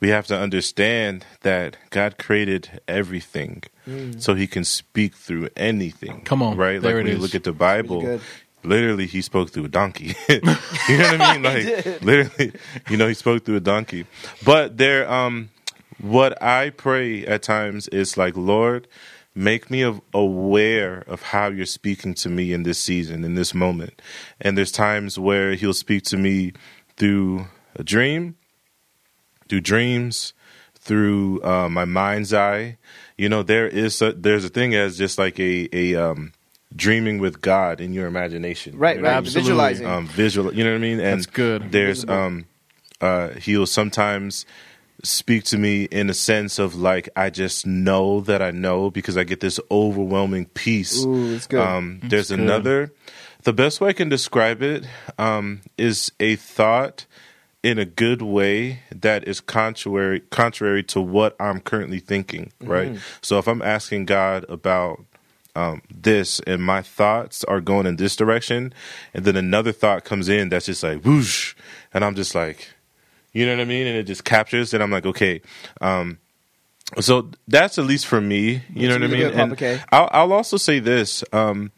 [0.00, 3.62] we have to understand that God created everything,
[4.18, 6.20] so He can speak through anything.
[6.22, 6.80] Come on, right?
[6.80, 8.20] there like it when you look at the Bible.
[8.64, 10.14] Literally, he spoke through a donkey.
[10.28, 11.42] you know what I mean?
[11.42, 12.52] Like, literally,
[12.88, 14.06] you know, he spoke through a donkey.
[14.44, 15.50] But there, um,
[16.00, 18.86] what I pray at times is like, Lord,
[19.34, 19.82] make me
[20.12, 24.00] aware of how you're speaking to me in this season, in this moment.
[24.40, 26.52] And there's times where he'll speak to me
[26.96, 28.36] through a dream,
[29.48, 30.34] through dreams,
[30.74, 32.78] through uh, my mind's eye.
[33.16, 36.32] You know, there is a, there's a thing as just like a a um,
[36.74, 38.76] dreaming with God in your imagination.
[38.78, 39.16] Right, You know right.
[39.16, 39.26] I mean?
[39.26, 39.42] Absolutely.
[39.42, 39.86] Visualizing.
[39.86, 40.54] um, visual.
[40.54, 41.00] You know what I mean?
[41.00, 41.72] And That's good.
[41.72, 42.46] There's um,
[43.00, 44.46] uh, he'll sometimes
[45.04, 49.16] speak to me in a sense of like I just know that I know because
[49.16, 51.04] I get this overwhelming peace.
[51.04, 51.60] Ooh, it's good.
[51.60, 52.40] Um, there's good.
[52.40, 52.92] another.
[53.42, 54.86] The best way I can describe it
[55.18, 57.06] um, is a thought
[57.64, 62.52] in a good way that is contrary contrary to what I'm currently thinking.
[62.60, 62.98] Right.
[63.20, 65.04] So if I'm asking God about
[65.54, 68.72] um, this and my thoughts are going in this direction
[69.12, 71.54] and then another thought comes in that's just like whoosh
[71.92, 72.70] and i'm just like
[73.32, 73.86] you know what i mean?
[73.86, 75.40] And it just captures and i'm like okay
[75.80, 76.18] um,
[77.00, 79.20] so that's at least for me you know what i mean?
[79.40, 79.52] and.
[79.90, 81.72] I'll, I'll also say this um,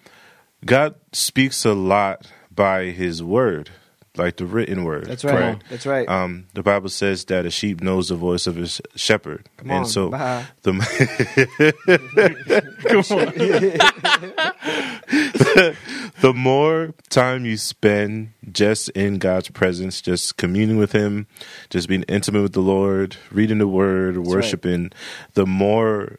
[0.64, 3.70] god speaks a lot by his word
[4.16, 5.40] like the written word That's right.
[5.40, 5.62] right?
[5.68, 6.08] That's right.
[6.08, 9.80] um, the Bible says that a sheep knows the voice of his shepherd, Come and
[9.80, 10.46] on, so bye.
[10.62, 10.72] the
[12.88, 13.34] Come on.
[16.20, 21.26] the more time you spend just in God's presence, just communing with Him,
[21.70, 24.90] just being intimate with the Lord, reading the Word, worshiping,
[25.34, 26.18] the more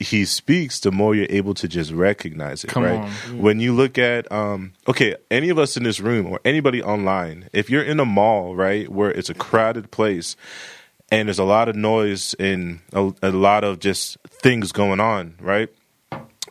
[0.00, 2.68] He speaks, the more you're able to just recognize it.
[2.68, 3.00] Come right?
[3.00, 3.10] on.
[3.38, 7.50] When you look at, um, okay, any of us in this room or anybody online,
[7.52, 10.36] if you're in a mall, right, where it's a crowded place.
[11.12, 15.34] And there's a lot of noise and a, a lot of just things going on,
[15.40, 15.68] right?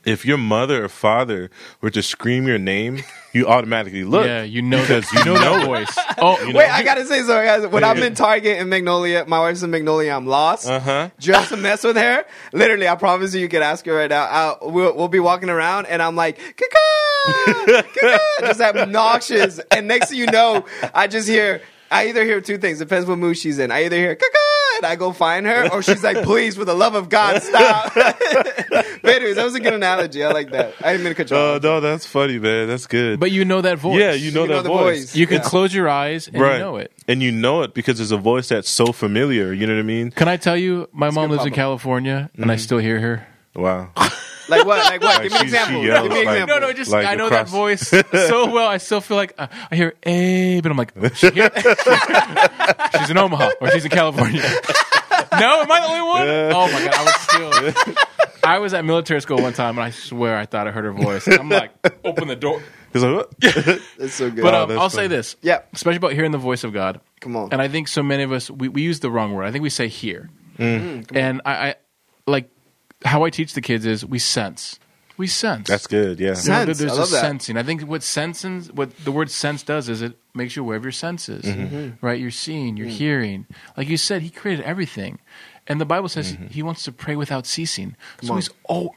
[0.05, 1.49] if your mother or father
[1.81, 3.03] were to scream your name,
[3.33, 4.25] you automatically look.
[4.25, 5.01] yeah, you know that.
[5.05, 5.97] because You know that voice.
[6.21, 6.59] Oh, You know?
[6.59, 7.67] Wait, I gotta say something, guys.
[7.67, 10.11] When I'm in Target in Magnolia, my wife's in Magnolia.
[10.13, 10.67] I'm lost.
[10.67, 11.09] Uh huh.
[11.19, 12.25] Just to mess with her.
[12.51, 14.25] Literally, I promise you, you can ask her right now.
[14.25, 19.59] I'll, we'll, we'll be walking around, and I'm like, "Kaka, Kaka," just obnoxious.
[19.71, 21.61] And next thing you know, I just hear.
[21.91, 22.79] I either hear two things.
[22.79, 23.71] Depends what mood she's in.
[23.71, 24.37] I either hear Kaka,
[24.77, 27.93] and I go find her, or she's like, "Please, for the love of God, stop."
[27.95, 30.23] but anyways, that was a good analogy.
[30.23, 30.75] I like that.
[30.81, 31.63] I didn't mean to cut you Oh off.
[31.63, 32.67] no, that's funny, man.
[32.67, 33.19] That's good.
[33.19, 33.99] but you know that voice.
[33.99, 34.99] yeah, you know You know that the voice.
[34.99, 35.15] voice.
[35.15, 35.43] You can Yeah.
[35.49, 36.53] close your eyes and right.
[36.53, 36.91] you know it.
[37.07, 39.51] and you know it because it's a voice that's so familiar.
[39.53, 40.11] You know what I mean?
[40.11, 41.55] Can I tell you, my mom good, lives in Papa.
[41.61, 42.61] California, and I Mm-hmm.
[42.61, 43.27] still hear her.
[43.55, 43.89] Wow.
[44.49, 44.79] Like what?
[44.85, 45.19] Like what?
[45.19, 45.83] Like Give me an she- she example.
[45.85, 46.59] yells Give me an like- example.
[46.59, 47.87] No, no, just Like I know across- that voice
[48.27, 48.67] so well.
[48.67, 51.51] I still feel like uh, I hear Abe, and I'm like, "Oh, she here?
[52.99, 54.41] she's in Omaha or she's in California.
[55.31, 56.27] no, am I the only one?
[56.27, 57.15] Oh my god, I was
[57.75, 57.95] still.
[58.43, 60.93] I was at military school one time, and I swear I thought I heard her
[60.93, 61.27] voice.
[61.27, 61.71] I'm like,
[62.03, 62.61] open the door.
[62.93, 63.39] He's like, what?
[63.97, 64.41] That's so good.
[64.41, 65.07] But um, that's I'll say funny.
[65.09, 67.01] this, yeah, especially about hearing the voice of God.
[67.19, 67.49] come on.
[67.51, 69.43] And I think so many of us we, we use the wrong word.
[69.43, 70.29] I think we say hear.
[70.57, 71.75] Mm, and I, I
[72.25, 72.49] like
[73.05, 74.79] how I teach the kids is we sense.
[75.17, 75.67] We sense.
[75.67, 76.17] That's good.
[76.17, 76.27] Yeah.
[76.27, 76.77] You know, Sense.
[76.77, 77.19] there's I a love that.
[77.21, 77.57] sensing.
[77.57, 80.83] I think what sensing, what the word sense does is it makes you aware of
[80.83, 82.05] your senses, Mm-hmm.
[82.05, 82.17] right?
[82.19, 83.45] You're seeing, you're hearing.
[83.75, 85.19] Like you said, he created everything,
[85.67, 86.47] and the Bible says Mm-hmm.
[86.47, 87.97] he wants to pray without ceasing.
[88.21, 88.37] so on.
[88.37, 88.91] he's oh,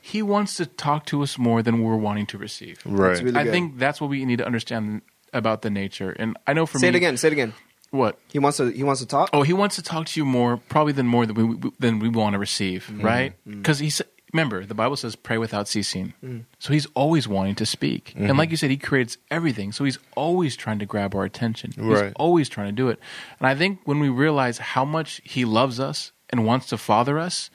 [0.00, 2.80] he wants to talk to us more than we're wanting to receive.
[2.84, 3.22] Right.
[3.22, 3.50] Really I good.
[3.52, 5.02] think that's what we need to understand
[5.32, 6.10] about the nature.
[6.10, 7.16] And I know for Say me, it again.
[7.18, 7.54] Say it again.
[7.90, 8.18] What?
[8.32, 8.70] He wants to.
[8.70, 9.30] He wants to talk.
[9.32, 12.08] Oh, he wants to talk to you more, probably than more than we than we
[12.08, 13.06] want to receive, Mm-hmm.
[13.06, 13.32] right?
[13.46, 16.44] Because he said, remember, the Bible says, "Pray without ceasing." Mm.
[16.58, 19.72] So he's always wanting to speak, and like you said, he creates everything.
[19.72, 21.72] So he's always trying to grab our attention.
[21.76, 22.98] He's always trying to do it.
[23.40, 27.18] And I think when we realize how much he loves us and wants to father
[27.18, 27.48] us,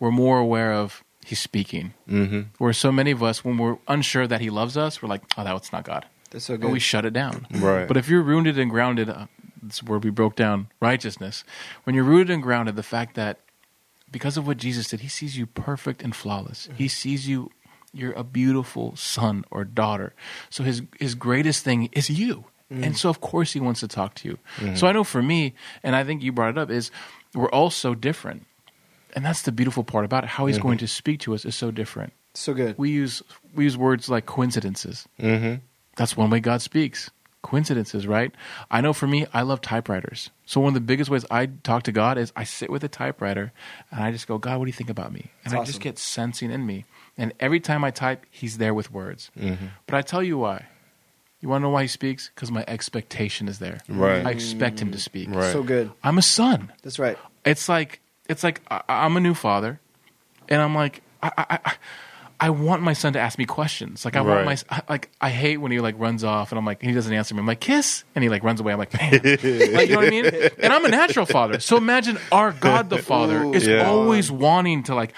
[0.00, 1.94] we're more aware of he's speaking.
[2.10, 2.40] Mm-hmm.
[2.58, 5.44] Where so many of us, when we're unsure that he loves us, we're like, "Oh,
[5.44, 6.72] that's not God." That's so and good.
[6.72, 7.46] we shut it down.
[7.52, 7.86] Right.
[7.86, 9.26] But if you're rooted and grounded, uh,
[9.82, 11.44] where we broke down righteousness.
[11.84, 13.38] When you're rooted and grounded, the fact that
[14.10, 16.66] because of what Jesus did, He sees you perfect and flawless.
[16.66, 16.76] Mm-hmm.
[16.76, 17.50] He sees you.
[17.92, 20.12] You're a beautiful son or daughter.
[20.50, 22.44] So his his greatest thing is you.
[22.70, 22.84] Mm.
[22.84, 24.38] And so of course he wants to talk to you.
[24.58, 24.76] Mm.
[24.76, 26.90] So I know for me, and I think you brought it up, is
[27.32, 28.44] we're all so different.
[29.14, 30.30] And that's the beautiful part about it.
[30.30, 30.66] How he's mm-hmm.
[30.66, 32.12] going to speak to us is so different.
[32.34, 32.76] so good.
[32.76, 33.22] We use
[33.54, 35.08] we use words like coincidences.
[35.18, 35.64] Mm-hmm.
[35.96, 37.10] That's one way God speaks.
[37.46, 38.32] Coincidences, right?
[38.72, 40.30] I know for me, I love typewriters.
[40.46, 42.88] So one of the biggest ways I talk to God is I sit with a
[42.88, 43.52] typewriter
[43.92, 45.30] and I just go, God, what do you think about me?
[45.44, 45.66] And That's I awesome.
[45.66, 46.86] just get sensing in me.
[47.16, 49.30] And every time I type, He's there with words.
[49.38, 49.66] Mm-hmm.
[49.86, 50.66] But I tell you why.
[51.40, 52.32] You want to know why He speaks?
[52.34, 53.80] Because my expectation is there.
[53.88, 54.26] Right.
[54.26, 55.28] I expect Him to speak.
[55.30, 55.52] Right.
[55.52, 55.92] So good.
[56.02, 57.16] I'm a son That's right.
[57.44, 59.78] it's like it's like I, I'm a new father,
[60.48, 61.74] and I'm like I, I I
[62.38, 64.04] I want my son to ask me questions.
[64.04, 64.56] Like I want my
[64.88, 67.40] like I hate when he like runs off and I'm like he doesn't answer me.
[67.40, 68.72] I'm like kiss, and he like runs away.
[68.72, 70.26] I'm like man, like you know what I mean?
[70.58, 73.54] And I'm a natural father, so imagine our God the Father Ooh.
[73.54, 73.86] is Yeah.
[73.88, 75.14] always wanting to like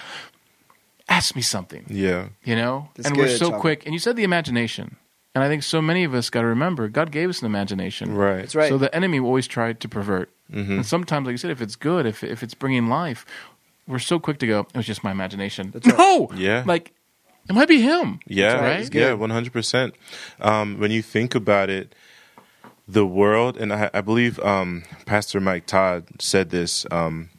[1.07, 2.27] ask me something Yeah.
[2.43, 3.59] you know That's and we're so Chopper.
[3.59, 4.95] quick and you said the imagination
[5.33, 8.13] and i think so many of us got to remember god gave us an imagination
[8.13, 8.37] Right.
[8.41, 8.69] That's right.
[8.69, 10.71] so the enemy will always try to pervert Mm-hmm.
[10.77, 13.23] and sometimes like you said if it's good if, if it's bringing life
[13.87, 15.97] we're so quick to go it was just my imagination That's right.
[15.97, 16.63] no Yeah.
[16.65, 16.91] like
[17.49, 18.93] it might be him Yeah, right.
[18.93, 19.95] Yeah, one hundred percent.
[20.39, 21.93] Um, When you think about it,
[22.87, 26.85] the world, and I, I believe um, Pastor Mike Todd said this.
[26.91, 27.29] Um,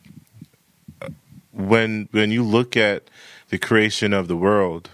[1.53, 3.05] when when you look at
[3.49, 4.91] the creation of the world,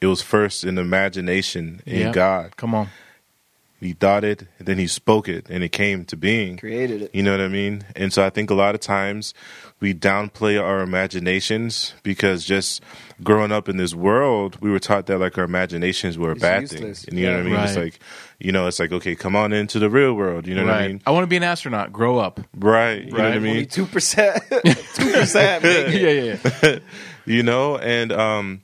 [0.00, 2.12] it was first an imagination in.
[2.12, 2.56] God.
[2.56, 2.88] come on
[3.78, 6.56] He thought it, and then he spoke it, and it came to being.
[6.56, 7.14] Created it.
[7.14, 7.84] You know what I mean?
[7.94, 9.34] And so I think a lot of times
[9.80, 12.82] we downplay our imaginations because just
[13.22, 16.40] growing up in this world, we were taught that like our imaginations were a It's
[16.40, 17.02] bad useless.
[17.04, 17.10] thing.
[17.12, 17.60] And you know what I mean?
[17.60, 17.98] It's like,
[18.38, 20.46] you know, it's like, okay, come on into the real world.
[20.46, 21.02] You know what I mean?
[21.06, 23.04] i want to be an astronaut grow up Right.
[23.04, 23.50] You know what I mean?
[23.50, 24.42] Only two percent.
[24.94, 25.64] Two percent.
[25.92, 26.78] yeah yeah yeah
[27.26, 28.62] you know and um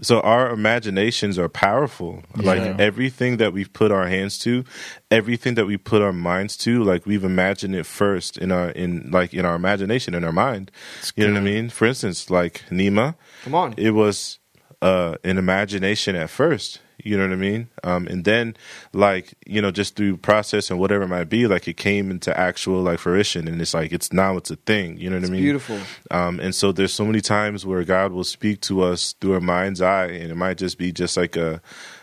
[0.00, 2.22] so our imaginations are powerful.
[2.36, 4.64] Like everything that we've put our hands to
[5.10, 9.10] everything that we put our minds to like we've imagined it first in our in
[9.10, 10.70] like in our imagination in our mind.
[11.14, 11.70] You know what i mean?
[11.70, 13.74] For instance like nima Come on.
[13.76, 14.38] it was
[14.82, 18.54] uh an imagination at first you know what i mean um and then
[18.92, 22.36] like you know just through process and whatever it might be like it came into
[22.38, 25.30] actual like fruition and it's like it's now it's a thing you know what i
[25.30, 25.78] mean Beautiful.
[26.10, 29.40] um, and so there's so many times where God will speak to us through our
[29.40, 31.60] mind's eye, and it might just be just like a,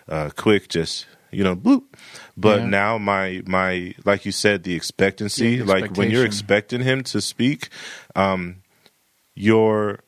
[0.08, 1.84] a quick, just you know, bloop.
[2.38, 2.68] But Yeah.
[2.68, 7.20] now my my like you said, the expectancy, the like when you're expecting Him to
[7.22, 7.70] speak,
[8.16, 8.64] um,
[9.36, 10.00] you're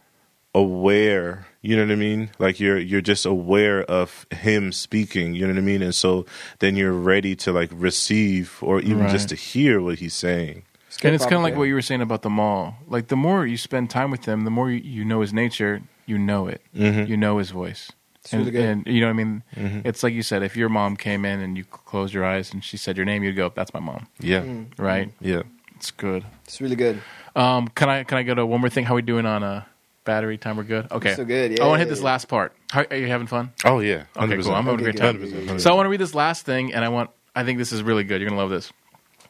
[0.53, 1.47] aware.
[1.65, 2.29] You know what I mean?
[2.39, 5.33] Like you're you're just aware of Him speaking.
[5.33, 5.81] You know what I mean?
[5.81, 6.25] And so
[6.59, 9.11] then you're ready to like receive or even Right.
[9.11, 10.63] just to hear what He's saying.
[11.03, 12.75] and it's kind of like what you were saying about the mall.
[12.87, 15.81] Like the more you spend time with him, the more you, you know his nature.
[16.05, 16.61] You know it.
[16.75, 17.07] Mhm.
[17.09, 17.91] You know his voice.
[18.31, 19.43] And, and you know what I mean.
[19.55, 19.81] Mhm.
[19.85, 20.41] It's like you said.
[20.43, 23.23] If your mom came in and you closed your eyes and she said your name,
[23.23, 24.67] you'd go, "That's my mom." Yeah, Mm.
[24.77, 25.11] Right?
[25.19, 25.41] yeah.
[25.75, 26.23] It's good.
[26.45, 27.01] It's really good.
[27.35, 28.85] Um, can I can I go to one more thing?
[28.85, 29.63] How we doing on uh,
[30.05, 30.55] battery time?
[30.57, 30.89] We're good.
[30.91, 31.15] Okay.
[31.15, 31.85] So good, Yeah, I want to yeah.
[31.85, 32.53] hit this last part.
[32.71, 33.51] How, are you having fun?
[33.65, 34.53] Oh yeah, Okay, cool.
[34.53, 35.17] I'm having a great Okay, time.
[35.19, 37.09] good, good, So I want to read this last thing, and I want.
[37.35, 38.21] I think this is really good.
[38.21, 38.71] You're gonna love this.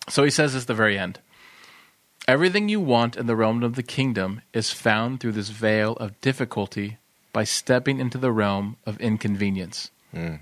[0.10, 1.20] So he says this at the very end.
[2.28, 6.20] Everything you want in the realm of the kingdom is found through this veil of
[6.22, 6.98] difficulty
[7.34, 9.92] by stepping into the realm of inconvenience.
[10.14, 10.40] Mm.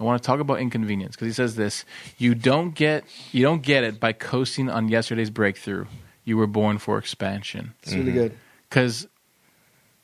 [0.00, 1.84] I want to talk about inconvenience because he says this:
[2.18, 5.86] you don't get you don't get it by coasting on yesterday's breakthrough.
[6.24, 7.74] You were born for expansion.
[7.82, 8.36] It's really good.
[8.68, 9.08] Because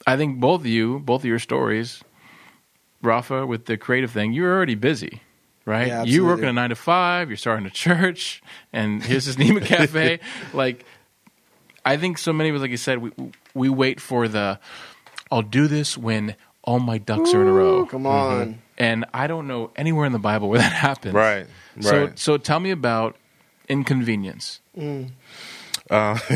[0.06, 2.02] I think both of you, both of your stories,
[3.02, 5.22] Rafa, with the creative thing, you're already busy,
[5.64, 5.88] right?
[5.88, 8.42] Yeah, you working a nine to five, you're starting a church,
[8.72, 10.20] and here's this Nima Cafe.
[10.52, 10.84] like,
[11.84, 13.12] I think so many of us, like you said, we
[13.54, 14.58] we wait for the,
[15.30, 16.34] I'll do this when
[16.64, 17.86] all my ducks are in a row.
[17.86, 18.40] Come mm-hmm.
[18.40, 18.58] on.
[18.76, 21.14] And I don't know anywhere in the Bible where that happens.
[21.14, 21.46] Right.
[21.80, 22.18] So, Right.
[22.18, 23.16] so tell me about
[23.68, 24.60] inconvenience.
[24.76, 25.10] Mm.
[25.90, 26.18] Uh,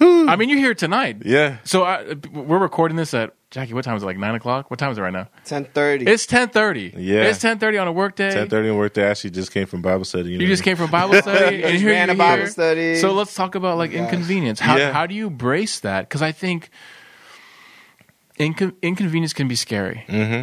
[0.00, 1.18] I mean, you're here tonight.
[1.24, 1.58] yeah.
[1.64, 3.74] So I, we're recording this at Jackie.
[3.74, 4.06] What time is it?
[4.06, 4.70] Like nine o'clock.
[4.70, 5.28] What time is it right now?
[5.44, 6.06] Ten thirty.
[6.06, 6.94] It's ten thirty.
[6.96, 7.24] Yeah.
[7.24, 8.30] it's ten thirty on a work day.
[8.30, 9.02] Ten thirty and work day.
[9.04, 10.30] Actually, just came from Bible study.
[10.30, 12.46] You just came from Bible study and here ran you're a Bible here.
[12.48, 12.96] study.
[12.96, 14.00] So let's talk about like gosh.
[14.00, 14.60] inconvenience.
[14.60, 14.92] How Yeah.
[14.92, 16.08] how do you brace that?
[16.08, 16.70] Because I think
[18.38, 20.04] incon- inconvenience can be scary.
[20.08, 20.42] hmm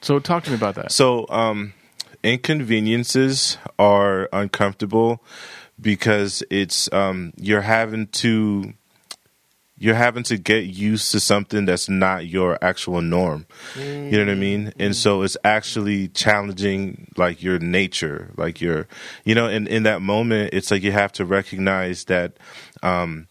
[0.00, 0.90] So talk to me about that.
[0.92, 1.74] So, um,
[2.22, 5.22] inconveniences are uncomfortable
[5.80, 8.74] because it's um, you're having to
[9.80, 13.46] you're having to get used to something that's not your actual norm.
[13.76, 14.72] You know what I mean?
[14.80, 18.88] And so it's actually challenging like your nature, like your
[19.24, 22.36] you know, in in that moment it's like you have to recognize that
[22.82, 23.28] um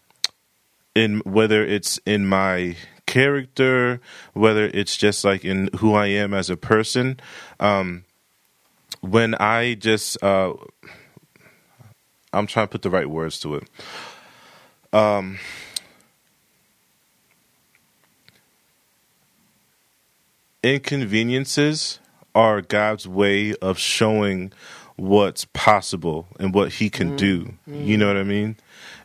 [0.94, 2.76] in whether it's in my
[3.06, 4.00] character,
[4.34, 7.18] whether it's just like in who I am as a person,
[7.60, 8.04] um,
[9.00, 10.54] when I just uh,
[12.32, 13.68] I'm trying to put the right words to it.
[14.92, 15.38] Um,
[20.62, 21.98] inconveniences
[22.34, 24.52] are God's way of showing
[24.96, 27.54] what's possible and what He can do.
[27.66, 28.56] You know what I mean?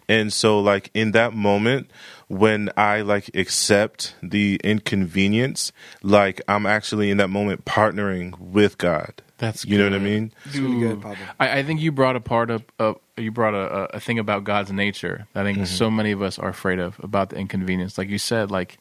[0.10, 1.90] And so, like in that moment,
[2.28, 5.72] when I like accept the inconvenience,
[6.02, 9.23] like I'm actually in that moment partnering with God.
[9.38, 10.32] That's you know what I mean.
[10.46, 11.04] It's really good,
[11.40, 14.44] I, I think you brought a part of, of you brought a, a thing about
[14.44, 15.28] God's nature.
[15.34, 15.66] that I think mm-hmm.
[15.66, 17.98] so many of us are afraid of about the inconvenience.
[17.98, 18.78] Like you said, like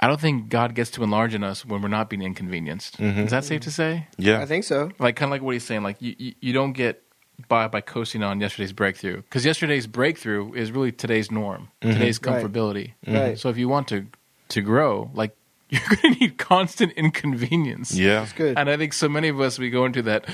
[0.00, 2.98] I don't think God gets to enlarge in us when we're not being inconvenienced.
[2.98, 3.20] Mm-hmm.
[3.20, 4.08] Is that safe to say?
[4.18, 4.90] Yeah, I think so.
[4.98, 5.82] Like kind of like what he's saying.
[5.82, 7.02] Like you, you, you don't get
[7.48, 11.92] by by coasting on yesterday's breakthrough because yesterday's breakthrough is really today's norm, mm-hmm.
[11.92, 12.42] today's Right.
[12.44, 12.92] comfortability.
[13.06, 13.38] Right.
[13.38, 14.06] So if you want to
[14.48, 15.36] to grow, like
[15.70, 17.94] you're going to need constant inconvenience.
[17.96, 18.56] yeah, that's good.
[18.58, 20.24] And I think so many of us we go into that.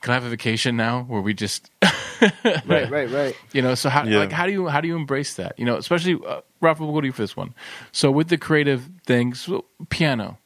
[0.00, 1.02] Can I have a vacation now?
[1.04, 1.70] Where we just,
[2.20, 3.36] Right, right, right.
[3.52, 3.74] you know.
[3.74, 4.18] So how Yeah.
[4.18, 5.58] like how do you how do you embrace that?
[5.58, 7.54] You know, especially uh, Rafa, we'll go to you for this one.
[7.92, 10.38] So with the creative things, so piano.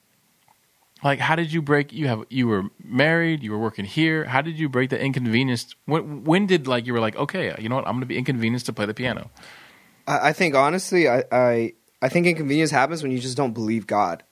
[1.03, 1.93] Like, how did you break?
[1.93, 4.25] You have you were married, you were working here.
[4.25, 5.75] How did you break the inconvenience?
[5.85, 7.87] When when did like you were like, okay, you know what?
[7.87, 9.31] I'm going to be inconvenienced to play the piano.
[10.07, 13.87] I, I think honestly, I, I I think inconvenience happens when you just don't believe
[13.87, 14.23] God.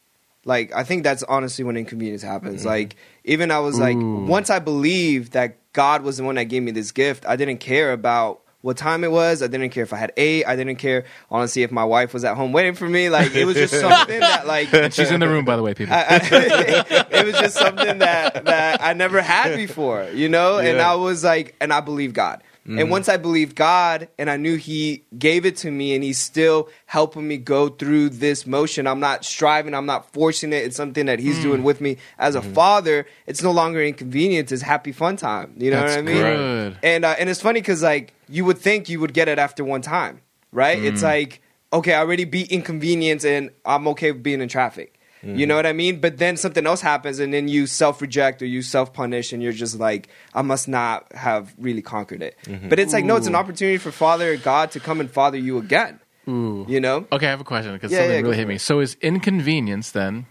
[0.44, 2.60] Like I think that's honestly when inconvenience happens.
[2.60, 2.68] Mm-hmm.
[2.68, 6.62] Like even I was like, once I believed that God was the one that gave
[6.62, 9.42] me this gift, I didn't care about what time it was.
[9.42, 10.44] I didn't care if I had eight.
[10.44, 13.08] I didn't care honestly if my wife was at home waiting for me.
[13.08, 15.94] Like it was just something that like She's in the room, by the way, people.
[15.94, 16.16] I, I,
[17.10, 20.58] it was just something that that I never had before, you know.
[20.58, 22.42] And I was like, and I believe God.
[22.64, 26.18] And once I believed God, and I knew He gave it to me, and He's
[26.18, 28.86] still helping me go through this motion.
[28.86, 29.74] I'm not striving.
[29.74, 30.64] I'm not forcing it.
[30.64, 33.06] It's something that He's doing with me as a father.
[33.26, 34.52] It's no longer inconvenience.
[34.52, 35.54] It's happy fun time.
[35.58, 36.16] You know That's what I mean?
[36.16, 36.78] good.
[36.82, 39.64] And uh, and it's funny because like you would think you would get it after
[39.64, 40.20] one time,
[40.52, 40.78] right?
[40.78, 40.84] Mm.
[40.84, 41.40] It's like
[41.72, 44.98] okay, I already beat inconvenience, and I'm okay with being in traffic.
[45.22, 46.00] You know what I mean?
[46.00, 49.42] But then something else happens, and then you self reject or you self punish, and
[49.42, 52.36] you're just like, I must not have really conquered it.
[52.44, 52.68] Mm-hmm.
[52.68, 55.58] But it's like, no, it's an opportunity for Father God to come and father you
[55.58, 56.00] again.
[56.28, 56.66] Ooh.
[56.68, 57.06] You know?
[57.12, 58.58] Okay, I have a question because Yeah, something yeah, really hit me.
[58.58, 60.26] So, is inconvenience then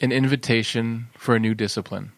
[0.00, 2.12] an invitation for a new discipline?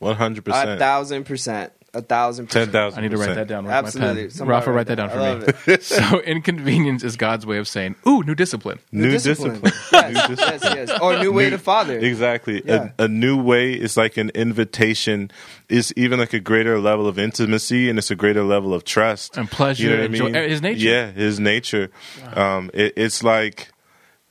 [0.00, 0.38] 100%.
[0.38, 1.72] A percent, thousand percent.
[1.92, 2.72] A thousand ten percent.
[2.72, 2.98] thousand.
[2.98, 3.64] I need to write that down.
[3.64, 4.14] Where's Absolutely.
[4.14, 4.30] my pen?
[4.30, 5.76] Somebody Rafa, write that down I for me.
[5.80, 9.60] so, inconvenience is God's way of saying, "Ooh, new discipline." New discipline.
[9.64, 10.60] yes, New discipline.
[10.62, 11.00] yes, yes.
[11.00, 11.98] Or a new way New- to father.
[11.98, 12.62] Exactly.
[12.64, 12.90] Yeah.
[12.98, 15.32] A, a new way is like an invitation.
[15.68, 19.36] Is even like a greater level of intimacy, and it's a greater level of trust
[19.36, 20.50] And pleasure, You know what and I mean?
[20.50, 20.78] his nature.
[20.86, 21.90] Yeah, his nature.
[22.34, 23.72] Um, it, it's like,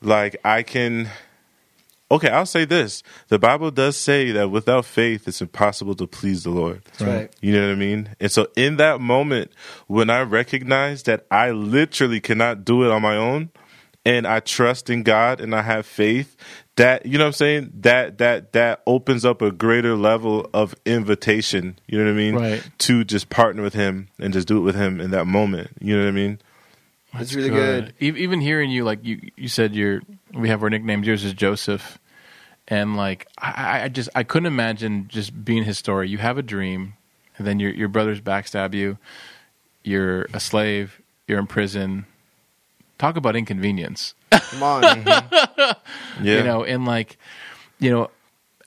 [0.02, 1.10] like I can.
[2.12, 6.44] Okay, I'll say this: the Bible does say that without faith, it's impossible to please
[6.44, 6.82] the Lord.
[6.86, 7.36] That's right.
[7.42, 8.16] You know what I mean?
[8.20, 9.52] And so, in that moment,
[9.88, 13.52] when I recognize that I literally cannot do it on my own,
[14.06, 16.36] and I trust in God and I have faith,
[16.78, 17.74] that you know what I'm saying?
[17.82, 21.78] That that that opens up a greater level of invitation.
[21.88, 22.36] You know what I mean?
[22.36, 22.70] Right.
[22.80, 25.72] To just partner with Him and just do it with Him in that moment.
[25.80, 26.40] You know what I mean?
[27.16, 27.94] It's really good.
[28.02, 30.02] E- Even hearing you, like you, you said, you're
[30.34, 31.08] we have our nicknames.
[31.08, 31.98] Yours is Joseph,
[32.68, 36.08] and like I, I just I couldn't imagine just being his story.
[36.10, 36.94] You have a dream,
[37.38, 38.98] and then your your brothers backstab you.
[39.84, 41.02] You're a slave.
[41.28, 42.06] You're in prison.
[43.00, 44.14] Talk about inconvenience.
[44.32, 44.84] Come on.
[46.22, 46.38] Yeah.
[46.38, 47.18] You know, and like,
[47.80, 48.12] you know,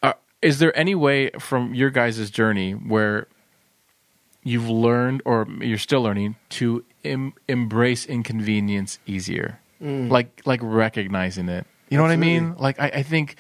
[0.02, 3.26] uh, is there any way from your guys' journey where
[4.42, 9.60] you've learned or you're still learning to em- embrace inconvenience easier?
[9.80, 11.66] Like, like recognizing it.
[11.88, 12.54] You know what I mean?
[12.56, 13.36] Like, I, I think,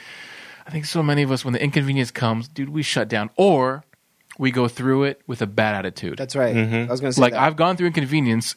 [0.66, 3.84] I think so many of us, when the inconvenience comes, dude, we shut down or
[4.38, 6.18] we go through it with a bad attitude.
[6.18, 6.54] That's right.
[6.54, 6.88] Mm-hmm.
[6.88, 7.42] I was going to say like that.
[7.42, 8.56] I've gone through inconvenience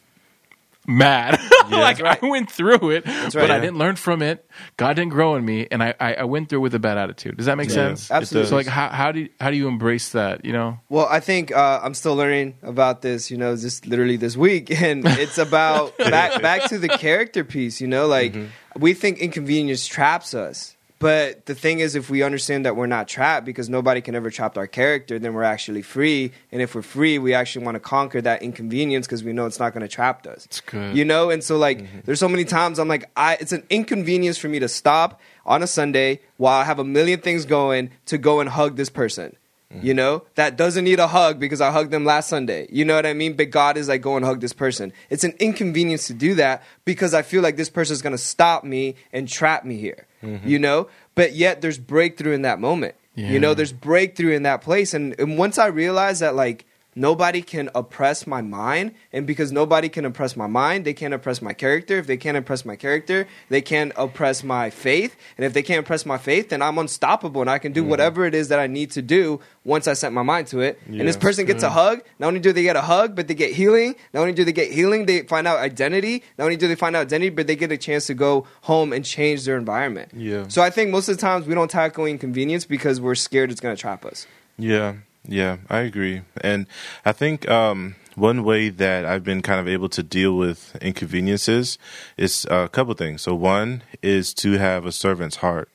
[0.88, 1.40] mad.
[1.70, 3.34] like I went through it, right.
[3.34, 4.48] but I didn't learn from it.
[4.78, 7.38] God didn't grow in me, and I, I, I went through with a bad attitude.
[7.38, 8.12] Does that make Yeah, sense?
[8.12, 8.50] Absolutely.
[8.50, 10.46] So like how how do you, how do you embrace that?
[10.46, 13.32] You know, Well, I think uh, I'm still learning about this.
[13.32, 17.82] You know, just literally this week, and it's about back back to the character piece.
[17.82, 18.36] You know, like
[18.78, 23.08] we think inconvenience traps us, but the thing is, if we understand that we're not
[23.08, 26.32] trapped because nobody can ever trap our character, then we're actually free.
[26.52, 29.60] And if we're free, we actually want to conquer that inconvenience because we know it's
[29.60, 30.46] not going to trap us.
[30.46, 30.96] It's good.
[30.96, 32.00] You know, and so like, mm-hmm.
[32.06, 35.62] there's so many times I'm like, I it's an inconvenience for me to stop on
[35.62, 39.36] a Sunday while I have a million things going to go and hug this person.
[39.82, 42.68] You know, that doesn't need a hug because I hugged them last Sunday.
[42.70, 43.34] You know what I mean?
[43.34, 44.94] But God is like, go and hug this person.
[45.10, 48.18] It's an inconvenience to do that because I feel like this person is going to
[48.18, 50.08] stop me and trap me here.
[50.24, 50.48] Mm-hmm.
[50.48, 52.96] You know, but yet there's breakthrough in that moment.
[53.18, 54.94] You know, there's breakthrough in that place.
[54.94, 56.66] And, and once I realized that, like,
[56.96, 61.42] nobody can oppress my mind and because nobody can oppress my mind they can't oppress
[61.42, 61.98] my character.
[61.98, 65.16] If they can't oppress my character they can't oppress my faith.
[65.38, 67.88] And if they can't oppress my faith then i'm unstoppable and i can do mm.
[67.88, 70.80] whatever it is that i need to do once i set my mind to it.
[70.88, 71.72] And this person gets a mm.
[71.72, 72.02] hug.
[72.20, 73.96] Not only do they get a hug but they get healing.
[74.14, 76.24] Not only do they get healing they find out identity.
[76.38, 78.94] Not only do they find out identity but they get a chance to go home
[78.94, 80.12] and change their environment.
[80.16, 80.48] Yeah.
[80.48, 83.62] so i think most of the times we don't tackle inconvenience because we're scared it's
[83.62, 84.28] going to trap us.
[84.58, 84.96] Yeah,
[85.28, 86.22] yeah, I agree.
[86.42, 86.68] And
[87.06, 91.78] I think um, one way that I've been kind of able to deal with inconveniences
[92.18, 93.22] is a couple things.
[93.22, 95.70] So, one is to have a servant's heart.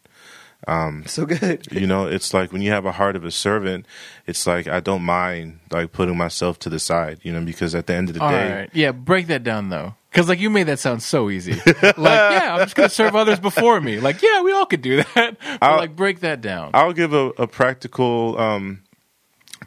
[1.07, 3.87] so good You know, it's like when you have a heart of a servant,
[4.27, 7.87] it's like I don't mind like putting myself to the side, you know, because at
[7.87, 10.51] the end of the all day, right, yeah, break that down though, because like you
[10.51, 11.55] made that sound so easy.
[11.83, 14.01] like yeah, I'm just gonna serve others before me.
[14.01, 15.37] Like yeah, we all could do that.
[15.41, 16.71] But I'll- like break that down.
[16.75, 18.83] I'll give a, a practical um,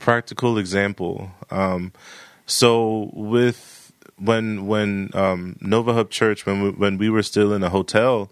[0.03, 1.31] practical example.
[1.49, 1.91] Um,
[2.45, 7.63] so with when when um, Nova Hub Church when we, when we were still in
[7.63, 8.30] a hotel,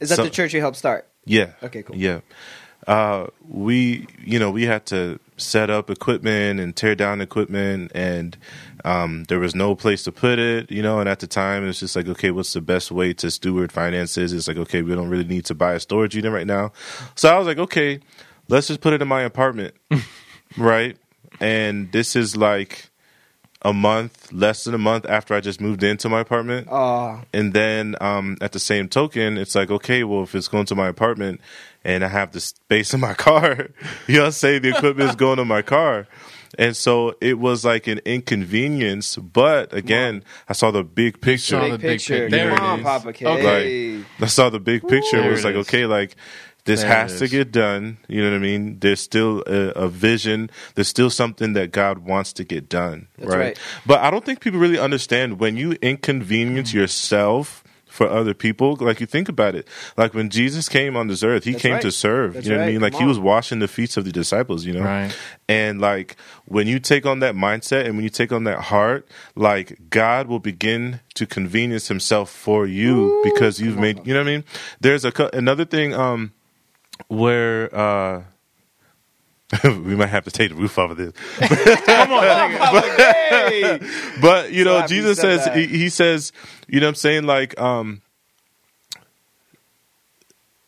[0.00, 1.96] is that So- the church you helped start yeah, Okay, cool.
[1.96, 2.20] yeah.
[2.86, 8.36] Uh, we you know we had to set up equipment and tear down equipment and
[8.84, 11.80] um, there was no place to put it you know and at the time it's
[11.80, 15.08] just like okay what's the best way to steward finances it's like okay we don't
[15.08, 16.70] really need to buy a storage unit right now
[17.16, 17.98] so i was like okay
[18.48, 19.74] let's just put it in my apartment
[20.56, 20.96] right
[21.40, 22.88] and this is like
[23.62, 27.52] a month less than a month after i just moved into my apartment Oh, and
[27.54, 30.88] then um, at the same token, it's like, okay, well, if it's going to my
[30.88, 31.40] apartment
[31.84, 33.68] and I have the space in my car,
[34.06, 36.06] you know, say the equipment is going to my car.
[36.58, 41.56] And so it was like an inconvenience, but again, I saw the big picture.
[41.56, 42.20] saw big the big picture.
[42.24, 42.82] pic- there Come it on.
[42.82, 43.26] Papa K.
[43.26, 44.04] Okay.
[44.20, 45.16] I saw the big picture.
[45.18, 45.66] There it was it like, is.
[45.68, 46.16] okay, like
[46.64, 47.98] this There has to get done.
[48.08, 48.78] You know what I mean?
[48.80, 50.50] There's still a, a vision.
[50.74, 53.08] There's still something that God wants to get done.
[53.18, 53.58] That's right.
[53.84, 56.78] But I don't think people really understand when you inconvenience Mm-hmm.
[56.78, 58.76] yourself for other people.
[58.80, 59.68] Like you think about it.
[59.96, 61.82] Like when Jesus came on this earth, he That's came right.
[61.82, 62.34] to serve.
[62.34, 62.80] That's you know what I mean?
[62.80, 64.82] Like he was washing the feet of the disciples, you know?
[64.82, 65.16] Right.
[65.48, 66.16] And like
[66.46, 70.26] when you take on that mindset and when you take on that heart, like God
[70.26, 74.44] will begin to convenience himself for you because you've made, you know what I mean?
[74.80, 76.32] There's a another thing um
[77.08, 78.22] where uh
[79.64, 81.12] we might have to take the roof off of this.
[83.34, 83.80] Hey!
[84.20, 86.32] But you know, happy you Jesus says he, he says,
[86.66, 88.02] you know what I'm saying like um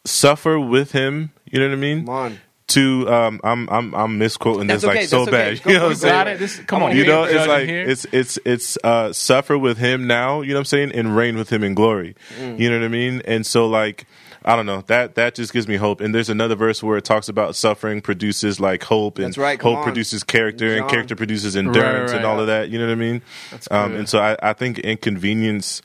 [0.05, 2.07] suffer with him, you know what I mean?
[2.07, 2.39] Come on.
[2.69, 5.31] To um I'm I'm I'm misquoting this okay, like so okay.
[5.31, 5.63] bad.
[5.63, 6.13] Go You know what I'm saying?
[6.13, 6.39] Got it.
[6.41, 7.89] This, come on, you know, it's like here.
[7.89, 11.37] it's it's it's uh suffer with him now, you know what I'm saying, and reign
[11.37, 12.17] with him in glory.
[12.39, 12.59] Mm.
[12.59, 13.23] You know what I mean?
[13.25, 14.07] And so like
[14.47, 14.83] I don't know.
[14.87, 16.01] That that just gives me hope.
[16.01, 19.59] And there's another verse where it talks about suffering produces like hope, and That's right,
[19.59, 19.85] come hope on.
[19.85, 22.41] produces character, and character produces endurance, right, and all right.
[22.43, 22.69] of that.
[22.71, 23.23] You know what I mean?
[23.51, 23.99] That's Um, good.
[24.01, 25.83] and so I, I think inconvenience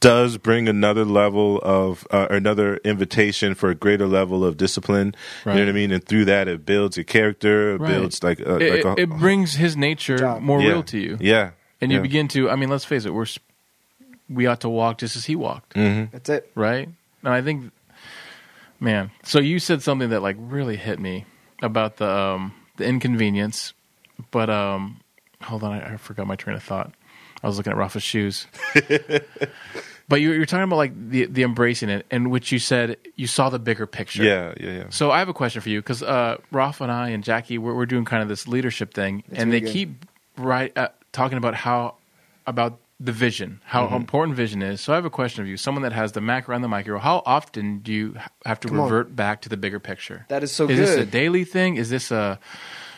[0.00, 5.14] does bring another level of uh, or another invitation for a greater level of discipline.
[5.44, 5.56] You Right.
[5.56, 5.92] know what I mean?
[5.92, 7.74] And through that, it builds your character.
[7.76, 7.88] It Right.
[7.92, 10.42] builds like a, it, like a, it brings his nature job.
[10.42, 10.68] more yeah.
[10.68, 11.50] real to you, Yeah,
[11.80, 12.02] and you yeah.
[12.02, 12.50] begin to.
[12.50, 13.38] I mean, let's face it, we're s-
[14.28, 16.10] we ought to walk just as he walked, Mhm.
[16.10, 16.50] That's it.
[16.54, 16.88] right?
[17.22, 17.72] And I think,
[18.80, 19.10] man.
[19.22, 21.24] So you said something that like really hit me
[21.62, 23.74] about the um, the inconvenience,
[24.30, 25.00] but um,
[25.42, 26.92] hold on, I, I forgot my train of thought.
[27.42, 28.46] I was looking at Rafa's shoes.
[30.08, 33.26] but you, you're talking about like the the embracing it, in which you said you
[33.26, 34.22] saw the bigger picture.
[34.22, 34.84] Yeah, yeah, yeah.
[34.90, 37.74] So I have a question for you because uh, Rafa and I and Jackie we're,
[37.74, 39.72] we're doing kind of this leadership thing, and they good.
[39.72, 40.04] keep
[40.36, 41.96] right uh, talking about how
[42.46, 43.96] about the vision, how Mm-hmm.
[43.96, 44.80] important vision is.
[44.80, 46.98] So I have a question of you, someone that has the macro and the micro.
[46.98, 48.16] How often do you
[48.46, 48.84] have to Come on.
[48.84, 50.24] revert back to the bigger picture?
[50.28, 50.78] That is so good.
[50.78, 51.76] is this a daily thing?
[51.76, 52.38] Is this a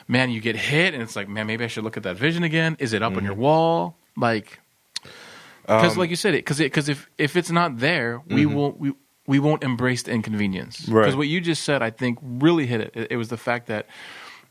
[0.07, 0.31] man?
[0.31, 2.77] You get hit, and it's like, man, maybe I should look at that vision again.
[2.79, 3.19] Is it up Mm-hmm.
[3.19, 3.97] on your wall?
[4.17, 4.61] Like,
[5.67, 8.79] because Um, like you said, it because because if if it's not there, we won't
[8.79, 8.93] we
[9.27, 10.81] we won't embrace the inconvenience.
[10.85, 11.17] Because Right.
[11.17, 12.93] what you just said, I think, really hit it.
[12.95, 13.07] it.
[13.13, 13.87] It was the fact that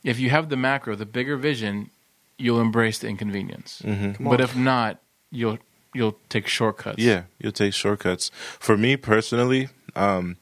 [0.04, 1.92] if you have the macro, the bigger vision,
[2.40, 3.82] you'll embrace the inconvenience.
[3.86, 5.00] Come But if not,
[5.34, 5.58] you'll
[5.94, 7.00] you'll take shortcuts.
[7.00, 8.32] Yeah, you'll take shortcuts.
[8.60, 10.38] For me personally, um,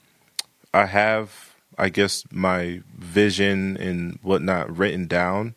[0.74, 5.56] I have, I guess, my vision and whatnot written down,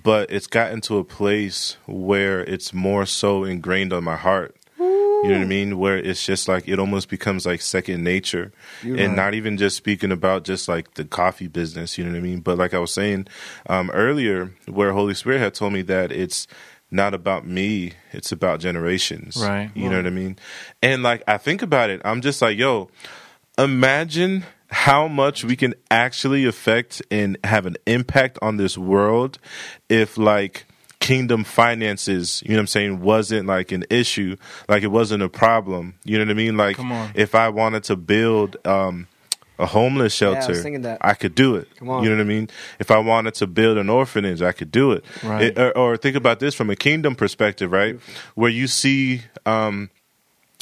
[0.00, 4.56] but it's gotten to a place where it's more so ingrained on my heart.
[4.76, 5.78] You know what I mean?
[5.78, 8.52] Where it's just like it almost becomes like second nature,
[8.82, 9.16] You're and right.
[9.16, 11.96] not even just speaking about just like the coffee business.
[11.96, 12.40] You know what I mean?
[12.40, 13.28] But like I was saying
[13.66, 16.46] um, earlier, where Holy Spirit had told me that it's
[16.94, 19.36] not about me; it's about generations.
[19.36, 19.70] Right.
[19.74, 20.38] You know what I mean?
[20.82, 22.88] And like I think about it, I'm just like, yo,
[23.58, 29.38] imagine how much we can actually affect and have an impact on this world
[29.88, 30.66] if like
[31.00, 34.36] kingdom finances, you know what I'm saying, wasn't like an issue,
[34.68, 35.94] like it wasn't a problem.
[36.04, 36.56] You know what I mean?
[36.56, 37.10] Like Come on.
[37.14, 39.06] if I wanted to build um
[39.58, 40.98] a homeless Yeah, I shelter, thinking that.
[41.00, 41.68] I could do it.
[41.80, 42.48] You know what I mean?
[42.78, 45.04] If I wanted to build an orphanage, I could do it.
[45.22, 45.44] Right.
[45.44, 47.98] It- or, or think about this from a kingdom perspective, right?
[48.34, 49.90] Where you see um,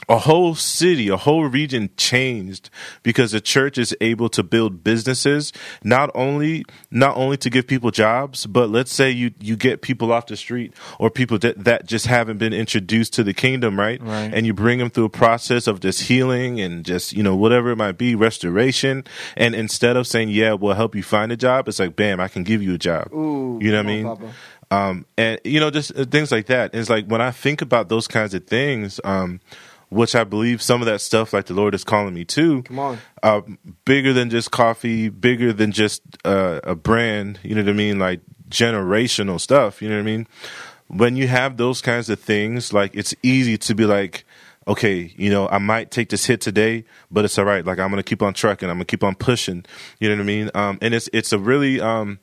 [0.09, 2.71] a whole city, a whole region changed
[3.03, 5.53] because the church is able to build businesses
[5.85, 10.13] not only not only to give people jobs, but let's say you you get people
[10.13, 14.03] off the street or people that, that just haven't been introduced to the kingdom, right?
[14.03, 14.31] Right.
[14.35, 17.71] And you bring them through a process of just healing and just you know whatever
[17.71, 19.05] it might be, restoration.
[19.37, 22.29] And instead of saying, "Yeah, we'll help you find a job," it's like, "Bam, I
[22.29, 24.05] can give you a job." Ooh, you know what I mean?
[24.05, 24.33] Papa.
[24.71, 27.89] um, and you know just uh, things like that it's like when i think about
[27.91, 29.39] those kinds of things um,
[29.93, 32.79] which i believe some of that stuff like the lord is calling me to Come
[32.79, 32.99] on.
[33.23, 33.43] uh,
[33.85, 37.99] bigger than just coffee bigger than just uh, a brand you know what i mean?
[37.99, 40.27] Like generational stuff you know what i mean?
[40.89, 44.25] When you have those kinds of things like it's easy to be like
[44.69, 47.65] okay you know i might take this hit today but it's all right.
[47.65, 48.69] Like i'm gonna keep on trucking.
[48.69, 49.65] I'm gonna keep on pushing.
[50.01, 50.51] You know what i mean?
[50.55, 52.19] Um, and it's it's a really um,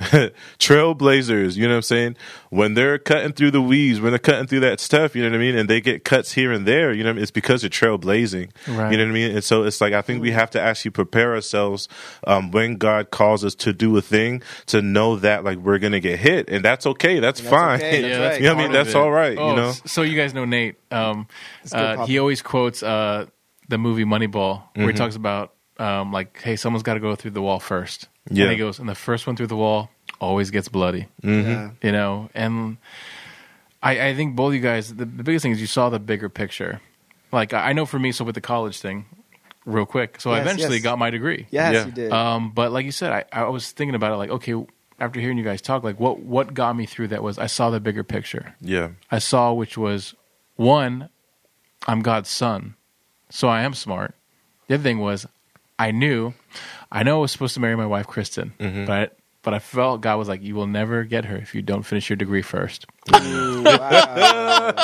[0.58, 2.16] trailblazers, you know what I'm saying?
[2.50, 5.36] When they're cutting through the weeds, when they're cutting through that stuff, you know what
[5.36, 5.56] I mean?
[5.56, 7.22] And they get cuts here and there, you know I mean?
[7.22, 8.50] It's because they're trailblazing.
[8.68, 8.92] Right.
[8.92, 9.30] You know what I mean?
[9.36, 11.88] And so it's like I think we have to actually prepare ourselves
[12.26, 16.00] um, when God calls us to do a thing to know that like we're gonna
[16.00, 16.48] get hit.
[16.48, 17.20] And that's okay.
[17.20, 17.78] That's, That's fine.
[17.80, 18.40] okay, that's Yeah, right.
[18.40, 18.72] you know what I mean?
[18.72, 18.96] That's it.
[18.96, 19.72] all right, Oh, you know?
[19.86, 20.76] So you guys know Nate.
[20.90, 21.28] Um,
[21.72, 23.26] uh, he always quotes uh,
[23.68, 24.86] the movie Moneyball, where Mm-hmm.
[24.88, 28.08] he talks about um, like, hey, someone's got to go through the wall first.
[28.30, 28.44] Yeah.
[28.44, 29.90] And he goes, and the first one through the wall
[30.20, 31.08] always gets bloody.
[31.22, 31.50] Mm-hmm.
[31.50, 31.70] Yeah.
[31.82, 32.76] You know, and
[33.82, 36.28] I, I think both you guys, the, the biggest thing is you saw the bigger
[36.28, 36.80] picture.
[37.32, 39.06] Like I I know for me, so with the college thing,
[39.64, 40.20] real quick.
[40.20, 40.82] So I eventually yes.
[40.84, 41.46] got my degree.
[41.50, 41.86] Yes, Yeah.
[41.86, 42.12] you did.
[42.12, 44.16] Um, but like you said, I, I was thinking about it.
[44.16, 44.54] Like, okay,
[44.98, 47.70] after hearing you guys talk, like what what got me through that was I saw
[47.70, 48.54] the bigger picture.
[48.60, 48.90] Yeah.
[49.10, 50.14] I saw, which was
[50.56, 51.08] one,
[51.86, 52.74] I'm God's son,
[53.30, 54.14] so I am smart.
[54.66, 55.26] The other thing was,
[55.80, 56.34] I knew,
[56.92, 58.84] I know I was supposed to marry my wife Kristen, Mm-hmm.
[58.86, 61.82] but but I felt God was like, you will never get her if you don't
[61.82, 62.84] finish your degree first.
[63.16, 64.74] Ooh, wow.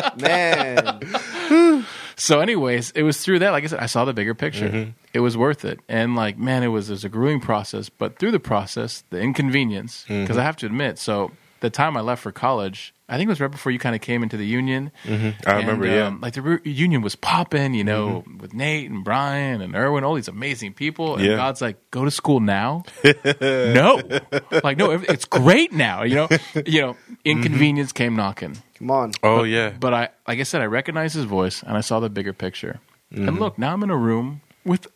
[0.16, 1.84] Man.
[2.16, 3.50] So, anyways, it was through that.
[3.50, 4.68] Like I said, I saw the bigger picture.
[4.68, 4.90] Mm-hmm.
[5.14, 7.88] It was worth it, and like man, it was it was a grueling process.
[7.88, 10.38] But through the process, the inconvenience, because Mm-hmm.
[10.40, 11.30] I have to admit, so
[11.60, 14.02] the time I left for college, I think it was right before you kind of
[14.02, 14.92] came into the union.
[15.06, 16.06] I remember, And, yeah.
[16.08, 18.38] um, like the re- union was popping, you know, Mm-hmm.
[18.38, 21.16] with Nate and Brian and Erwin, all these amazing people.
[21.16, 21.36] And Yeah.
[21.36, 22.84] God's like, go to school now.
[23.40, 24.02] no,
[24.62, 26.02] like no, it's great now.
[26.02, 26.28] You know,
[26.66, 28.58] you know, inconvenience came knocking.
[28.78, 29.12] Come on.
[29.22, 29.70] oh yeah.
[29.70, 32.78] But I, like I said, I recognized his voice and I saw the bigger picture.
[33.12, 33.28] Mm-hmm.
[33.28, 34.86] And look, now I'm in a room with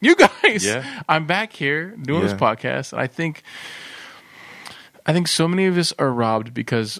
[0.00, 0.64] you guys.
[0.64, 1.02] Yeah.
[1.06, 2.38] I'm back here doing this Yeah.
[2.38, 2.96] podcast.
[2.96, 3.42] I think,
[5.04, 6.98] I think so many of us are robbed because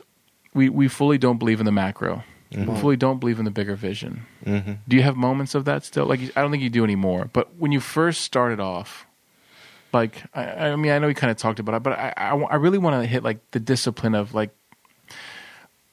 [0.55, 2.25] we, we fully don't believe in the macro.
[2.53, 2.73] Mm-hmm.
[2.73, 4.27] We fully don't believe in the bigger vision.
[4.45, 6.05] Do you have moments of that still?
[6.07, 7.31] Like, I don't think you do anymore.
[7.33, 9.07] But when you first started off,
[9.93, 12.37] like, I, I mean, I know we kind of talked about it, but I, I,
[12.37, 14.51] I really want to hit like the discipline of like,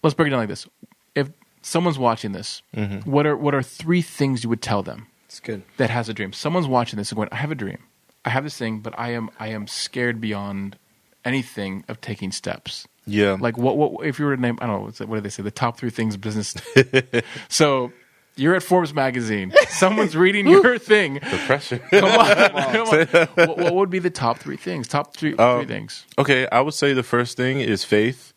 [0.04, 0.68] let's break it down like this.
[1.16, 1.30] If
[1.62, 2.62] someone's watching this.
[2.76, 3.10] Mm-hmm.
[3.10, 5.64] What are what are three things you would tell them It's good.
[5.78, 6.34] that has a dream?
[6.34, 7.80] Someone's watching this and going, "I have a dream.
[8.26, 10.78] I have this thing, but I am I am scared beyond
[11.24, 13.38] anything of taking steps." Yeah.
[13.40, 15.30] Like what what if you were to name I don't know what's what do they
[15.30, 16.56] say the top three things business.
[17.50, 17.92] so
[18.36, 19.54] you're at Forbes magazine.
[19.70, 21.16] Someone's reading your thing.
[21.16, 21.80] the pressure.
[21.92, 23.48] Come on, come on.
[23.48, 24.88] What, what would be the top three things?
[24.88, 26.06] Top three, Um, three things.
[26.18, 28.34] okay, I would say the first thing is faith.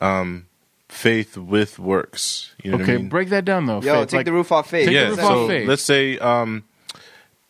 [0.00, 0.46] Um,
[0.88, 2.54] faith with works.
[2.62, 3.08] You know Okay, what I mean?
[3.08, 3.80] break that down though.
[3.82, 4.08] Yo, Faith.
[4.10, 4.86] take Like, the roof off faith.
[4.86, 5.00] Take the yeah.
[5.08, 5.34] roof Exactly.
[5.34, 5.68] off So faith.
[5.68, 6.64] let's say um,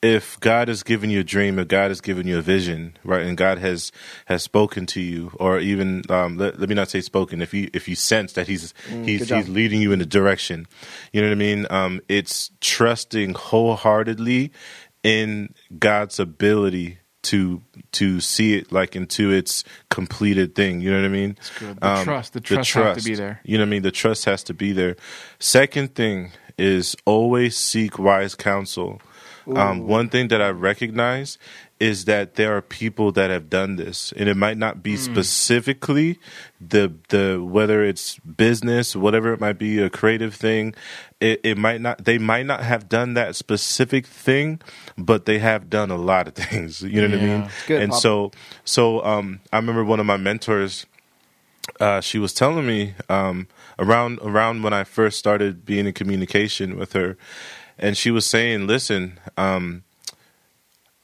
[0.02, 3.26] if God has given you a dream, or God has given you a vision, right,
[3.26, 3.92] and God has
[4.26, 7.42] has spoken to you, or even um, let, let me not say spoken.
[7.42, 8.72] If you if you sense that He's
[9.04, 9.38] He's Mm, job.
[9.38, 10.66] He's leading you in a direction,
[11.12, 11.66] you know what I mean.
[11.70, 14.52] Um, it's trusting wholeheartedly
[15.02, 17.62] in God's ability to
[17.92, 20.80] to see it like into its completed thing.
[20.80, 21.36] You know what I mean?
[21.58, 21.80] good.
[21.80, 23.40] The trust- the trust have to be there.
[23.44, 23.82] You know what I mean?
[23.82, 24.96] The trust has to be there.
[25.38, 29.00] Second thing is always seek wise counsel.
[29.56, 31.38] Um, one thing that I recognize
[31.78, 36.18] is that there are people that have done this, and it might not be specifically
[36.60, 40.74] the the whether it's business, whatever it might be, a creative thing.
[41.20, 42.04] It, it might not.
[42.04, 44.60] They might not have done that specific thing,
[44.96, 46.82] but they have done a lot of things.
[46.82, 47.50] You know what I mean?
[47.66, 48.00] Good, and Papa.
[48.00, 48.30] so,
[48.64, 50.86] so um, I remember one of my mentors
[51.78, 53.46] uh, she was telling me um,
[53.78, 57.16] around around when I first started being in communication with her,
[57.80, 59.82] and she was saying, "Listen, um,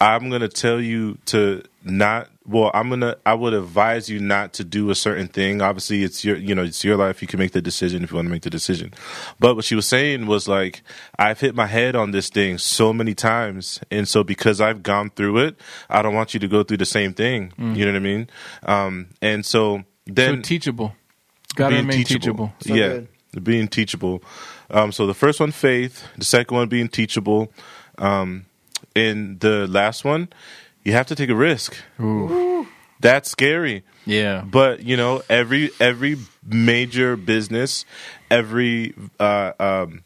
[0.00, 2.28] I'm going to tell you to not.
[2.46, 3.16] Well, I'm gonna.
[3.26, 5.60] I would advise you not to do a certain thing.
[5.60, 6.36] Obviously, it's your.
[6.36, 7.20] You know, it's your life.
[7.22, 8.94] You can make the decision if you want to make the decision.
[9.40, 10.82] But what she was saying was like,
[11.18, 15.10] I've hit my head on this thing so many times, and so because I've gone
[15.10, 15.56] through it,
[15.90, 17.52] I don't want you to go through the same thing.
[17.58, 18.30] You know what I mean?
[18.62, 20.94] Um, and so so then teachable.
[21.56, 22.52] Got to being remain teachable.
[22.60, 23.00] So yeah,
[23.32, 23.44] good.
[23.44, 24.22] being teachable.
[24.70, 26.04] Um, so the first one, faith.
[26.16, 27.52] The second one, being teachable.
[27.98, 28.46] Um,
[28.94, 30.28] and the last one,
[30.84, 31.76] you have to take a risk.
[32.00, 32.66] Ooh.
[33.00, 33.84] That's scary.
[34.04, 34.42] Yeah.
[34.44, 37.84] But you know, every every major business,
[38.30, 40.04] every uh, um,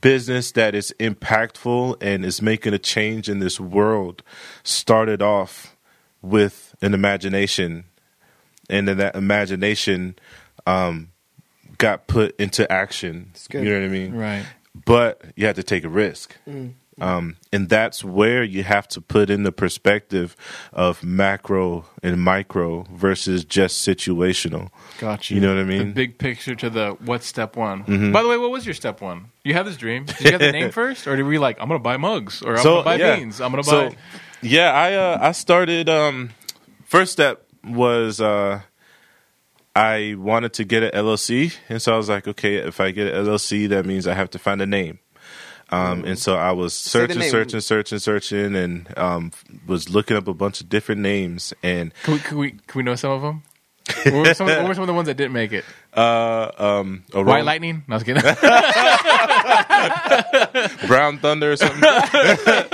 [0.00, 4.22] business that is impactful and is making a change in this world
[4.62, 5.76] started off
[6.22, 7.84] with an imagination,
[8.68, 10.16] and then that imagination
[10.66, 11.09] um,
[11.80, 13.32] got put into action.
[13.50, 13.64] good.
[13.64, 14.14] You know what I mean?
[14.14, 14.46] Right.
[14.86, 16.36] but you have to take a risk.
[17.00, 20.36] Um, and that's where you have to put in the perspective
[20.70, 24.68] of macro and micro versus just situational.
[24.98, 25.36] Got you.
[25.36, 25.80] You know what I mean?
[25.82, 25.90] Mm-hmm.
[25.92, 28.12] big picture to the what's step one.
[28.12, 29.30] By the way, what was your step one?
[29.44, 30.04] You have this dream.
[30.04, 32.56] Did you have the name first, or did we like I'm gonna buy mugs or
[32.58, 33.16] I'm gonna buy yeah.
[33.16, 33.40] beans?
[33.40, 33.96] I'm gonna So, buy.
[34.42, 35.88] Yeah, I uh, I started.
[35.88, 36.30] Um,
[36.84, 38.60] first step was uh,
[39.74, 43.12] I wanted to get an LLC, and so I was like, okay, if I get
[43.12, 44.98] an LLC, that means I have to find a name.
[45.72, 49.30] Um, and so I was searching, searching, searching, searching, and um,
[49.68, 51.54] was looking up a bunch of different names.
[51.62, 53.42] And Can we, can we can we know some of them?
[54.04, 55.64] What, were some, what were some of the ones that didn't make it?
[55.94, 57.82] uh, um, a White Ro- lightning?
[57.88, 58.22] No, I was kidding.
[60.86, 61.82] Brown Thunder or something.
[61.84, 62.64] uh,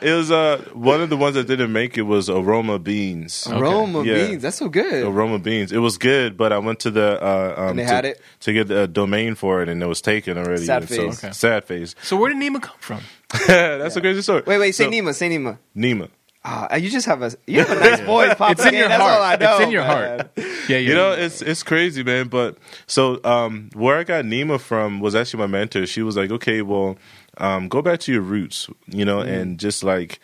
[0.00, 3.46] it was uh, one of the ones that didn't make it was Aroma Beans.
[3.50, 4.26] Aroma Yeah.
[4.26, 4.42] beans.
[4.42, 5.04] That's so good.
[5.04, 5.72] Aroma Beans.
[5.72, 8.20] It was good, but I went to the uh, um, And they to, had it?
[8.40, 10.64] to get a domain for it, and it was taken already.
[10.64, 11.24] Sad And so- face.
[11.24, 11.32] Okay.
[11.32, 11.94] Sad face.
[12.02, 13.00] so where did Nima come from?
[13.48, 14.42] That's a crazy story.
[14.46, 14.72] Wait, wait.
[14.72, 15.14] Say So- Nima.
[15.14, 15.58] Say Nima.
[15.76, 16.08] Nima.
[16.46, 18.34] Ah, you just have a you have a nice voice.
[18.34, 18.52] Papa.
[18.52, 19.16] It's in your That's heart.
[19.16, 20.18] all I know, it's in your man.
[20.18, 20.30] heart.
[20.36, 20.78] Yeah, yeah.
[20.78, 22.28] You know, it's it's crazy, man.
[22.28, 25.86] But so um, where I got Nima from was actually my mentor.
[25.86, 26.98] She was like, "Okay, well,
[27.38, 30.20] um, go back to your roots, you know, and just like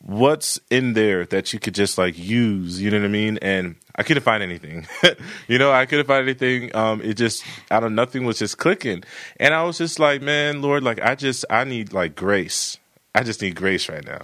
[0.00, 3.76] what's in there that you could just like use, you know what I mean?" And
[3.96, 4.86] I couldn't find anything.
[5.48, 6.74] you know, I couldn't find anything.
[6.74, 9.04] Um, it just out of nothing was just clicking,
[9.38, 12.78] and I was just like, "Man, Lord, like I just I need like grace.
[13.14, 14.20] I just need grace right now."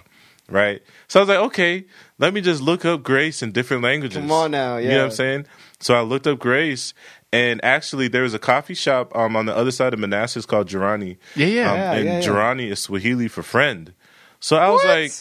[0.48, 1.86] Right, so I was like, okay,
[2.18, 4.18] let me just look up grace in different languages.
[4.18, 4.82] Come on now, yeah.
[4.82, 5.46] You know what I'm saying?
[5.80, 6.92] So I looked up Grace,
[7.32, 10.68] and actually there was a coffee shop um, on the other side of Manassas called
[10.68, 11.16] Jirani.
[11.34, 11.70] Yeah, yeah.
[11.72, 12.26] Um, Yeah, and yeah, yeah.
[12.26, 13.92] Jirani is Swahili for friend.
[14.38, 14.88] So I was What?
[14.90, 15.12] like,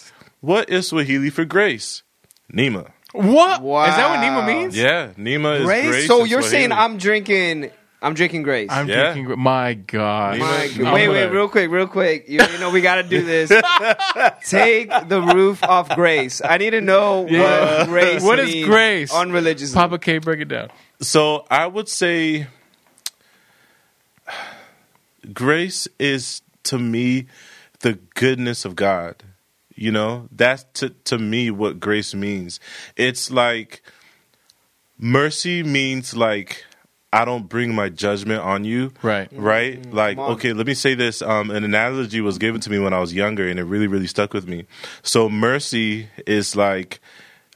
[0.41, 2.03] what is Swahili for grace?
[2.53, 2.91] Nima.
[3.13, 3.61] what?
[3.61, 3.85] Wow.
[3.85, 4.75] Is that what Nima means?
[4.77, 5.87] Yeah, Nima is Grace.
[5.87, 6.07] grace.
[6.07, 6.49] so you're Swahili.
[6.49, 7.71] saying I'm drinking.
[8.03, 8.69] I'm drinking Grace.
[8.69, 9.13] I'm Yeah.
[9.13, 9.39] drinking.
[9.39, 10.37] My God.
[10.37, 10.93] My Nima- God.
[10.93, 12.25] Wait, wait, gonna- real quick, real quick.
[12.27, 13.49] You, you know we got to do this.
[14.49, 16.41] Take the roof off Grace.
[16.43, 17.79] I need to know Yeah.
[17.79, 18.21] what Grace.
[18.21, 19.11] What is means grace?
[19.13, 19.73] on religious?
[19.73, 20.69] Papa K, break it down.
[20.99, 22.47] So I would say
[25.33, 27.27] grace is to me
[27.79, 29.23] the goodness of God.
[29.75, 32.59] You know, that's to to me what grace means.
[32.95, 33.81] It's like
[34.99, 36.63] mercy means like
[37.13, 38.91] I don't bring my judgment on you.
[39.03, 39.29] Right.
[39.31, 39.85] Right?
[39.93, 40.31] Like, come on.
[40.33, 41.21] okay, let me say this.
[41.21, 44.07] Um, an analogy was given to me when I was younger and it really, really
[44.07, 44.65] stuck with me.
[45.03, 46.99] So mercy is like,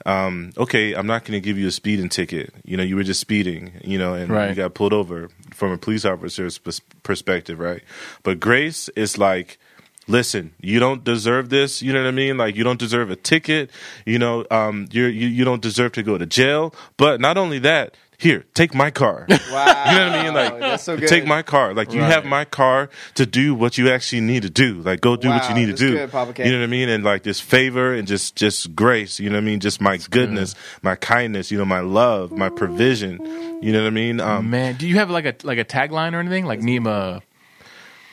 [0.06, 2.54] um, okay, I'm not going to give you a speeding ticket.
[2.64, 4.48] You know, you were just speeding, you know, and Right.
[4.50, 6.58] you got pulled over from a police officer's
[7.02, 7.82] perspective, right?
[8.22, 9.58] But grace is like,
[10.06, 11.82] listen, you don't deserve this.
[11.82, 12.38] You know what I mean?
[12.38, 13.70] Like, you don't deserve a ticket.
[14.06, 16.72] You know, um, you're, you you don't deserve to go to jail.
[16.96, 19.26] But not only that, here, take my car.
[19.28, 19.36] Wow.
[19.88, 20.34] You know what I mean?
[20.34, 21.08] Like, That's so good.
[21.08, 21.72] take my car.
[21.72, 22.10] Like, you Right.
[22.10, 24.74] have my car to do what you actually need to do.
[24.82, 25.94] Like, go do what you need to do.
[25.94, 26.44] good, Papa K.
[26.44, 26.88] You know what I mean?
[26.88, 29.20] And like this favor and just just grace.
[29.20, 29.60] You know what I mean?
[29.60, 31.50] Just my goodness, my kindness.
[31.52, 33.18] You know, my love, my provision.
[33.62, 34.20] You know what I mean?
[34.20, 37.22] Um, Man, do you have like a like a tagline or anything like Nima?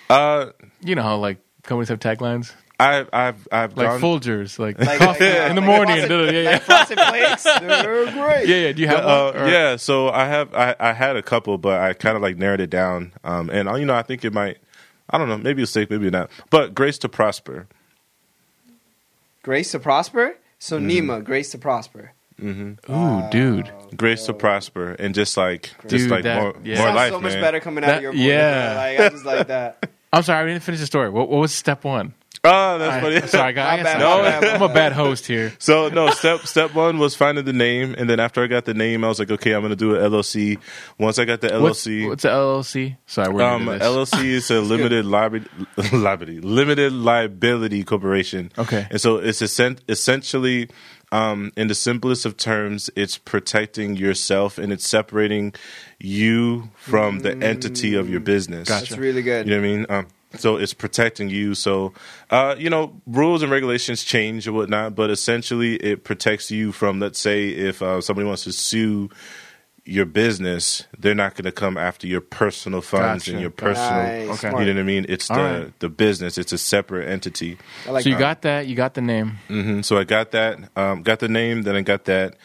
[0.09, 0.51] uh,
[0.81, 4.01] You know how like companies have taglines I've I've I've like gone.
[4.01, 5.95] Folgers, like, Like- coffee like, uh, in the like morning.
[6.07, 6.49] frosted- da- da- yeah, yeah.
[6.51, 8.47] Like frosted flakes, they're great.
[8.49, 8.71] yeah, yeah.
[8.73, 9.43] Do you have Uh, one?
[9.43, 12.37] Or- yeah, so I have I, I had a couple, but I kind of like
[12.37, 13.13] narrowed it down.
[13.23, 14.57] Um, and uh, you know, I think it might.
[15.09, 15.37] I don't know.
[15.37, 16.29] Maybe it's safe, maybe not.
[16.49, 17.67] But grace to prosper.
[19.43, 20.35] Grace to prosper.
[20.59, 20.89] So Mm-hmm.
[21.11, 22.11] Nima, grace to prosper.
[22.41, 22.91] Mm-hmm.
[22.91, 23.71] Ooh, dude.
[23.95, 26.79] Grace to prosper, and just like just Dude, like that- more yeah.
[26.79, 27.41] more life, so much man.
[27.41, 28.21] better coming out That- of your voice.
[28.21, 28.73] yeah.
[28.75, 29.89] Like I just like that.
[30.13, 31.09] I'm sorry, I didn't finish the story.
[31.09, 32.13] What, what was step one?
[32.45, 33.27] Oh, that's I, funny.
[33.27, 33.79] Sorry, guys.
[33.79, 34.43] I'm, bad.
[34.43, 35.53] I'm a bad host here.
[35.65, 38.73] So no, step step one was finding the name, and then after I got the
[38.73, 40.59] name, I was like, okay, I'm gonna do an LLC.
[40.99, 42.97] Once I got the LLC, what's the LLC?
[43.07, 43.81] Sorry, we're um, this.
[43.81, 45.49] LLC is a limited liability,
[45.91, 48.51] liability, limited liability corporation.
[48.57, 48.87] Okay.
[48.91, 50.69] and so it's essen- essentially,
[51.11, 55.53] um, in the simplest of terms, it's protecting yourself and it's separating
[55.99, 58.67] you from the entity of your business.
[58.67, 58.89] Gotcha.
[58.89, 59.47] That's really good.
[59.47, 59.85] You know what I mean?
[59.89, 60.07] Um,
[60.39, 61.55] so it's protecting you.
[61.55, 61.93] So,
[62.29, 66.99] uh, you know, rules and regulations change and whatnot, but essentially it protects you from,
[66.99, 69.09] let's say, if uh, somebody wants to sue
[69.87, 73.31] your business, they're not going to come after your personal funds Gotcha.
[73.33, 74.27] and your personal.
[74.27, 74.43] Nice.
[74.43, 74.47] Okay.
[74.47, 75.05] You know what I mean?
[75.07, 75.79] It's the right.
[75.79, 76.39] the business.
[76.39, 77.59] It's a separate entity.
[77.87, 78.19] Like so you that.
[78.19, 78.67] got that.
[78.67, 79.37] You got the name.
[79.47, 82.35] hmm So I got that, um, got the name, then I got that,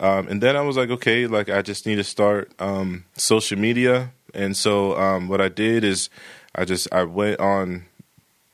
[0.00, 3.58] um, and then I was like, okay, like I just need to start um, social
[3.58, 6.10] media, and so um, what I did is
[6.54, 7.86] I just I went on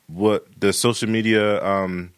[0.07, 2.13] what the social media um,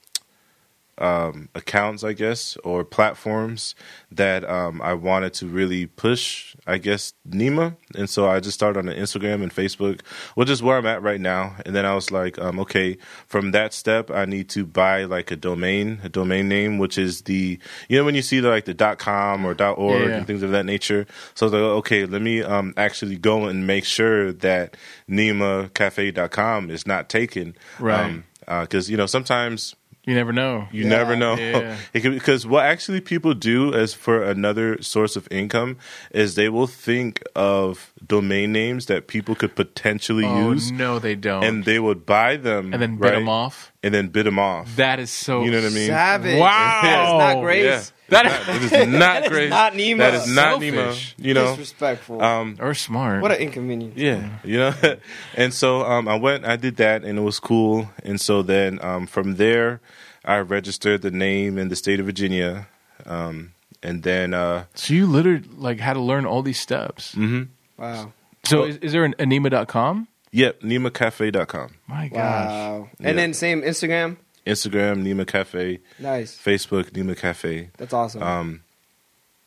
[1.00, 3.74] um, accounts, I guess, or platforms
[4.12, 7.78] that um, I wanted to really push, I guess, Nima.
[7.96, 10.02] And so I just started on Instagram and Facebook,
[10.36, 11.56] which is where I'm at right now.
[11.66, 12.98] And then I was like, um, okay,
[13.28, 17.22] from that step, I need to buy like a domain, a domain name, which is
[17.24, 17.58] the,
[17.88, 20.16] you know, when you see like the dot .com or dot .org Yeah, yeah.
[20.18, 21.08] and things of that nature.
[21.34, 24.76] So I was like, okay, let me um, actually go and make sure that
[25.10, 27.56] NimaCafe.com is not taken.
[27.80, 28.24] Right.
[28.40, 30.68] Because, you know, sometimes You never know.
[30.72, 30.90] you Yeah.
[30.90, 31.36] never know.
[31.36, 31.78] Yeah.
[31.94, 35.78] Because what actually people do as for another source of income
[36.12, 41.16] is they will think of domain names that people could potentially Oh use, no, they
[41.16, 41.44] don't.
[41.44, 43.16] and they would buy them and then bid right?
[43.20, 43.72] them off.
[43.84, 44.76] and then bid them off.
[44.78, 45.44] That is so.
[45.44, 45.88] you know what I mean?
[45.88, 46.40] Savage.
[46.40, 46.80] Wow.
[46.82, 47.64] That's not grace.
[47.66, 47.84] Yeah.
[48.10, 49.50] That It is not That is great.
[49.50, 49.98] not Nemo.
[50.04, 51.16] That is not Selfish.
[51.18, 51.26] Nima.
[51.26, 51.50] You know.
[51.56, 52.22] Disrespectful.
[52.22, 53.22] Um, or smart.
[53.22, 53.96] what an inconvenience.
[53.98, 54.74] yeah, you know.
[55.36, 57.90] and so um, I went, I did that, and it was cool.
[58.04, 59.80] And so then um, from there,
[60.26, 62.68] I registered the name in the state of Virginia,
[63.06, 67.16] um, and then uh, so you literally like had to learn all these steps.
[67.16, 67.48] mhm.
[67.78, 68.12] Wow.
[68.46, 70.08] So Well- is, is there an anema.com?
[70.32, 72.18] yep, NimaCafe.com, My gosh.
[72.20, 72.90] Wow.
[73.00, 73.14] And Yeah.
[73.14, 74.18] then same Instagram.
[74.50, 76.38] Instagram Nima Cafe, Nice.
[76.38, 77.70] Facebook Nima Cafe.
[77.78, 78.24] That's awesome.
[78.24, 78.62] Um,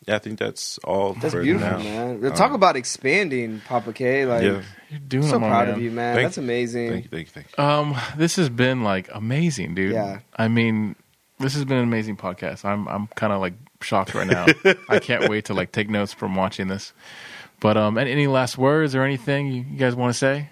[0.07, 1.13] yeah, I think that's all.
[1.13, 2.13] That's for beautiful, now.
[2.15, 2.33] man.
[2.33, 4.25] Talk about expanding, Papa K.
[4.25, 5.75] Like, Yeah, You're doing so it, my proud man.
[5.75, 6.15] of you, man.
[6.15, 6.89] Thank That's amazing.
[6.89, 7.63] thank you, thank you, thank you.
[7.63, 9.93] Um, this has been like amazing, dude.
[9.93, 10.19] Yeah.
[10.35, 10.95] I mean,
[11.39, 12.65] this has been an amazing podcast.
[12.65, 14.45] I'm I'm kind of like shocked right now.
[14.89, 16.91] I can't wait to like take notes from watching this.
[17.61, 20.49] But um, any, any last words or anything you, you guys want to say?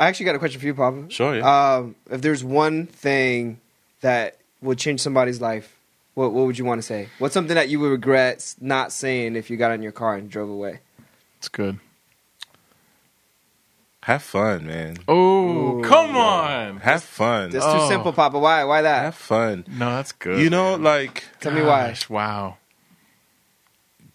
[0.00, 1.04] I actually got a question for you, Papa.
[1.10, 1.74] Sure, yeah.
[1.76, 3.60] Um, if there's one thing
[4.02, 5.74] that would change somebody's life,
[6.14, 7.08] what what would you want to say?
[7.18, 10.30] What's something that you would regret not saying if you got in your car and
[10.30, 10.80] drove away?
[11.38, 11.78] It's good.
[14.04, 14.96] Have fun, man.
[15.06, 16.78] Oh, come on.
[16.78, 17.50] Have fun.
[17.50, 17.78] That's Oh.
[17.82, 18.12] too simple, oh.
[18.12, 18.36] Papa.
[18.38, 18.64] Why?
[18.64, 19.02] Why that?
[19.04, 19.64] Have fun.
[19.68, 20.40] No, that's good.
[20.40, 20.82] You know, man.
[20.82, 21.88] like Tell me why.
[21.88, 22.56] Gosh, Wow.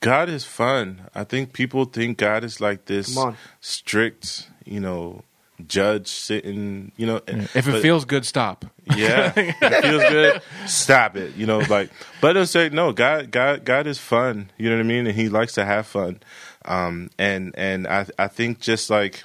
[0.01, 1.09] God is fun.
[1.15, 3.37] I think people think God is like this Come on.
[3.61, 5.23] strict, you know,
[5.65, 7.21] judge sitting, you know.
[7.27, 8.65] If it but- feels good, stop.
[8.95, 10.41] Yeah, it feels good.
[10.65, 11.35] Stop it.
[11.35, 11.89] You know, like,
[12.21, 12.91] but it'll say no.
[12.93, 14.51] God, God, God is fun.
[14.57, 16.19] You know what I mean, and He likes to have fun.
[16.65, 19.23] Um, and and I I think just like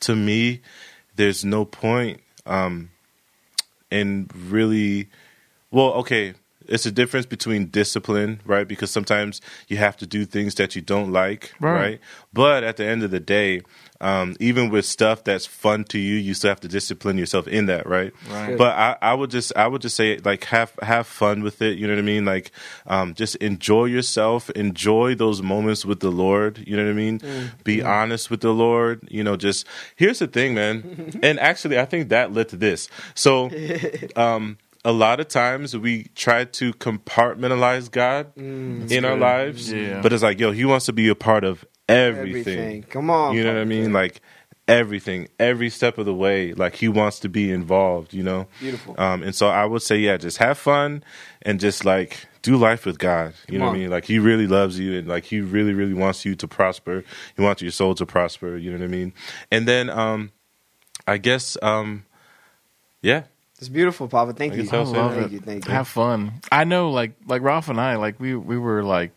[0.00, 0.60] to me,
[1.16, 2.90] there's no point um
[3.90, 5.08] in really.
[5.70, 6.34] Well, okay.
[6.70, 8.66] It's a difference between discipline, right?
[8.66, 11.72] Because sometimes you have to do things that you don't like, Right.
[11.80, 12.00] right?
[12.32, 13.62] But at the end of the day,
[14.00, 17.66] um, even with stuff that's fun to you, you still have to discipline yourself in
[17.66, 18.12] that, right?
[18.30, 18.56] Right.
[18.56, 21.76] But I, I would just, I would just say, like, have have fun with it.
[21.78, 22.24] You know what I mean?
[22.24, 22.50] Like,
[22.86, 26.64] um, just enjoy yourself, enjoy those moments with the Lord.
[26.66, 27.20] You know what I mean?
[27.64, 29.06] Be honest with the Lord.
[29.10, 29.66] You know, just
[29.96, 31.18] here's the thing, man.
[31.22, 32.88] and actually, I think that led to this.
[33.14, 33.50] So,
[34.16, 40.00] um, a lot of times we try to compartmentalize God in our lives, Yeah.
[40.00, 42.58] but it's like, yo, He wants to be a part of everything.
[42.58, 42.82] Everything.
[42.84, 43.34] Come on.
[43.34, 43.92] You know what I mean?
[43.92, 44.20] Like
[44.68, 46.52] everything, every step of the way.
[46.54, 48.14] Like he wants to be involved.
[48.14, 48.46] You know.
[48.60, 48.94] Beautiful.
[48.98, 51.02] Um, and so I would say, yeah, just have fun
[51.42, 53.34] and just like do life with God.
[53.48, 53.74] You Come know what.
[53.74, 53.90] I mean?
[53.90, 57.04] Like he really loves you and like he really, really wants you to prosper.
[57.36, 58.56] He wants your soul to prosper.
[58.56, 59.12] You know what I mean?
[59.50, 60.30] And then, um,
[61.06, 62.04] I guess, um,
[63.02, 63.24] yeah,
[63.60, 64.32] It's beautiful, Papa.
[64.32, 64.62] Thank I you.
[64.64, 65.20] guess I'll love that.
[65.20, 65.40] Thank you.
[65.40, 65.70] Thank you.
[65.72, 66.40] Have fun.
[66.50, 69.12] I know, like like Ralph and I, like we we were like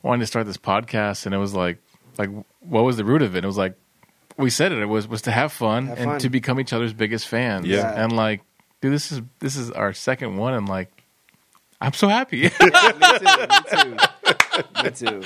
[0.00, 1.78] wanting to start this podcast, and it was like
[2.16, 2.30] like
[2.60, 3.42] what was the root of it?
[3.42, 3.74] It was like
[4.36, 4.78] we said it.
[4.78, 6.18] It was was to have fun Have and fun.
[6.20, 7.66] to become each other's biggest fans.
[7.66, 7.92] Yeah.
[8.00, 8.42] and like,
[8.80, 11.02] dude, this is this is our second one, and like,
[11.80, 12.42] I'm so happy.
[12.42, 12.60] me too.
[12.60, 13.96] Me too.
[14.84, 15.22] Me too.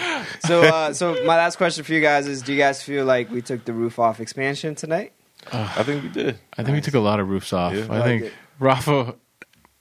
[0.47, 3.31] So, uh, so my last question for you guys is: Do you guys feel like
[3.31, 5.13] we took the roof off expansion tonight?
[5.53, 6.39] I think we did.
[6.57, 7.75] I think we took a lot of roofs off.
[7.75, 7.85] Yeah.
[7.85, 8.33] I like think it.
[8.59, 9.15] Rafa,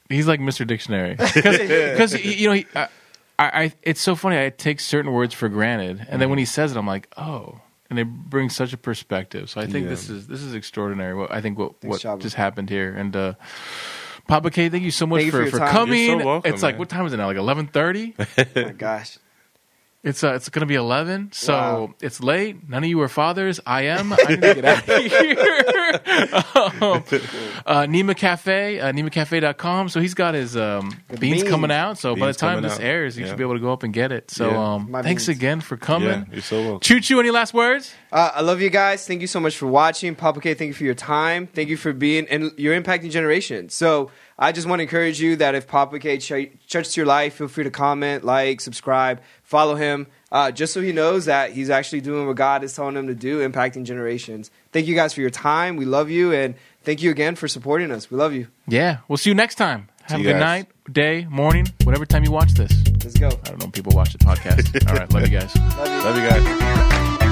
[0.09, 0.65] he's like Mr.
[0.65, 2.87] Dictionary because you know he, I,
[3.39, 3.73] I.
[3.83, 4.37] It's so funny.
[4.43, 7.59] I take certain words for granted, and then when he says it, I'm like, oh,
[7.89, 9.49] and it brings such a perspective.
[9.49, 9.91] So I think Yeah.
[9.91, 11.13] this is this is extraordinary.
[11.15, 12.21] What I think what Thanks, what Chavo.
[12.21, 13.33] just happened here, and uh,
[14.27, 16.03] Papa K, thank you so much Thank you for for for coming.
[16.05, 17.27] You're so welcome, it's like what time is it now?
[17.27, 18.15] Like eleven thirty.
[18.19, 18.25] Oh
[18.55, 19.17] my gosh.
[20.03, 21.93] It's uh, it's gonna be eleven, so Wow.
[22.01, 22.69] it's late.
[22.69, 23.59] None of you are fathers.
[23.65, 24.13] I am.
[24.13, 25.35] I need to get out of here.
[25.93, 27.03] Um,
[27.65, 29.89] uh, Nima Cafe, uh, NimaCafe.com.
[29.89, 31.43] So he's got his um, beans, beans.
[31.49, 31.97] coming out.
[31.97, 32.81] So by the time this out.
[32.81, 33.29] airs, you Yeah.
[33.31, 34.31] should be able to go up and get it.
[34.31, 34.73] So Yeah.
[34.73, 35.37] um, thanks beans.
[35.37, 36.27] again for Yeah, coming.
[36.31, 36.79] you're so welcome.
[36.81, 37.19] Choo choo.
[37.19, 37.93] Any last words?
[38.11, 39.05] Uh, I love you guys.
[39.07, 40.15] Thank you so much for watching.
[40.15, 41.47] Papa K, thank you for your time.
[41.47, 43.73] Thank you for being, and you're impacting generations.
[43.73, 47.35] So I just want to encourage you that if Papa K ch- touched your life,
[47.35, 51.69] feel free to comment, like, subscribe, follow him, uh, just so he knows that he's
[51.69, 54.51] actually doing what God is telling him to do, impacting generations.
[54.77, 55.75] Thank you guys for your time.
[55.75, 58.11] We love you, and thank you again for supporting us.
[58.11, 58.45] We love you.
[58.67, 58.99] Yeah.
[59.07, 59.89] We'll see you next time.
[60.03, 60.39] Have a good guys.
[60.39, 62.71] night, day, morning, whatever time you watch this.
[63.03, 63.29] Let's go.
[63.29, 63.65] I don't know.
[63.65, 64.87] if People watch the podcast.
[64.87, 65.11] All right.
[65.11, 65.55] Love you guys.
[65.77, 66.03] Love you.
[66.03, 67.26] Love you guys.